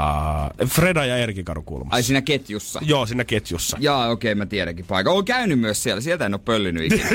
[0.67, 1.95] Freda ja Erkin kadun kulmassa.
[1.95, 2.79] Ai siinä ketjussa.
[2.83, 3.77] Joo, siinä ketjussa.
[3.79, 5.13] Jaa, okei, mä tiedänkin paikan.
[5.13, 6.01] Oon käynyt myös siellä.
[6.01, 7.09] Sieltä en oo pöllinyt ikinä.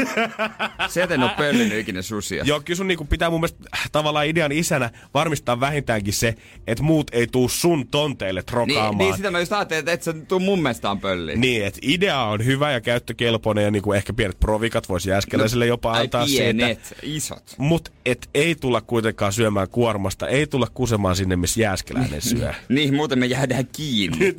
[0.89, 2.45] Sieltä en oo pöllinyt ikinä susia.
[2.47, 6.35] Joo, kyllä sun niinku pitää mun mielestä tavallaan idean isänä varmistaa vähintäänkin se,
[6.66, 8.99] että muut ei tuu sun tonteille Niin, trokaamaan.
[8.99, 11.41] niin sitä mä just ajattelin, että et sä tuu mun mestaan pölliin.
[11.41, 15.89] Niin, että idea on hyvä ja käyttökelpoinen ja niinku ehkä pienet provikat voisi jääskeläiselle jopa
[15.93, 16.43] No, Ai antaa siitä.
[16.43, 17.55] pienet, isot.
[17.59, 22.53] Mut et ei tulla kuitenkaan syömään kuormasta, ei tulla kusemaan sinne, missä jääskeläinen syö.
[22.68, 24.35] Niin, muuten me jäädään kiinni.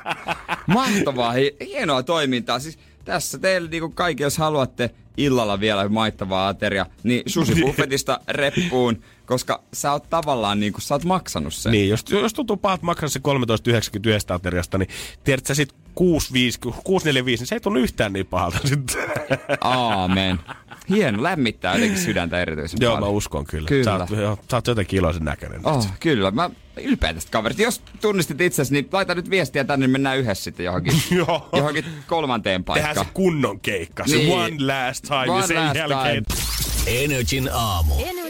[0.66, 2.58] Mahtavaa, hi- hienoa toimintaa.
[2.58, 9.62] Siis tässä teille niinku kaikki, jos haluatte illalla vielä maittavaa ateria, niin susibuffetista reppuun, koska
[9.72, 11.72] sä oot tavallaan niinku, sä oot maksanut sen.
[11.72, 13.20] Niin, jos, jos tuntuu pahalta maksaa se
[14.30, 14.88] 13,91 ateriasta, niin
[15.24, 15.76] tiedät sä sit 6,45,
[16.70, 18.96] 6,45, niin se ei tunnu yhtään niin pahalta sitten.
[19.60, 20.40] Aamen.
[20.88, 23.16] Hieno, lämmittää jotenkin sydäntä erityisen Joo, mä paljon.
[23.16, 23.68] uskon kyllä.
[23.68, 23.84] Kyllä.
[23.84, 25.58] Sä oot, joo, sä oot jotenkin iloisen näköinen.
[25.58, 25.66] nyt.
[25.66, 27.62] Oh, kyllä, mä ylpeä tästä kaverista.
[27.62, 30.94] Jos tunnistit itsesi, niin laita nyt viestiä tänne, niin mennään yhdessä sitten johonkin,
[31.56, 33.06] johonkin kolmanteen Tehdään paikkaan.
[33.06, 34.32] se kunnon keikka, se Niin.
[34.32, 36.24] one last time One ja sen last jälkeen.
[36.86, 37.94] Energin aamu.
[37.94, 38.23] Energin aamu.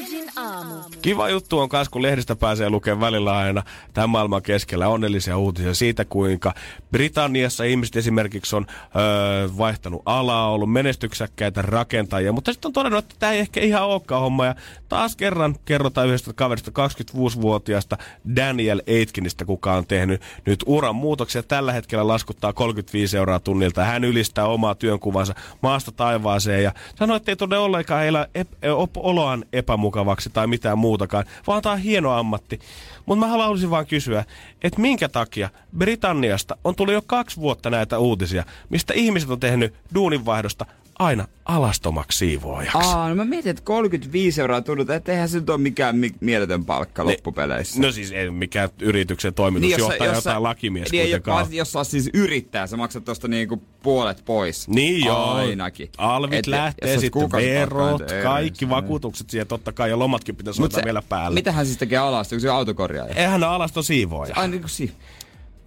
[1.05, 5.75] Kiva juttu on myös, kun lehdistä pääsee lukemaan välillä aina tämän maailman keskellä onnellisia uutisia
[5.75, 6.55] siitä, kuinka
[6.91, 13.15] Britanniassa ihmiset esimerkiksi on öö, vaihtanut alaa, ollut menestyksekkäitä rakentajia, mutta sitten on todennut, että
[13.19, 14.47] tämä ei ehkä ihan olekaan homma.
[14.47, 14.55] Ja
[14.89, 17.99] taas kerran kerrotaan yhdestä kaverista 26-vuotiaasta
[18.37, 21.43] Daniel Aitkinista, kuka on tehnyt nyt uran muutoksia.
[21.43, 23.85] Tällä hetkellä laskuttaa 35 euroa tunnilta.
[23.85, 29.45] Hän ylistää omaa työnkuvansa maasta taivaaseen ja sanoi, että ei tunne ollenkaan elä ep- oloaan
[29.53, 32.61] epämukavaksi tai mitään muutakaan, vaan tämä on hieno ammatti.
[33.07, 34.25] Mutta mä haluaisin vaan kysyä,
[34.63, 35.49] että minkä takia
[35.79, 40.67] Britanniasta on tullut jo kaksi vuotta näitä uutisia, mistä ihmiset on tehnyt duuninvaihdosta
[40.99, 42.79] aina alastomaksi siivoojaksi.
[42.89, 46.15] Aa, no mä mietin, että 35 euroa tunnut, että eihän se nyt ole mikään mi-
[46.21, 47.81] mieletön palkka loppupeleissä.
[47.81, 51.47] No siis ei mikään yrityksen toimitusjohtaja niin, jotain lakimies niin, kuitenkaan.
[51.51, 54.69] Jos sä oot siis yrittäjä, sä maksat tosta niinku puolet pois.
[54.69, 55.31] Niin joo.
[55.33, 55.89] Ainakin.
[55.99, 59.99] Alvit Et- lähtee, jos sitten verot, et ei kaikki edes, vakuutukset siihen totta kai ja
[59.99, 61.35] lomatkin pitäisi Mut ottaa se- vielä päälle.
[61.35, 62.57] Mitä hän siis tekee alasta, kun se on
[62.99, 63.25] autokorjaaja?
[63.27, 64.35] Eihän ne alasto siivooja.
[64.37, 64.93] Ai niinku si.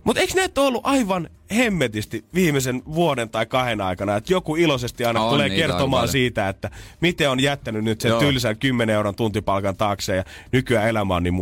[0.04, 5.24] Mutta eikö näitä ollut aivan hemmetisti viimeisen vuoden tai kahden aikana, että joku iloisesti aina
[5.24, 6.12] On tulee kertomaan paljon.
[6.12, 6.72] siitä, että
[7.02, 8.20] miten on jättänyt nyt sen Joo.
[8.20, 11.34] tylsän 10 euron tuntipalkan taakse ja nykyään elämä on niin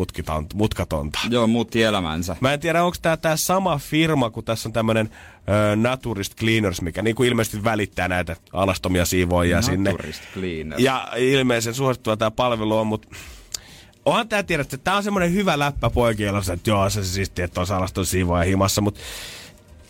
[0.54, 1.20] mutkatonta.
[1.30, 2.36] Joo, muutti elämänsä.
[2.40, 5.10] Mä en tiedä, onko tämä tää sama firma, kun tässä on tämmönen
[5.72, 9.92] ö, Naturist Cleaners, mikä niinku ilmeisesti välittää näitä alastomia siivoojia sinne.
[9.92, 10.80] Naturist Cleaner.
[10.82, 13.08] Ja ilmeisen suosittua tämä palvelu on, mutta
[14.06, 17.62] onhan tää tiedät, että tää on semmonen hyvä läppä poikien että joo, se siistiä, että
[17.62, 19.02] on alaston siivoja himassa, mutta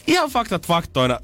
[0.08, 1.20] Ihan faktat faktoina.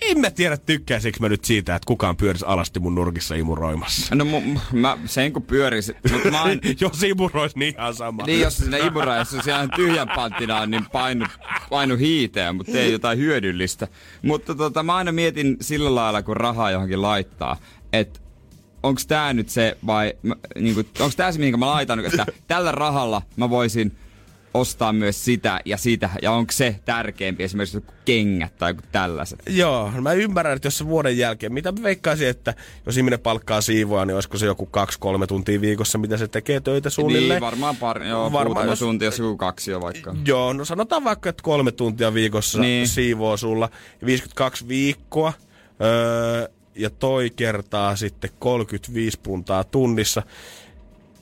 [0.00, 4.14] En mä tiedä, tykkäisikö mä nyt siitä, että kukaan pyörisi alasti mun nurkissa imuroimassa.
[4.14, 4.40] No mu,
[4.72, 8.22] mä sen kun pyöris, mutta mä oon, Jos imurois, niin ihan sama.
[8.26, 11.26] Niin, jos sinne imura, jos siellä tyhjän panttina on, niin painu,
[11.70, 13.88] painu hiiteen, mutta ei jotain hyödyllistä.
[14.22, 17.56] Mutta tota, mä aina mietin sillä lailla, kun rahaa johonkin laittaa,
[17.92, 18.20] että
[18.82, 20.12] onko tää nyt se vai,
[20.58, 23.92] niinku, onko tää se, mihinkä mä laitan, että tällä rahalla mä voisin
[24.54, 29.42] ostaa myös sitä ja sitä, ja onko se tärkeämpi esimerkiksi joku kengät tai joku tällaiset.
[29.48, 32.54] Joo, mä ymmärrän, että jos se vuoden jälkeen, mitä mä veikkaisin, että
[32.86, 36.90] jos ihminen palkkaa siivoa, niin olisiko se joku kaksi-kolme tuntia viikossa, mitä se tekee töitä
[36.90, 37.28] suunnilleen.
[37.28, 40.14] Niin, varmaan pari, joo, Varmaan jos- tuntia, jos joku kaksi on vaikka.
[40.26, 42.88] Joo, no sanotaan vaikka, että kolme tuntia viikossa niin.
[42.88, 43.68] Siivoo sulla.
[44.00, 45.32] Ja 52 viikkoa.
[45.82, 50.22] Öö, ja toi kertaa sitten 35 puntaa tunnissa.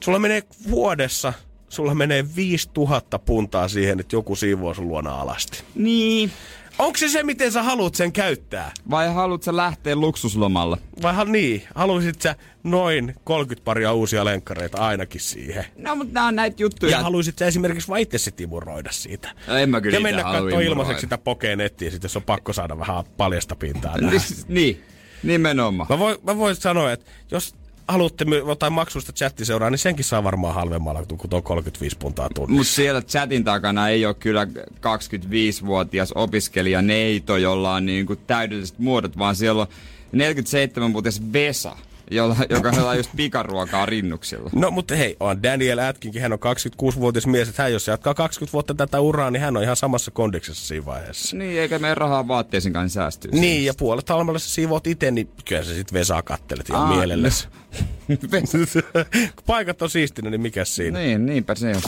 [0.00, 1.32] Sulla menee vuodessa,
[1.68, 5.62] sulla menee 5000 puntaa siihen, että joku siivoo sun luona alasti.
[5.74, 6.32] Niin.
[6.78, 8.72] Onko se se, miten sä haluat sen käyttää?
[8.90, 10.76] Vai haluat sä lähteä luksuslomalle?
[11.02, 15.64] Vai ha- niin, haluaisit sä noin 30 paria uusia lenkkareita ainakin siihen?
[15.76, 16.92] No, mutta nää on näitä juttuja.
[16.92, 19.30] Ja haluaisit sä esimerkiksi vaan itse sit imuroida siitä?
[19.46, 22.52] No, en mä kyllä ja mennä katsoa ilmaiseksi sitä pokeen nettiä, sit jos on pakko
[22.52, 23.96] saada vähän paljasta pintaa
[24.48, 24.82] niin,
[25.22, 25.86] nimenomaan.
[25.90, 27.54] Mä voin, mä voin sanoa, että jos
[27.88, 32.58] haluatte jotain maksusta chattiseuraa, niin senkin saa varmaan halvemmalla kuin tuo 35 puntaa tunnissa.
[32.58, 39.18] Mutta siellä chatin takana ei ole kyllä 25-vuotias opiskelija Neito, jolla on niinku täydelliset muodot,
[39.18, 39.68] vaan siellä on
[40.14, 41.76] 47-vuotias Vesa,
[42.10, 44.50] jolla, joka saa just pikaruokaa rinnuksilla.
[44.54, 48.52] No mutta hei, on Daniel Atkinkin, hän on 26-vuotias mies, että hän jos jatkaa 20
[48.52, 51.36] vuotta tätä uraa, niin hän on ihan samassa kondiksessa siinä vaiheessa.
[51.36, 53.30] Niin, eikä meidän rahaa vaatteisiin kanssa säästyy.
[53.30, 56.96] Niin, ja puolet halvemmalla sä siivoot itse, niin kyllä sä sit Vesaa kattelet ihan Aa,
[56.96, 57.48] mielellesi.
[59.36, 60.98] Kun paikat on siistinä, niin mikä siinä?
[60.98, 61.82] niin, niinpä se on.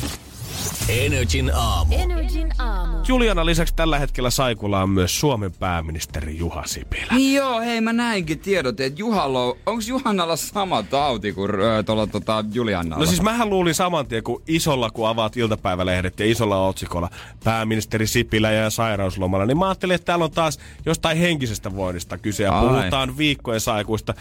[0.88, 1.94] Energin aamu.
[1.94, 2.98] Energin aamu.
[3.08, 7.12] Juliana lisäksi tällä hetkellä Saikulla on myös Suomen pääministeri Juha Sipilä.
[7.14, 11.82] Niin joo, hei mä näinkin tiedot, että Juhalla on, onks Juhannalla sama tauti kuin öö,
[11.82, 13.04] tuolla tota Juliannalla?
[13.04, 17.10] No siis mähän luulin saman tien, kun isolla, kun avaat iltapäivälehdet ja isolla otsikolla
[17.44, 22.42] pääministeri Sipilä ja sairauslomalla, niin mä ajattelin, että täällä on taas jostain henkisestä voinnista kyse
[22.42, 22.68] ja Ai.
[22.68, 24.14] puhutaan viikkojen saikuista.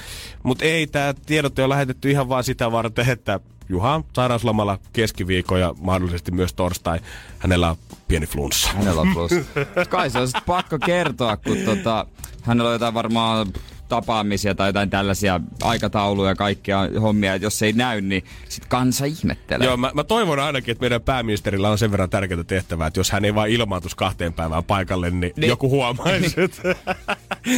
[0.44, 5.60] Mutta ei, tämä tiedot on lähetetty ihan vaan sitä varten, että Juha on sairauslomalla keskiviikon
[5.60, 7.00] ja mahdollisesti myös torstai.
[7.40, 7.76] Hänellä on
[8.08, 8.70] pieni flunssa.
[8.70, 9.32] Hänellä on plus.
[9.90, 12.06] Kai se on pakko kertoa, kun tota,
[12.42, 13.48] hänellä on jotain varmaan
[13.90, 18.66] tapaamisia tai jotain tällaisia aikatauluja ja kaikkia hommia, että jos se ei näy, niin sit
[18.66, 19.68] kansa ihmettelee.
[19.68, 23.12] Joo, mä, mä toivon ainakin, että meidän pääministerillä on sen verran tärkeää tehtävää, että jos
[23.12, 25.34] hän ei vaan ilmaantus kahteen päivään paikalle, niin, niin.
[25.38, 25.50] Niin.
[25.50, 26.42] joku huomaisi.
[26.42, 26.76] että-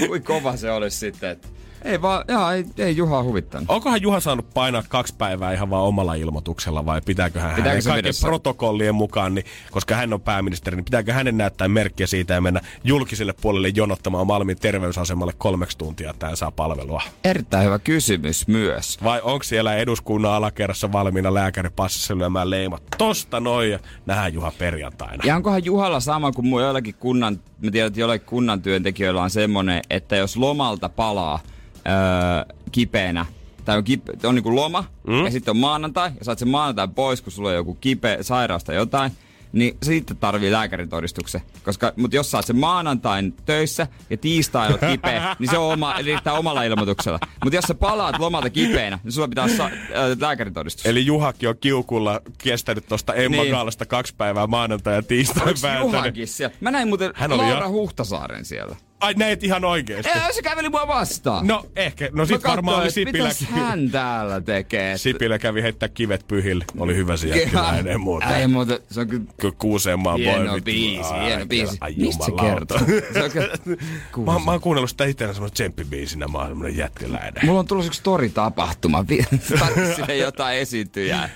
[0.07, 1.47] Kui kova se olisi sitten, että
[1.85, 3.69] ei vaan, jaa, ei, ei Juha huvittanut.
[3.69, 7.83] Onkohan Juha saanut painaa kaksi päivää ihan vaan omalla ilmoituksella vai pitääkö hän Pitääkö hänen
[7.83, 8.27] kaiken videossa?
[8.27, 12.61] protokollien mukaan, niin, koska hän on pääministeri, niin pitääkö hänen näyttää merkkiä siitä ja mennä
[12.83, 17.01] julkiselle puolelle jonottamaan Malmin terveysasemalle kolmeksi tuntia, että hän saa palvelua?
[17.23, 18.97] Erittäin hyvä kysymys myös.
[19.03, 22.83] Vai onko siellä eduskunnan alakerrassa valmiina lääkäripassissa lyömään leimat?
[22.97, 25.23] Tosta noin ja nähdään Juha perjantaina.
[25.25, 29.29] Ja onkohan Juhalla sama kuin mun joillakin kunnan, mä tiedän, että joillakin kunnan työntekijöillä on
[29.29, 31.39] semmonen, että jos lomalta palaa
[31.87, 33.25] öö, kipeänä,
[33.65, 35.25] tai on, kipe, on niinku loma, mm?
[35.25, 38.63] ja sitten on maanantai, ja saat sen maanantai pois, kun sulla on joku kipeä sairaus
[38.63, 39.11] tai jotain,
[39.53, 41.41] niin sitten tarvii lääkärintodistuksen.
[41.63, 45.93] Koska, mutta jos saat sen maanantain töissä ja tiistai oot kipeä, niin se on oma,
[45.93, 47.19] riittää omalla ilmoituksella.
[47.43, 49.63] Mutta jos sä palaat lomalta kipeänä, niin sulla pitää olla sa-
[49.93, 50.85] ää, lääkärintodistus.
[50.85, 53.51] Eli Juhakin on kiukulla kestänyt tosta Emma Niin.
[53.51, 55.53] Gaalasta kaksi päivää maanantai ja tiistai.
[55.79, 56.55] Juhakin siellä?
[56.61, 58.75] Mä näin muuten Hän oli Laura jo- Huhtasaaren siellä.
[59.01, 60.11] Ai näet ihan oikeesti.
[60.11, 61.47] Ei, se käveli mua vastaan.
[61.47, 63.27] No ehkä, no sit varmaan oli katsoin, Sipilä.
[63.27, 64.97] Mitäs hän täällä tekee?
[64.97, 66.65] Sipilä kävi heittää kivet pyhille.
[66.79, 68.37] Oli hyvä se jättiläinen muuta.
[68.37, 70.61] Ei muuta, se on kyllä Kyllä Kuuseenmaan hieno voi.
[70.61, 71.77] biisi, Ai, hieno biisi.
[71.81, 72.77] Ai Mistä se kertoo?
[74.25, 77.45] Mä, mä oon kuunnellut sitä itseäni semmoinen tsemppibiisinä, mä oon semmoinen jättiläinen.
[77.45, 79.05] Mulla on tullut yksi story-tapahtuma.
[79.59, 81.29] Tarvitsi sinne jotain esiintyjää.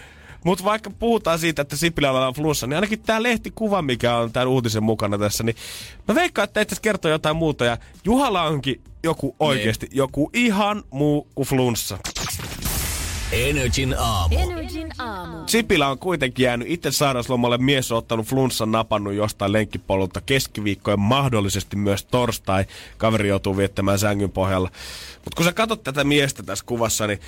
[0.45, 4.47] Mutta vaikka puhutaan siitä, että Sipilällä on flunssa, niin ainakin tämä lehtikuva, mikä on tämän
[4.47, 5.55] uutisen mukana tässä, niin
[6.07, 7.65] mä veikkaan, että itse kertoo jotain muuta.
[7.65, 11.97] Ja Juhalla onkin joku oikeasti, joku ihan muu kuin flunssa.
[13.31, 14.35] Energin aamu.
[14.39, 15.37] Energin aamu.
[15.47, 17.57] Sipilä on kuitenkin jäänyt itse sairauslomalle.
[17.57, 22.65] Mies on ottanut flunssan napannut jostain lenkkipolulta keskiviikkojen mahdollisesti myös torstai.
[22.97, 24.71] Kaveri joutuu viettämään sängyn pohjalla.
[25.25, 27.19] Mutta kun sä katsot tätä miestä tässä kuvassa, niin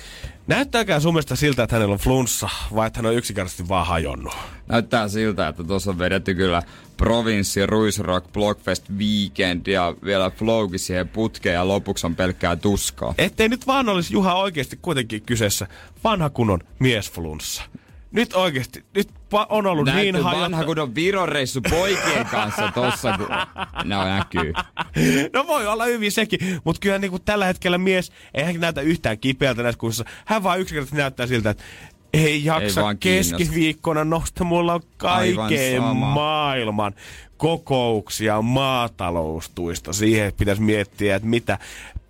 [0.46, 4.34] näyttääkään sun mielestä siltä, että hänellä on flunssa vai että hän on yksinkertaisesti vaan hajonnut?
[4.68, 6.62] Näyttää siltä, että tuossa on vedetty kyllä
[6.96, 13.14] Provinssi, Ruisrock, Blockfest Weekend ja vielä Flowkin siihen putkeen ja lopuksi on pelkkää tuskaa.
[13.18, 15.68] Ettei nyt vaan olisi Juha oikeasti kuitenkin kyseessä
[16.04, 17.62] vanha kunnon miesflunssa.
[18.12, 20.64] nyt oikeesti, nyt pa- on ollut Näyttö niin vanha hajota.
[20.64, 23.28] kun on Viron reissu poikien kanssa tossa, kun
[23.84, 24.52] no näkyy.
[25.32, 29.18] No voi olla hyvin sekin, mutta kyllä niin kuin tällä hetkellä mies ei näytä yhtään
[29.18, 30.04] kipeältä näissä kuvissa.
[30.24, 31.64] Hän vaan yksinkertaisesti näyttää siltä, että
[32.12, 33.36] ei jaksa kiinnosta.
[33.36, 34.44] keskiviikkona nosta.
[34.44, 36.94] Mulla on kaiken maailman
[37.36, 39.92] kokouksia maataloustuista.
[39.92, 41.58] Siihen pitäisi miettiä, että mitä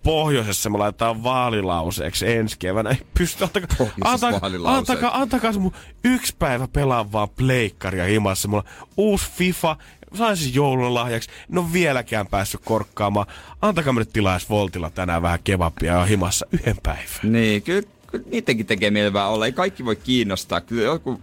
[0.03, 2.89] pohjoisessa me laitetaan vaalilauseeksi ensi keväänä.
[2.89, 5.73] Ei pysty, antakaa, antakaa, antakaa, antakaa se mun
[6.03, 8.47] yksi päivä pelaa vaan pleikkaria himassa.
[8.47, 8.63] Mulla
[8.97, 9.75] uusi FIFA,
[10.17, 11.29] sain siis joulun lahjaksi.
[11.51, 13.27] En ole vieläkään päässyt korkkaamaan.
[13.61, 17.05] Antakaa me nyt tilaa edes Voltilla tänään vähän kebabia ja himassa yhden päivän.
[17.23, 19.45] Niin, kyllä, kyllä niidenkin tekee mieli vähän olla.
[19.45, 20.61] Ei kaikki voi kiinnostaa.
[20.61, 21.21] Kyllä joku,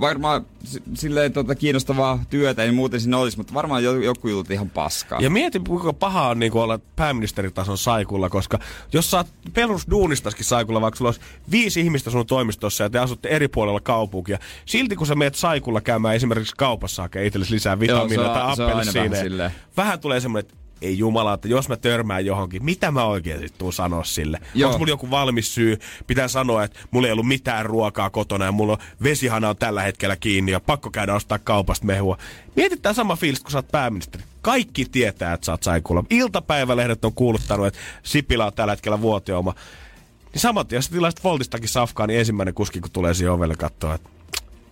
[0.00, 0.46] varmaan
[0.94, 5.20] silleen tota, kiinnostavaa työtä, ei muuten siinä olisi, mutta varmaan jo- joku jutut ihan paskaa.
[5.20, 8.58] Ja mieti, kuinka paha on niin olla pääministeritason saikulla, koska
[8.92, 11.20] jos sä oot perusduunistaskin saikulla, vaikka sulla olisi
[11.50, 15.80] viisi ihmistä sun toimistossa ja te asutte eri puolella kaupunkia, silti kun sä meet saikulla
[15.80, 20.63] käymään esimerkiksi kaupassa hakee itsellesi lisää vitamiineja on- tai appelsiineja, vähän vähän tulee semmoinen, että
[20.82, 24.40] ei jumala, että jos mä törmään johonkin, mitä mä oikein sit tuun sanoa sille?
[24.54, 24.68] Joo.
[24.68, 25.78] Onko mulla joku valmis syy?
[26.06, 29.82] Pitää sanoa, että mulla ei ollut mitään ruokaa kotona ja mulla on vesihana on tällä
[29.82, 32.18] hetkellä kiinni ja pakko käydä ostaa kaupasta mehua.
[32.56, 34.24] Mietit tää sama fiilis, kun sä oot pääministeri.
[34.42, 36.04] Kaikki tietää, että sä oot saikulla.
[36.10, 39.54] Iltapäivälehdet on kuuluttanut, että Sipilä on tällä hetkellä vuotioma.
[40.32, 43.54] Niin saman tien, jos sä tilaisit Voltistakin safkaa, niin ensimmäinen kuski, kun tulee siihen ovelle
[43.56, 44.10] katsoa, että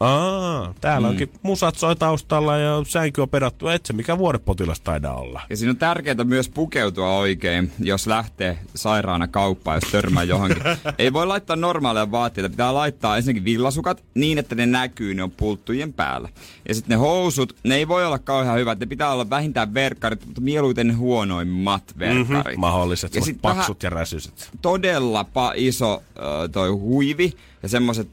[0.03, 1.11] Aa, täällä mm.
[1.11, 3.69] onkin musat soi taustalla ja sänky on pedattu.
[3.69, 5.41] Et se mikä vuodepotilas taidaa olla.
[5.51, 10.63] Ja siinä on tärkeää myös pukeutua oikein, jos lähtee sairaana kauppaan, jos törmää johonkin.
[10.99, 15.31] Ei voi laittaa normaaleja vaatteita, pitää laittaa ensinnäkin villasukat niin, että ne näkyy, ne on
[15.31, 16.29] pulttujen päällä.
[16.69, 20.27] Ja sitten ne housut, ne ei voi olla kauhean hyvät, ne pitää olla vähintään verkkarit,
[20.27, 22.45] mutta mieluiten huonoimmat verkkarit.
[22.45, 24.51] Mm-hmm, mahdolliset, Ja sit paksut ja räsyset.
[24.63, 27.33] todella pa- iso ö, toi huivi
[27.63, 28.09] ja semmoset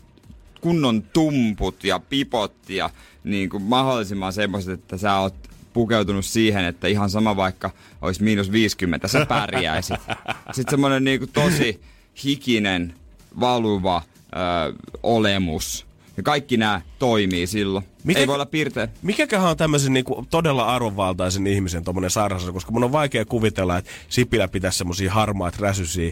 [0.62, 2.90] kunnon tumput ja pipot ja
[3.24, 5.36] niin kuin mahdollisimman semmoiset, että sä oot
[5.74, 10.00] pukeutunut siihen, että ihan sama vaikka olisi miinus 50, sä pärjäisit.
[10.52, 11.82] Sitten semmoinen niin kuin tosi
[12.24, 12.94] hikinen,
[13.40, 14.02] valuva
[14.34, 15.86] ö, olemus.
[16.18, 17.86] Ja kaikki nämä toimii silloin.
[18.04, 18.88] Miten- Ei voi olla piirteä.
[19.02, 23.92] Mikäköhän on tämmöisen niinku todella arvovaltaisen ihmisen tommonen sairaus, koska mun on vaikea kuvitella, että
[24.10, 26.12] Sipilä pitäisi semmosia harmaat räsysiä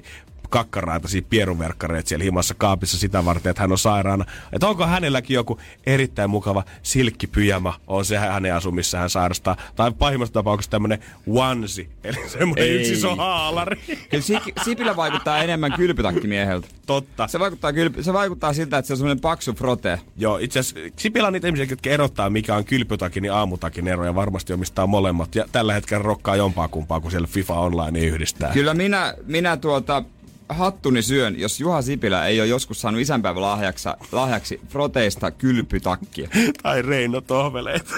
[0.49, 4.25] kakkaraitaisia pieruverkkareita siellä himassa kaapissa sitä varten, että hän on sairaana.
[4.53, 9.57] Että onko hänelläkin joku erittäin mukava silkkipyjama, on se hänen asu, missä hän sairastaa.
[9.75, 12.75] Tai pahimmassa tapauksessa tämmönen onesie, eli semmonen Ei.
[12.75, 13.81] yksi iso haalari.
[14.09, 16.67] Kyllä Sik- Sipilä vaikuttaa enemmän kylpytakkimieheltä.
[16.85, 17.27] Totta.
[17.27, 19.99] Se vaikuttaa, kylpy- se vaikuttaa siltä, että se on semmoinen paksu frote.
[20.17, 24.05] Joo, itse asiassa Sipilä on niitä ihmisiä, jotka erottaa, mikä on kylpytakin ja aamutakin ero,
[24.05, 25.35] ja varmasti omistaa molemmat.
[25.35, 28.53] Ja tällä hetkellä rokkaa jompaa kumpaa, kun siellä FIFA Online yhdistää.
[28.53, 30.03] Kyllä minä, minä tuota
[30.49, 36.29] hattuni syön, jos Juha Sipilä ei ole joskus saanut isänpäivän lahjaksi, lahjaksi froteista kylpytakkia.
[36.63, 37.95] Tai Reino Tohveleita.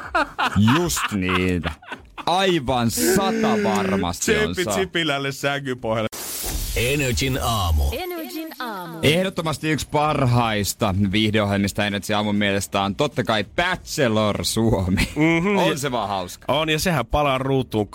[0.76, 1.70] Just niitä.
[2.26, 4.74] Aivan sata varmasti on Tsempit saa.
[4.74, 6.08] Sipilälle sänkypohjalle.
[6.76, 7.84] Energin aamu.
[8.32, 8.98] Energin aamu.
[9.02, 15.08] Ehdottomasti yksi parhaista viihdeohjelmista Energy aamun mielestä on totta kai Bachelor Suomi.
[15.16, 15.56] Mm-hmm.
[15.56, 16.52] On se vaan hauska.
[16.52, 17.88] On, ja sehän palaa ruutuun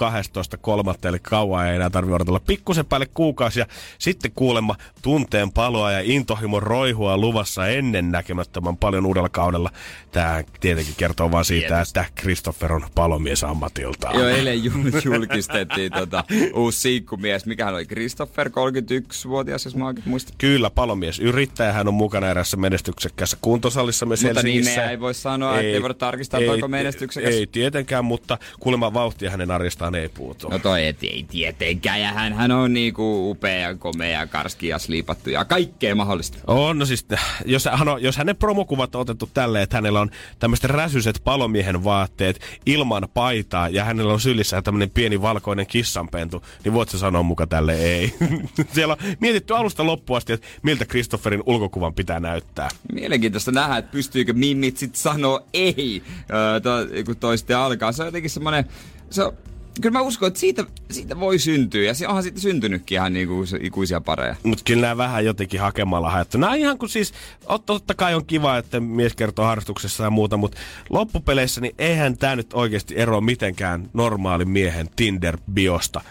[1.01, 1.07] 12.3.
[1.07, 3.59] Eli kauan ei enää tarvitse odotella pikkusen päälle kuukausi.
[3.59, 3.65] Ja
[3.99, 9.71] sitten kuulemma tunteen paloa ja intohimon roihua luvassa ennen näkemättömän paljon uudella kaudella.
[10.11, 11.99] Tämä tietenkin kertoo vaan siitä, Tietysti.
[11.99, 14.15] että Christopher on palomies ammatiltaan.
[14.19, 16.23] Joo, eilen jul- julkistettiin tota,
[16.53, 17.45] uusi sinkkumies.
[17.45, 20.26] Mikähän oli Christopher, 31-vuotias, jos mä oikein muistan.
[20.37, 21.71] Kyllä, palomies yrittäjä.
[21.71, 24.71] Hän on mukana erässä menestyksekkäässä kuntosalissa myös Mutta Helsingissä.
[24.71, 27.33] nimeä ei voi sanoa, ettei voida tarkistaa, että onko menestyksekäs.
[27.33, 30.49] Ei tietenkään, mutta kuulemma vauhtia hänen arjestaan ei puutu.
[30.49, 35.29] No toi et, ei tietenkään, ja hän, hän on niinku upea, komea, karski ja sliipattu
[35.29, 36.37] ja kaikkea mahdollista.
[36.47, 37.05] On, no siis,
[37.45, 41.83] jos, hän on, jos hänen promokuvat on otettu tälleen, että hänellä on tämmöiset räsyset palomiehen
[41.83, 47.23] vaatteet ilman paitaa ja hänellä on sylissä tämmöinen pieni valkoinen kissanpentu, niin voit sä sanoa
[47.23, 48.13] muka tälle ei.
[48.73, 52.69] Siellä on mietitty alusta loppuun asti, että miltä Christopherin ulkokuvan pitää näyttää.
[52.93, 56.69] Mielenkiintoista nähdä, että pystyykö mimmit sit sanoa ei, öö, to,
[57.05, 57.91] kun toi sitten alkaa.
[57.91, 58.65] Se on jotenkin semmonen,
[59.09, 59.33] se on,
[59.81, 63.43] kyllä mä uskon, että siitä, siitä voi syntyä, ja se onhan sitten syntynytkin ihan niinku
[63.61, 64.35] ikuisia pareja.
[64.43, 66.37] Mutta kyllä nämä vähän jotenkin hakemalla haettu.
[66.37, 70.37] Nämä ihan kuin siis, ot- totta kai on kiva, että mies kertoo harrastuksessa ja muuta,
[70.37, 70.57] mutta
[70.89, 76.01] loppupeleissä niin eihän tämä nyt oikeasti eroa mitenkään normaalin miehen Tinder-biosta.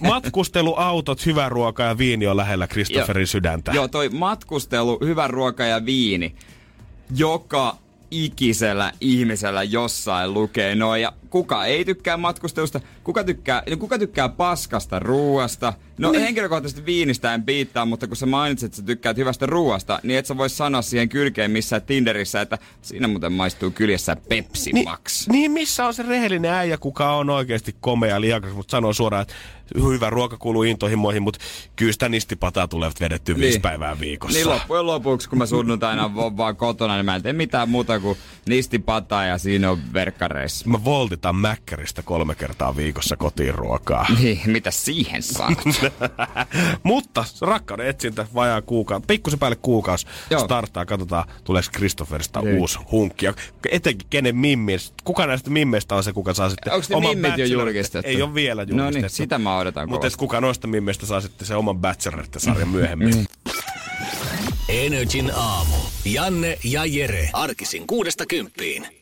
[0.00, 3.72] Matkusteluautot, hyvä ruoka ja viini on lähellä Christopherin sydäntä.
[3.72, 6.34] Joo, toi matkustelu, hyvä ruoka ja viini,
[7.16, 7.76] joka
[8.10, 11.02] ikisellä ihmisellä jossain lukee noin.
[11.02, 15.72] Ja kuka ei tykkää matkustelusta, kuka tykkää, no kuka tykkää paskasta ruuasta.
[15.98, 16.22] No niin.
[16.22, 20.26] henkilökohtaisesti viinistä en piittaa, mutta kun sä mainitsit, että sä tykkäät hyvästä ruuasta, niin et
[20.26, 25.28] sä voi sanoa siihen kylkeen missään Tinderissä, että siinä muuten maistuu kyljessä Pepsi Ni, Max.
[25.28, 29.22] niin missä on se rehellinen äijä, kuka on oikeasti komea ja lihakas, mutta sanoo suoraan,
[29.22, 29.34] että
[29.80, 31.40] hyvä ruoka kuuluu intohimoihin, mutta
[31.76, 34.38] kyllä sitä nistipataa tulevat vedetty viisi päivää viikossa.
[34.38, 38.18] Niin loppujen lopuksi, kun mä sunnuntaina vaan kotona, niin mä en tee mitään muuta kuin
[38.48, 40.68] nistipataa ja siinä on verkkareissa.
[40.68, 40.84] Mä
[41.22, 44.06] voltitan mäkkäristä kolme kertaa viikossa kotiin ruokaa.
[44.22, 45.58] Niin, mitä siihen saat?
[46.82, 50.44] Mutta rakkauden etsintä vajaa kuukausi, pikkusen päälle kuukausi Joo.
[50.44, 50.86] starttaa.
[50.86, 52.58] Katsotaan, tuleeko Kristofferista Niin.
[52.58, 53.26] uusi hunkki.
[53.26, 53.34] Ja
[53.70, 57.38] etenkin kenen mimmis, kuka näistä mimmeistä on se, kuka saa sitten Onko ne oman mimmit
[57.38, 58.08] jo julkistettu?
[58.08, 59.00] Ei ole vielä No julkistettu.
[59.00, 63.26] niin, sitä mä odotan Mutta kuka noista mimmeistä saa sitten se oman Bachelorette-sarjan myöhemmin.
[64.68, 65.76] Energin aamu.
[66.04, 67.30] Janne ja Jere.
[67.32, 69.01] Arkisin kuudesta kymppiin.